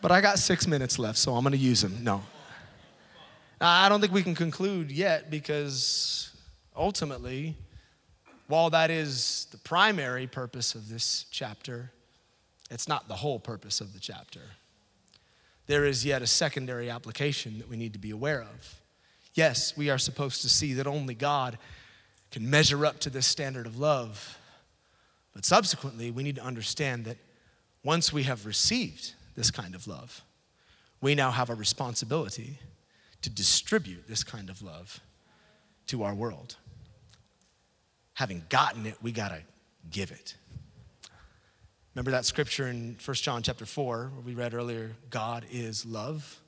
but 0.00 0.12
I 0.12 0.20
got 0.20 0.38
six 0.38 0.68
minutes 0.68 0.96
left, 0.96 1.18
so 1.18 1.34
I'm 1.34 1.42
gonna 1.42 1.56
use 1.56 1.82
them. 1.82 2.04
No. 2.04 2.22
I 3.60 3.88
don't 3.88 4.00
think 4.00 4.12
we 4.12 4.22
can 4.22 4.36
conclude 4.36 4.92
yet 4.92 5.30
because 5.30 6.30
ultimately, 6.76 7.56
while 8.46 8.70
that 8.70 8.90
is 8.90 9.48
the 9.50 9.58
primary 9.58 10.28
purpose 10.28 10.76
of 10.76 10.88
this 10.88 11.24
chapter, 11.32 11.90
it's 12.70 12.88
not 12.88 13.08
the 13.08 13.16
whole 13.16 13.38
purpose 13.38 13.80
of 13.80 13.92
the 13.92 14.00
chapter. 14.00 14.40
There 15.66 15.84
is 15.84 16.04
yet 16.04 16.22
a 16.22 16.26
secondary 16.26 16.90
application 16.90 17.58
that 17.58 17.68
we 17.68 17.76
need 17.76 17.92
to 17.92 17.98
be 17.98 18.10
aware 18.10 18.42
of. 18.42 18.80
Yes, 19.34 19.76
we 19.76 19.90
are 19.90 19.98
supposed 19.98 20.42
to 20.42 20.48
see 20.48 20.72
that 20.74 20.86
only 20.86 21.14
God 21.14 21.58
can 22.30 22.48
measure 22.48 22.86
up 22.86 23.00
to 23.00 23.10
this 23.10 23.26
standard 23.26 23.66
of 23.66 23.78
love. 23.78 24.38
But 25.34 25.44
subsequently, 25.44 26.10
we 26.10 26.22
need 26.22 26.36
to 26.36 26.44
understand 26.44 27.04
that 27.04 27.18
once 27.84 28.12
we 28.12 28.24
have 28.24 28.46
received 28.46 29.14
this 29.36 29.50
kind 29.50 29.74
of 29.74 29.86
love, 29.86 30.22
we 31.00 31.14
now 31.14 31.30
have 31.30 31.50
a 31.50 31.54
responsibility 31.54 32.58
to 33.22 33.30
distribute 33.30 34.08
this 34.08 34.24
kind 34.24 34.48
of 34.48 34.62
love 34.62 35.00
to 35.88 36.02
our 36.02 36.14
world. 36.14 36.56
Having 38.14 38.44
gotten 38.48 38.86
it, 38.86 38.96
we 39.02 39.12
got 39.12 39.28
to 39.28 39.40
give 39.90 40.10
it. 40.10 40.34
Remember 41.96 42.10
that 42.10 42.26
scripture 42.26 42.68
in 42.68 42.98
1 43.02 43.14
John 43.14 43.42
chapter 43.42 43.64
4, 43.64 44.10
where 44.12 44.20
we 44.20 44.34
read 44.34 44.52
earlier, 44.52 44.94
God 45.08 45.46
is 45.50 45.86
love? 45.86 46.42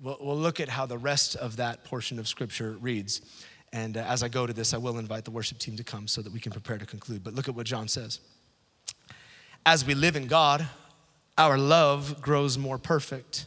We'll, 0.00 0.16
we'll 0.22 0.38
look 0.38 0.58
at 0.58 0.70
how 0.70 0.86
the 0.86 0.96
rest 0.96 1.36
of 1.36 1.56
that 1.56 1.84
portion 1.84 2.18
of 2.18 2.26
scripture 2.26 2.78
reads. 2.80 3.20
And 3.74 3.98
uh, 3.98 4.06
as 4.08 4.22
I 4.22 4.28
go 4.28 4.46
to 4.46 4.54
this, 4.54 4.72
I 4.72 4.78
will 4.78 4.96
invite 4.96 5.26
the 5.26 5.30
worship 5.30 5.58
team 5.58 5.76
to 5.76 5.84
come 5.84 6.08
so 6.08 6.22
that 6.22 6.32
we 6.32 6.40
can 6.40 6.50
prepare 6.50 6.78
to 6.78 6.86
conclude. 6.86 7.22
But 7.22 7.34
look 7.34 7.46
at 7.46 7.54
what 7.54 7.66
John 7.66 7.88
says. 7.88 8.20
As 9.66 9.84
we 9.84 9.92
live 9.92 10.16
in 10.16 10.28
God, 10.28 10.66
our 11.36 11.58
love 11.58 12.22
grows 12.22 12.56
more 12.56 12.78
perfect. 12.78 13.44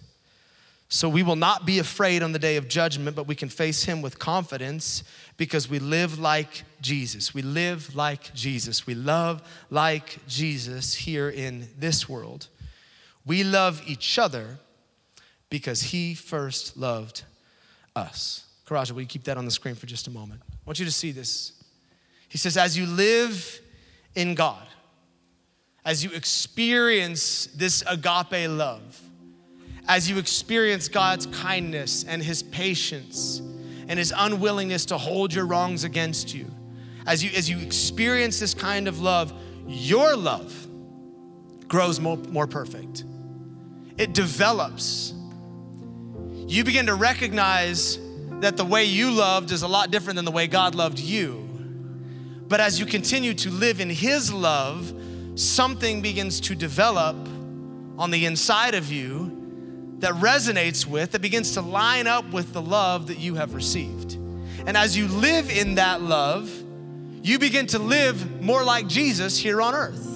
So 0.93 1.07
we 1.07 1.23
will 1.23 1.37
not 1.37 1.65
be 1.65 1.79
afraid 1.79 2.21
on 2.21 2.33
the 2.33 2.37
day 2.37 2.57
of 2.57 2.67
judgment, 2.67 3.15
but 3.15 3.25
we 3.25 3.33
can 3.33 3.47
face 3.47 3.85
him 3.85 4.01
with 4.01 4.19
confidence 4.19 5.05
because 5.37 5.69
we 5.69 5.79
live 5.79 6.19
like 6.19 6.63
Jesus. 6.81 7.33
We 7.33 7.41
live 7.41 7.95
like 7.95 8.33
Jesus. 8.33 8.85
We 8.85 8.93
love 8.93 9.41
like 9.69 10.19
Jesus 10.27 10.93
here 10.93 11.29
in 11.29 11.69
this 11.79 12.09
world. 12.09 12.49
We 13.25 13.45
love 13.45 13.81
each 13.87 14.19
other 14.19 14.59
because 15.49 15.81
he 15.81 16.13
first 16.13 16.75
loved 16.75 17.23
us. 17.95 18.45
Karaja, 18.67 18.91
will 18.91 19.01
you 19.01 19.07
keep 19.07 19.23
that 19.23 19.37
on 19.37 19.45
the 19.45 19.51
screen 19.51 19.75
for 19.75 19.85
just 19.85 20.07
a 20.07 20.11
moment? 20.11 20.41
I 20.45 20.55
want 20.65 20.77
you 20.77 20.85
to 20.85 20.91
see 20.91 21.13
this. 21.13 21.53
He 22.27 22.37
says, 22.37 22.57
as 22.57 22.77
you 22.77 22.85
live 22.85 23.61
in 24.13 24.35
God, 24.35 24.67
as 25.85 26.03
you 26.03 26.11
experience 26.11 27.45
this 27.55 27.81
agape 27.87 28.49
love, 28.49 29.01
as 29.87 30.09
you 30.09 30.17
experience 30.17 30.87
God's 30.87 31.25
kindness 31.27 32.03
and 32.03 32.21
His 32.21 32.43
patience 32.43 33.41
and 33.87 33.97
His 33.97 34.13
unwillingness 34.15 34.85
to 34.85 34.97
hold 34.97 35.33
your 35.33 35.45
wrongs 35.45 35.83
against 35.83 36.33
you, 36.33 36.49
as 37.05 37.23
you, 37.23 37.31
as 37.35 37.49
you 37.49 37.59
experience 37.59 38.39
this 38.39 38.53
kind 38.53 38.87
of 38.87 39.01
love, 39.01 39.33
your 39.67 40.15
love 40.15 40.67
grows 41.67 41.99
more, 41.99 42.17
more 42.17 42.47
perfect. 42.47 43.05
It 43.97 44.13
develops. 44.13 45.13
You 46.47 46.63
begin 46.63 46.87
to 46.87 46.95
recognize 46.95 47.97
that 48.41 48.57
the 48.57 48.65
way 48.65 48.85
you 48.85 49.11
loved 49.11 49.51
is 49.51 49.61
a 49.61 49.67
lot 49.67 49.91
different 49.91 50.15
than 50.15 50.25
the 50.25 50.31
way 50.31 50.47
God 50.47 50.75
loved 50.75 50.99
you. 50.99 51.47
But 52.47 52.59
as 52.59 52.79
you 52.79 52.85
continue 52.85 53.33
to 53.35 53.49
live 53.49 53.79
in 53.79 53.89
His 53.89 54.33
love, 54.33 54.93
something 55.35 56.01
begins 56.01 56.39
to 56.41 56.55
develop 56.55 57.15
on 57.97 58.11
the 58.11 58.25
inside 58.25 58.75
of 58.75 58.91
you 58.91 59.40
that 60.01 60.13
resonates 60.15 60.85
with, 60.85 61.11
that 61.11 61.21
begins 61.21 61.53
to 61.53 61.61
line 61.61 62.07
up 62.07 62.31
with 62.31 62.53
the 62.53 62.61
love 62.61 63.07
that 63.07 63.19
you 63.19 63.35
have 63.35 63.53
received. 63.53 64.13
And 64.65 64.75
as 64.77 64.95
you 64.97 65.07
live 65.07 65.49
in 65.49 65.75
that 65.75 66.01
love, 66.01 66.51
you 67.23 67.39
begin 67.39 67.67
to 67.67 67.79
live 67.79 68.41
more 68.41 68.63
like 68.63 68.87
Jesus 68.87 69.37
here 69.37 69.61
on 69.61 69.73
earth. 69.73 70.07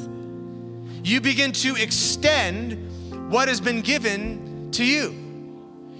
You 1.04 1.21
begin 1.21 1.52
to 1.54 1.76
extend 1.76 3.32
what 3.32 3.48
has 3.48 3.62
been 3.62 3.82
given 3.82 4.69
to 4.71 4.84
you. 4.84 5.15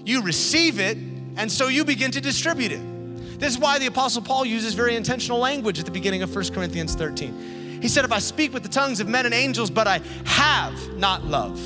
You 0.04 0.24
receive 0.24 0.80
it, 0.80 0.98
and 1.38 1.52
so 1.52 1.68
you 1.68 1.86
begin 1.86 2.12
to 2.12 2.22
distribute 2.22 2.72
it. 2.72 3.40
This 3.40 3.54
is 3.54 3.60
why 3.60 3.80
the 3.80 3.88
Apostle 3.88 4.22
Paul 4.22 4.46
uses 4.46 4.74
very 4.74 4.96
intentional 4.96 5.40
language 5.40 5.78
at 5.78 5.86
the 5.86 5.92
beginning 5.92 6.24
of 6.24 6.34
1 6.34 6.54
Corinthians 6.54 6.96
13. 6.96 7.80
He 7.82 7.88
said, 7.88 8.06
If 8.06 8.12
I 8.12 8.20
speak 8.20 8.54
with 8.54 8.64
the 8.64 8.70
tongues 8.70 9.00
of 9.00 9.08
men 9.08 9.26
and 9.26 9.34
angels, 9.34 9.70
but 9.70 9.88
I 9.88 10.02
have 10.26 10.98
not 10.98 11.26
love, 11.26 11.60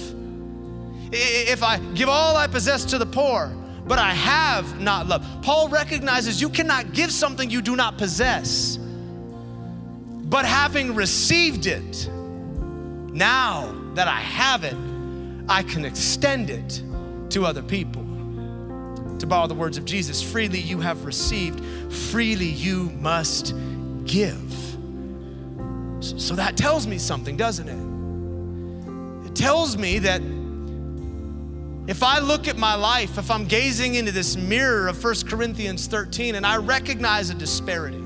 if 1.11 1.63
I 1.63 1.79
give 1.93 2.09
all 2.09 2.35
I 2.35 2.47
possess 2.47 2.85
to 2.85 2.97
the 2.97 3.05
poor, 3.05 3.51
but 3.85 3.97
I 3.97 4.13
have 4.13 4.79
not 4.79 5.07
love. 5.07 5.25
Paul 5.41 5.69
recognizes 5.69 6.39
you 6.41 6.49
cannot 6.49 6.93
give 6.93 7.11
something 7.11 7.49
you 7.49 7.61
do 7.61 7.75
not 7.75 7.97
possess. 7.97 8.77
But 8.77 10.45
having 10.45 10.93
received 10.93 11.65
it, 11.65 12.07
now 13.11 13.75
that 13.95 14.07
I 14.07 14.19
have 14.19 14.63
it, 14.63 14.75
I 15.49 15.63
can 15.63 15.85
extend 15.85 16.51
it 16.51 16.83
to 17.31 17.45
other 17.45 17.63
people. 17.63 18.03
To 19.17 19.25
borrow 19.25 19.47
the 19.47 19.55
words 19.55 19.77
of 19.77 19.85
Jesus, 19.85 20.21
freely 20.21 20.59
you 20.59 20.79
have 20.79 21.03
received, 21.05 21.65
freely 21.91 22.45
you 22.45 22.91
must 22.99 23.55
give. 24.05 24.53
So 25.99 26.35
that 26.35 26.55
tells 26.55 26.85
me 26.85 26.97
something, 26.99 27.35
doesn't 27.35 27.67
it? 27.67 29.27
It 29.27 29.35
tells 29.35 29.77
me 29.77 29.99
that 29.99 30.21
If 31.89 32.03
I 32.03 32.19
look 32.19 32.47
at 32.47 32.55
my 32.55 32.75
life, 32.75 33.17
if 33.17 33.31
I'm 33.31 33.45
gazing 33.45 33.95
into 33.95 34.11
this 34.11 34.37
mirror 34.37 34.87
of 34.87 35.03
1 35.03 35.27
Corinthians 35.27 35.87
13 35.87 36.35
and 36.35 36.45
I 36.45 36.57
recognize 36.57 37.31
a 37.31 37.33
disparity, 37.33 38.03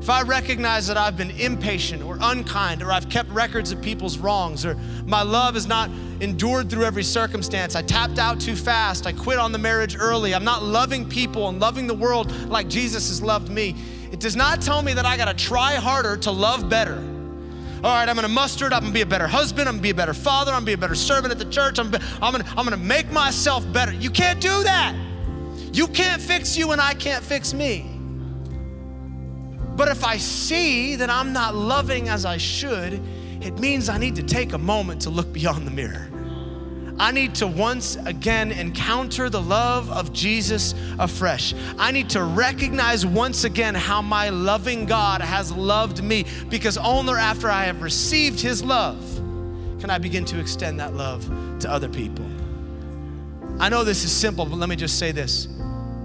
if 0.00 0.08
I 0.08 0.22
recognize 0.22 0.86
that 0.86 0.96
I've 0.96 1.16
been 1.16 1.32
impatient 1.32 2.00
or 2.04 2.16
unkind 2.20 2.80
or 2.80 2.92
I've 2.92 3.08
kept 3.08 3.28
records 3.30 3.72
of 3.72 3.82
people's 3.82 4.18
wrongs 4.18 4.64
or 4.64 4.76
my 5.04 5.22
love 5.22 5.56
is 5.56 5.66
not 5.66 5.90
endured 6.20 6.70
through 6.70 6.84
every 6.84 7.02
circumstance, 7.02 7.74
I 7.74 7.82
tapped 7.82 8.20
out 8.20 8.40
too 8.40 8.54
fast, 8.54 9.04
I 9.04 9.12
quit 9.12 9.40
on 9.40 9.50
the 9.50 9.58
marriage 9.58 9.96
early, 9.98 10.32
I'm 10.32 10.44
not 10.44 10.62
loving 10.62 11.08
people 11.08 11.48
and 11.48 11.58
loving 11.58 11.88
the 11.88 11.94
world 11.94 12.30
like 12.48 12.68
Jesus 12.68 13.08
has 13.08 13.20
loved 13.20 13.48
me, 13.48 13.74
it 14.12 14.20
does 14.20 14.36
not 14.36 14.62
tell 14.62 14.80
me 14.80 14.92
that 14.92 15.04
I 15.04 15.16
gotta 15.16 15.34
try 15.34 15.74
harder 15.74 16.16
to 16.18 16.30
love 16.30 16.68
better. 16.68 17.13
All 17.84 17.90
right, 17.90 18.08
I'm 18.08 18.14
gonna 18.16 18.28
muster 18.28 18.66
it, 18.66 18.72
I'm 18.72 18.80
gonna 18.80 18.94
be 18.94 19.02
a 19.02 19.06
better 19.06 19.26
husband, 19.26 19.68
I'm 19.68 19.74
gonna 19.74 19.82
be 19.82 19.90
a 19.90 19.94
better 19.94 20.14
father, 20.14 20.52
I'm 20.52 20.60
gonna 20.60 20.66
be 20.66 20.72
a 20.72 20.78
better 20.78 20.94
servant 20.94 21.32
at 21.32 21.38
the 21.38 21.44
church, 21.44 21.78
I'm, 21.78 21.94
I'm, 22.22 22.32
gonna, 22.32 22.46
I'm 22.56 22.64
gonna 22.64 22.78
make 22.78 23.10
myself 23.12 23.70
better. 23.74 23.92
You 23.92 24.08
can't 24.08 24.40
do 24.40 24.62
that. 24.62 24.96
You 25.70 25.86
can't 25.88 26.22
fix 26.22 26.56
you 26.56 26.72
and 26.72 26.80
I 26.80 26.94
can't 26.94 27.22
fix 27.22 27.52
me. 27.52 27.82
But 29.76 29.88
if 29.88 30.02
I 30.02 30.16
see 30.16 30.96
that 30.96 31.10
I'm 31.10 31.34
not 31.34 31.54
loving 31.54 32.08
as 32.08 32.24
I 32.24 32.38
should, 32.38 32.94
it 33.42 33.58
means 33.58 33.90
I 33.90 33.98
need 33.98 34.16
to 34.16 34.22
take 34.22 34.54
a 34.54 34.58
moment 34.58 35.02
to 35.02 35.10
look 35.10 35.30
beyond 35.30 35.66
the 35.66 35.70
mirror. 35.70 36.08
I 36.98 37.10
need 37.10 37.34
to 37.36 37.46
once 37.46 37.96
again 37.96 38.52
encounter 38.52 39.28
the 39.28 39.40
love 39.40 39.90
of 39.90 40.12
Jesus 40.12 40.74
afresh. 40.98 41.52
I 41.76 41.90
need 41.90 42.10
to 42.10 42.22
recognize 42.22 43.04
once 43.04 43.44
again 43.44 43.74
how 43.74 44.00
my 44.00 44.28
loving 44.28 44.86
God 44.86 45.20
has 45.20 45.50
loved 45.50 46.02
me 46.02 46.24
because 46.48 46.78
only 46.78 47.14
after 47.14 47.50
I 47.50 47.64
have 47.64 47.82
received 47.82 48.40
his 48.40 48.62
love 48.62 49.02
can 49.80 49.90
I 49.90 49.98
begin 49.98 50.24
to 50.26 50.38
extend 50.38 50.78
that 50.80 50.94
love 50.94 51.28
to 51.60 51.70
other 51.70 51.88
people. 51.88 52.26
I 53.58 53.68
know 53.68 53.84
this 53.84 54.04
is 54.04 54.12
simple, 54.12 54.46
but 54.46 54.56
let 54.56 54.68
me 54.68 54.76
just 54.76 54.98
say 54.98 55.12
this. 55.12 55.48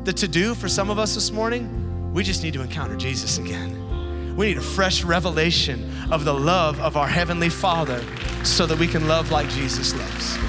The 0.05 0.13
to 0.13 0.27
do 0.27 0.55
for 0.55 0.67
some 0.67 0.89
of 0.89 0.97
us 0.97 1.13
this 1.13 1.31
morning 1.31 2.13
we 2.13 2.23
just 2.23 2.43
need 2.43 2.53
to 2.53 2.61
encounter 2.61 2.95
Jesus 2.95 3.37
again. 3.37 4.35
We 4.35 4.47
need 4.47 4.57
a 4.57 4.61
fresh 4.61 5.03
revelation 5.03 5.91
of 6.11 6.25
the 6.25 6.33
love 6.33 6.79
of 6.79 6.97
our 6.97 7.07
Heavenly 7.07 7.49
Father 7.49 8.03
so 8.43 8.65
that 8.65 8.79
we 8.79 8.87
can 8.87 9.07
love 9.07 9.31
like 9.31 9.49
Jesus 9.49 9.93
loves. 9.93 10.48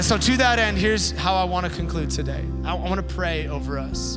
And 0.00 0.06
so, 0.06 0.16
to 0.16 0.36
that 0.38 0.58
end, 0.58 0.78
here's 0.78 1.10
how 1.10 1.34
I 1.34 1.44
want 1.44 1.66
to 1.66 1.72
conclude 1.72 2.08
today. 2.08 2.42
I 2.64 2.72
want 2.72 3.06
to 3.06 3.14
pray 3.14 3.48
over 3.48 3.78
us. 3.78 4.16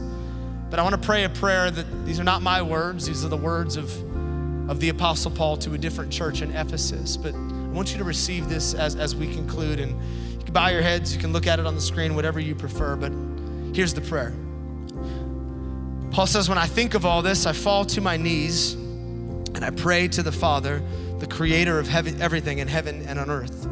But 0.69 0.79
I 0.79 0.81
want 0.81 0.95
to 0.95 1.05
pray 1.05 1.25
a 1.25 1.29
prayer 1.29 1.69
that 1.69 2.05
these 2.05 2.21
are 2.21 2.23
not 2.23 2.41
my 2.41 2.61
words, 2.61 3.05
these 3.05 3.25
are 3.25 3.27
the 3.27 3.36
words 3.36 3.75
of, 3.75 3.91
of 4.69 4.79
the 4.79 4.88
Apostle 4.88 5.31
Paul 5.31 5.57
to 5.57 5.73
a 5.73 5.77
different 5.77 6.09
church 6.09 6.41
in 6.41 6.55
Ephesus. 6.55 7.17
But 7.17 7.36
I 7.36 7.67
want 7.73 7.91
you 7.91 7.97
to 7.97 8.05
receive 8.05 8.47
this 8.47 8.73
as, 8.73 8.95
as 8.95 9.13
we 9.13 9.27
conclude. 9.34 9.81
And 9.81 10.01
you 10.31 10.45
can 10.45 10.53
bow 10.53 10.69
your 10.69 10.81
heads, 10.81 11.13
you 11.13 11.19
can 11.19 11.34
look 11.34 11.47
at 11.47 11.59
it 11.59 11.65
on 11.65 11.75
the 11.75 11.81
screen, 11.81 12.15
whatever 12.15 12.39
you 12.39 12.55
prefer. 12.55 12.95
But 12.95 13.11
here's 13.75 13.93
the 13.93 13.99
prayer. 13.99 14.34
Paul 16.11 16.27
says, 16.27 16.47
When 16.47 16.57
I 16.57 16.65
think 16.65 16.93
of 16.93 17.05
all 17.05 17.21
this, 17.21 17.45
I 17.45 17.51
fall 17.51 17.84
to 17.88 17.99
my 17.99 18.15
knees 18.15 18.75
and 18.75 19.65
I 19.65 19.71
pray 19.71 20.07
to 20.07 20.23
the 20.23 20.31
Father, 20.31 20.81
the 21.19 21.27
creator 21.27 21.77
of 21.77 21.89
heaven, 21.89 22.21
everything 22.21 22.59
in 22.59 22.69
heaven 22.69 23.01
and 23.05 23.19
on 23.19 23.29
earth. 23.29 23.67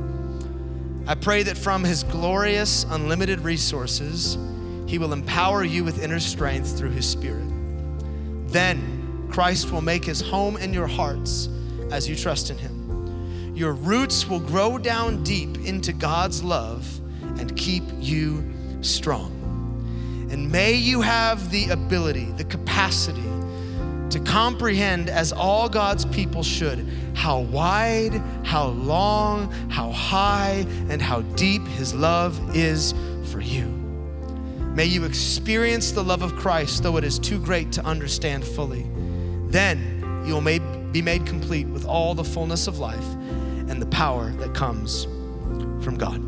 I 1.11 1.15
pray 1.15 1.43
that 1.43 1.57
from 1.57 1.83
his 1.83 2.03
glorious, 2.03 2.85
unlimited 2.89 3.41
resources, 3.41 4.37
he 4.87 4.97
will 4.97 5.11
empower 5.11 5.61
you 5.61 5.83
with 5.83 6.01
inner 6.01 6.21
strength 6.21 6.77
through 6.77 6.91
his 6.91 7.05
Spirit. 7.05 7.49
Then 8.47 9.27
Christ 9.29 9.73
will 9.73 9.81
make 9.81 10.05
his 10.05 10.21
home 10.21 10.55
in 10.55 10.71
your 10.71 10.87
hearts 10.87 11.49
as 11.91 12.07
you 12.07 12.15
trust 12.15 12.49
in 12.49 12.57
him. 12.57 13.53
Your 13.53 13.73
roots 13.73 14.29
will 14.29 14.39
grow 14.39 14.77
down 14.77 15.21
deep 15.21 15.57
into 15.65 15.91
God's 15.91 16.45
love 16.45 16.87
and 17.37 17.57
keep 17.57 17.83
you 17.97 18.49
strong. 18.79 19.33
And 20.31 20.49
may 20.49 20.75
you 20.75 21.01
have 21.01 21.51
the 21.51 21.71
ability, 21.71 22.31
the 22.37 22.45
capacity 22.45 23.19
to 24.11 24.19
comprehend, 24.19 25.09
as 25.09 25.31
all 25.31 25.69
God's 25.69 26.05
people 26.05 26.43
should, 26.43 26.87
how 27.15 27.39
wide, 27.39 28.21
how 28.43 28.67
long, 28.67 29.51
how 29.69 29.91
high, 29.91 30.65
and 30.89 31.01
how 31.01 31.21
deep 31.21 31.65
His 31.67 31.93
love 31.93 32.55
is 32.55 32.93
for 33.31 33.41
you. 33.41 33.65
May 34.75 34.85
you 34.85 35.03
experience 35.03 35.91
the 35.91 36.03
love 36.03 36.21
of 36.21 36.35
Christ, 36.35 36.83
though 36.83 36.97
it 36.97 37.03
is 37.03 37.19
too 37.19 37.39
great 37.39 37.71
to 37.73 37.85
understand 37.85 38.45
fully. 38.45 38.85
Then 39.47 40.23
you 40.25 40.33
will 40.33 40.59
be 40.91 41.01
made 41.01 41.25
complete 41.25 41.67
with 41.67 41.85
all 41.85 42.15
the 42.15 42.23
fullness 42.23 42.67
of 42.67 42.79
life 42.79 43.05
and 43.67 43.81
the 43.81 43.87
power 43.87 44.29
that 44.33 44.53
comes 44.53 45.05
from 45.83 45.97
God. 45.97 46.21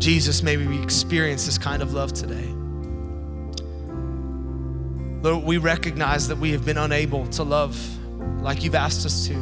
Jesus, 0.00 0.42
maybe 0.42 0.66
we 0.66 0.82
experience 0.82 1.46
this 1.46 1.58
kind 1.58 1.82
of 1.82 1.94
love 1.94 2.12
today. 2.12 2.52
Lord, 5.22 5.44
we 5.44 5.58
recognize 5.58 6.28
that 6.28 6.38
we 6.38 6.52
have 6.52 6.64
been 6.64 6.78
unable 6.78 7.26
to 7.28 7.42
love 7.42 7.76
like 8.42 8.62
you've 8.62 8.74
asked 8.74 9.04
us 9.06 9.26
to. 9.28 9.34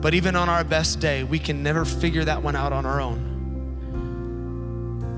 But 0.00 0.14
even 0.14 0.36
on 0.36 0.48
our 0.48 0.64
best 0.64 1.00
day, 1.00 1.24
we 1.24 1.38
can 1.38 1.62
never 1.62 1.84
figure 1.84 2.24
that 2.24 2.42
one 2.42 2.54
out 2.56 2.72
on 2.72 2.86
our 2.86 3.00
own. 3.00 3.32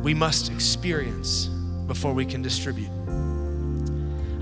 We 0.03 0.14
must 0.14 0.51
experience 0.51 1.47
before 1.87 2.12
we 2.14 2.25
can 2.25 2.43
distribute. 2.43 2.91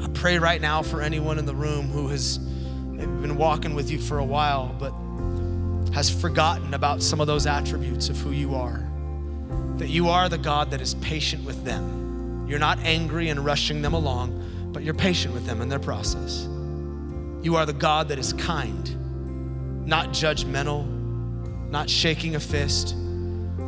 I 0.03 0.09
pray 0.15 0.39
right 0.39 0.61
now 0.61 0.83
for 0.83 1.03
anyone 1.03 1.39
in 1.39 1.47
the 1.47 1.55
room 1.55 1.89
who 1.89 2.09
has 2.09 2.39
been 2.39 3.37
walking 3.37 3.75
with 3.75 3.91
you 3.91 3.99
for 3.99 4.19
a 4.19 4.25
while, 4.25 4.75
but 4.79 4.93
has 5.93 6.11
forgotten 6.11 6.75
about 6.75 7.03
some 7.03 7.21
of 7.21 7.27
those 7.27 7.47
attributes 7.47 8.09
of 8.09 8.19
who 8.19 8.31
you 8.31 8.55
are 8.55 8.87
that 9.79 9.89
you 9.89 10.09
are 10.09 10.29
the 10.29 10.39
God 10.39 10.71
that 10.71 10.81
is 10.81 10.95
patient 10.95 11.45
with 11.45 11.65
them. 11.65 12.47
You're 12.49 12.59
not 12.59 12.79
angry 12.79 13.29
and 13.29 13.45
rushing 13.45 13.83
them 13.83 13.93
along, 13.93 14.43
but 14.77 14.85
you're 14.85 14.93
patient 14.93 15.33
with 15.33 15.47
them 15.47 15.63
in 15.63 15.71
their 15.71 15.79
process. 15.79 16.47
You 17.41 17.57
are 17.57 17.65
the 17.65 17.73
God 17.73 18.09
that 18.09 18.19
is 18.19 18.35
kind, 18.35 19.87
not 19.89 20.11
judgmental, 20.11 20.87
not 21.71 21.89
shaking 21.89 22.37
a 22.37 22.41
fist, 22.41 22.95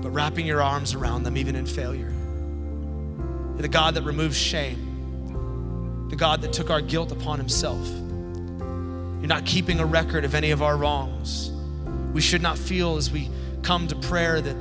but 0.02 0.10
wrapping 0.10 0.44
your 0.44 0.60
arms 0.60 0.92
around 0.92 1.22
them 1.22 1.38
even 1.38 1.56
in 1.56 1.64
failure. 1.64 2.12
You're 3.54 3.62
the 3.62 3.68
God 3.68 3.94
that 3.94 4.02
removes 4.02 4.36
shame, 4.36 6.08
the 6.10 6.16
God 6.16 6.42
that 6.42 6.52
took 6.52 6.68
our 6.68 6.82
guilt 6.82 7.10
upon 7.10 7.38
himself. 7.38 7.88
You're 7.88 9.28
not 9.28 9.46
keeping 9.46 9.80
a 9.80 9.86
record 9.86 10.26
of 10.26 10.34
any 10.34 10.50
of 10.50 10.60
our 10.60 10.76
wrongs. 10.76 11.50
We 12.12 12.20
should 12.20 12.42
not 12.42 12.58
feel 12.58 12.98
as 12.98 13.10
we 13.10 13.30
come 13.62 13.88
to 13.88 13.96
prayer 13.96 14.42
that 14.42 14.56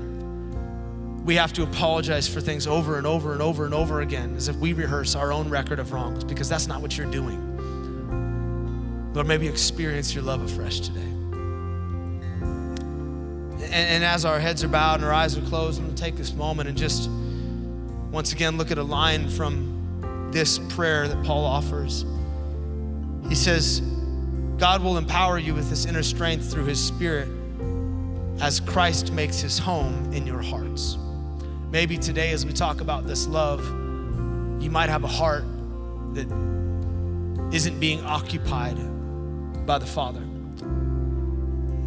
we 1.27 1.35
have 1.35 1.51
to 1.51 1.61
apologize 1.63 2.25
for 2.25 2.39
things 2.39 2.65
over 2.67 2.97
and 2.97 3.05
over 3.05 3.33
and 3.33 3.41
over 3.41 3.65
and 3.65 3.73
over 3.73 3.99
again 3.99 4.33
as 4.37 4.47
if 4.47 4.55
we 4.55 4.71
rehearse 4.71 5.13
our 5.13 5.33
own 5.33 5.49
record 5.49 5.77
of 5.77 5.91
wrongs 5.91 6.23
because 6.23 6.47
that's 6.47 6.67
not 6.67 6.81
what 6.81 6.97
you're 6.97 7.11
doing. 7.11 7.43
Lord, 9.13 9.27
maybe 9.27 9.45
experience 9.45 10.15
your 10.15 10.23
love 10.23 10.41
afresh 10.41 10.79
today. 10.79 11.01
And, 13.61 13.73
and 13.73 14.05
as 14.05 14.23
our 14.23 14.39
heads 14.39 14.63
are 14.63 14.69
bowed 14.69 14.95
and 14.95 15.03
our 15.03 15.11
eyes 15.11 15.37
are 15.37 15.41
closed, 15.41 15.79
I'm 15.79 15.87
going 15.87 15.97
to 15.97 16.01
take 16.01 16.15
this 16.15 16.33
moment 16.33 16.69
and 16.69 16.77
just 16.77 17.09
once 18.09 18.31
again 18.31 18.57
look 18.57 18.71
at 18.71 18.77
a 18.77 18.83
line 18.83 19.27
from 19.27 20.29
this 20.31 20.59
prayer 20.69 21.09
that 21.09 21.25
Paul 21.25 21.43
offers. 21.43 22.05
He 23.27 23.35
says, 23.35 23.81
God 24.57 24.81
will 24.81 24.97
empower 24.97 25.37
you 25.37 25.53
with 25.53 25.69
this 25.69 25.85
inner 25.85 26.03
strength 26.03 26.49
through 26.49 26.67
his 26.67 26.81
spirit 26.81 27.27
as 28.39 28.61
Christ 28.61 29.11
makes 29.11 29.41
his 29.41 29.59
home 29.59 30.13
in 30.13 30.25
your 30.25 30.41
hearts. 30.41 30.97
Maybe 31.69 31.97
today, 31.97 32.31
as 32.31 32.45
we 32.45 32.53
talk 32.53 32.79
about 32.79 33.07
this 33.07 33.27
love, 33.27 33.59
you 34.63 34.69
might 34.69 34.89
have 34.89 35.03
a 35.03 35.07
heart 35.07 35.43
that 36.13 36.27
isn't 37.51 37.79
being 37.81 38.01
occupied 38.05 38.77
by 39.65 39.77
the 39.77 39.85
Father. 39.85 40.21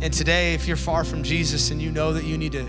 And 0.03 0.13
today, 0.13 0.53
if 0.53 0.69
you're 0.69 0.77
far 0.77 1.03
from 1.03 1.23
Jesus 1.23 1.71
and 1.71 1.81
you 1.81 1.91
know 1.91 2.13
that 2.13 2.25
you 2.25 2.37
need 2.37 2.53
to, 2.53 2.67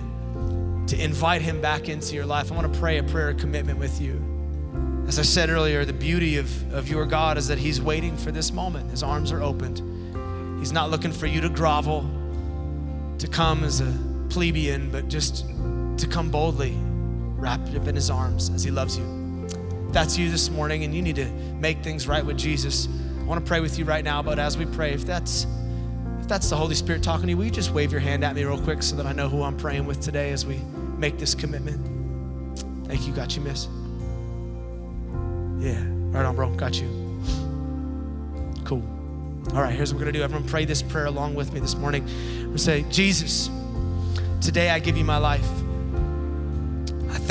to 0.87 1.03
invite 1.03 1.41
him 1.41 1.59
back 1.59 1.89
into 1.89 2.15
your 2.15 2.25
life, 2.25 2.49
I 2.49 2.55
want 2.55 2.73
to 2.73 2.79
pray 2.79 2.97
a 2.97 3.03
prayer 3.03 3.29
of 3.29 3.37
commitment 3.37 3.77
with 3.77 3.99
you. 3.99 5.03
As 5.05 5.19
I 5.19 5.23
said 5.23 5.49
earlier, 5.49 5.83
the 5.83 5.91
beauty 5.91 6.37
of, 6.37 6.73
of 6.73 6.87
your 6.87 7.05
God 7.05 7.37
is 7.37 7.49
that 7.49 7.57
he's 7.57 7.81
waiting 7.81 8.15
for 8.15 8.31
this 8.31 8.53
moment. 8.53 8.89
His 8.89 9.03
arms 9.03 9.33
are 9.33 9.43
opened. 9.43 9.79
He's 10.59 10.71
not 10.71 10.89
looking 10.89 11.11
for 11.11 11.25
you 11.25 11.41
to 11.41 11.49
grovel, 11.49 12.09
to 13.17 13.27
come 13.27 13.65
as 13.65 13.81
a 13.81 13.97
plebeian, 14.29 14.89
but 14.91 15.09
just 15.09 15.45
to 15.97 16.07
come 16.09 16.29
boldly 16.31 16.77
wrapped 17.41 17.75
up 17.75 17.87
in 17.87 17.95
his 17.95 18.09
arms 18.09 18.49
as 18.51 18.63
he 18.63 18.71
loves 18.71 18.97
you. 18.97 19.47
If 19.87 19.93
that's 19.93 20.17
you 20.17 20.29
this 20.29 20.49
morning 20.49 20.83
and 20.83 20.93
you 20.95 21.01
need 21.01 21.17
to 21.17 21.25
make 21.25 21.83
things 21.83 22.07
right 22.07 22.25
with 22.25 22.37
Jesus, 22.37 22.87
I 23.19 23.23
want 23.23 23.43
to 23.43 23.47
pray 23.47 23.59
with 23.59 23.77
you 23.77 23.83
right 23.83 24.03
now. 24.03 24.21
But 24.21 24.39
as 24.39 24.57
we 24.57 24.65
pray, 24.65 24.93
if 24.93 25.05
that's 25.05 25.47
if 26.21 26.27
that's 26.27 26.49
the 26.49 26.55
Holy 26.55 26.75
Spirit 26.75 27.03
talking 27.03 27.23
to 27.23 27.29
you, 27.31 27.37
will 27.37 27.45
you 27.45 27.51
just 27.51 27.71
wave 27.71 27.91
your 27.91 27.99
hand 27.99 28.23
at 28.23 28.35
me 28.35 28.43
real 28.43 28.61
quick 28.61 28.83
so 28.83 28.95
that 28.95 29.05
I 29.05 29.11
know 29.11 29.27
who 29.27 29.41
I'm 29.43 29.57
praying 29.57 29.85
with 29.85 29.99
today 29.99 30.31
as 30.31 30.45
we 30.45 30.59
make 30.97 31.17
this 31.17 31.35
commitment? 31.35 32.87
Thank 32.87 33.07
you. 33.07 33.13
Got 33.13 33.35
you, 33.35 33.41
miss. 33.41 33.67
Yeah. 35.59 35.83
Right 36.11 36.25
on, 36.25 36.35
bro. 36.35 36.51
Got 36.51 36.79
you. 36.79 36.87
Cool. 38.63 38.83
All 39.53 39.61
right, 39.61 39.73
here's 39.73 39.91
what 39.91 39.99
we're 39.99 40.05
going 40.05 40.13
to 40.13 40.19
do. 40.19 40.23
Everyone 40.23 40.47
pray 40.47 40.65
this 40.65 40.81
prayer 40.81 41.07
along 41.07 41.35
with 41.35 41.51
me 41.51 41.59
this 41.59 41.75
morning. 41.75 42.05
we 42.51 42.57
say, 42.57 42.85
Jesus, 42.89 43.49
today 44.39 44.69
I 44.69 44.79
give 44.79 44.95
you 44.95 45.03
my 45.03 45.17
life. 45.17 45.47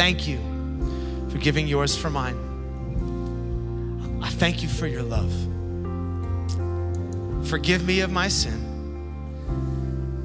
Thank 0.01 0.27
you 0.27 0.39
for 1.29 1.37
giving 1.37 1.69
yours 1.69 1.95
for 1.95 2.09
mine. 2.09 2.35
I 4.23 4.31
thank 4.31 4.63
you 4.63 4.69
for 4.71 4.87
your 4.87 5.03
love. 5.03 5.31
Forgive 7.47 7.87
me 7.87 8.01
of 8.01 8.11
my 8.11 8.29
sin 8.29 8.55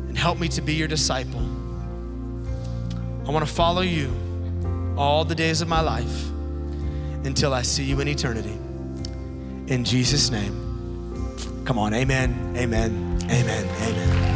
and 0.07 0.17
help 0.17 0.39
me 0.39 0.47
to 0.47 0.61
be 0.61 0.76
your 0.76 0.88
disciple. 0.88 1.41
I 3.28 3.32
want 3.32 3.45
to 3.45 3.53
follow 3.53 3.82
you 3.82 4.13
all 4.95 5.26
the 5.26 5.36
days 5.36 5.59
of 5.59 5.67
my 5.67 5.82
life 5.82 6.30
until 7.26 7.53
I 7.53 7.63
see 7.63 7.84
you 7.84 7.99
in 7.99 8.07
eternity. 8.07 8.57
In 9.67 9.84
Jesus' 9.84 10.32
name. 10.32 10.55
Come 11.65 11.78
on, 11.78 11.93
amen, 11.93 12.53
amen, 12.55 13.19
amen, 13.30 13.65
amen. 13.82 14.35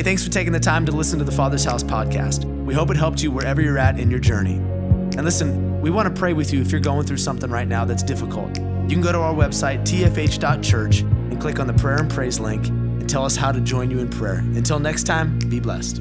Hey, 0.00 0.04
thanks 0.04 0.24
for 0.24 0.30
taking 0.30 0.54
the 0.54 0.58
time 0.58 0.86
to 0.86 0.92
listen 0.92 1.18
to 1.18 1.26
the 1.26 1.30
Father's 1.30 1.62
House 1.62 1.82
podcast. 1.82 2.46
We 2.64 2.72
hope 2.72 2.90
it 2.90 2.96
helped 2.96 3.22
you 3.22 3.30
wherever 3.30 3.60
you're 3.60 3.76
at 3.76 4.00
in 4.00 4.10
your 4.10 4.18
journey. 4.18 4.54
And 4.54 5.24
listen, 5.24 5.78
we 5.82 5.90
want 5.90 6.08
to 6.08 6.18
pray 6.18 6.32
with 6.32 6.54
you 6.54 6.62
if 6.62 6.72
you're 6.72 6.80
going 6.80 7.04
through 7.04 7.18
something 7.18 7.50
right 7.50 7.68
now 7.68 7.84
that's 7.84 8.02
difficult. 8.02 8.58
You 8.58 8.88
can 8.88 9.02
go 9.02 9.12
to 9.12 9.18
our 9.18 9.34
website, 9.34 9.82
tfh.church, 9.82 11.00
and 11.00 11.38
click 11.38 11.60
on 11.60 11.66
the 11.66 11.74
prayer 11.74 11.98
and 11.98 12.10
praise 12.10 12.40
link 12.40 12.68
and 12.68 13.10
tell 13.10 13.26
us 13.26 13.36
how 13.36 13.52
to 13.52 13.60
join 13.60 13.90
you 13.90 13.98
in 13.98 14.08
prayer. 14.08 14.38
Until 14.38 14.78
next 14.78 15.02
time, 15.02 15.38
be 15.50 15.60
blessed. 15.60 16.00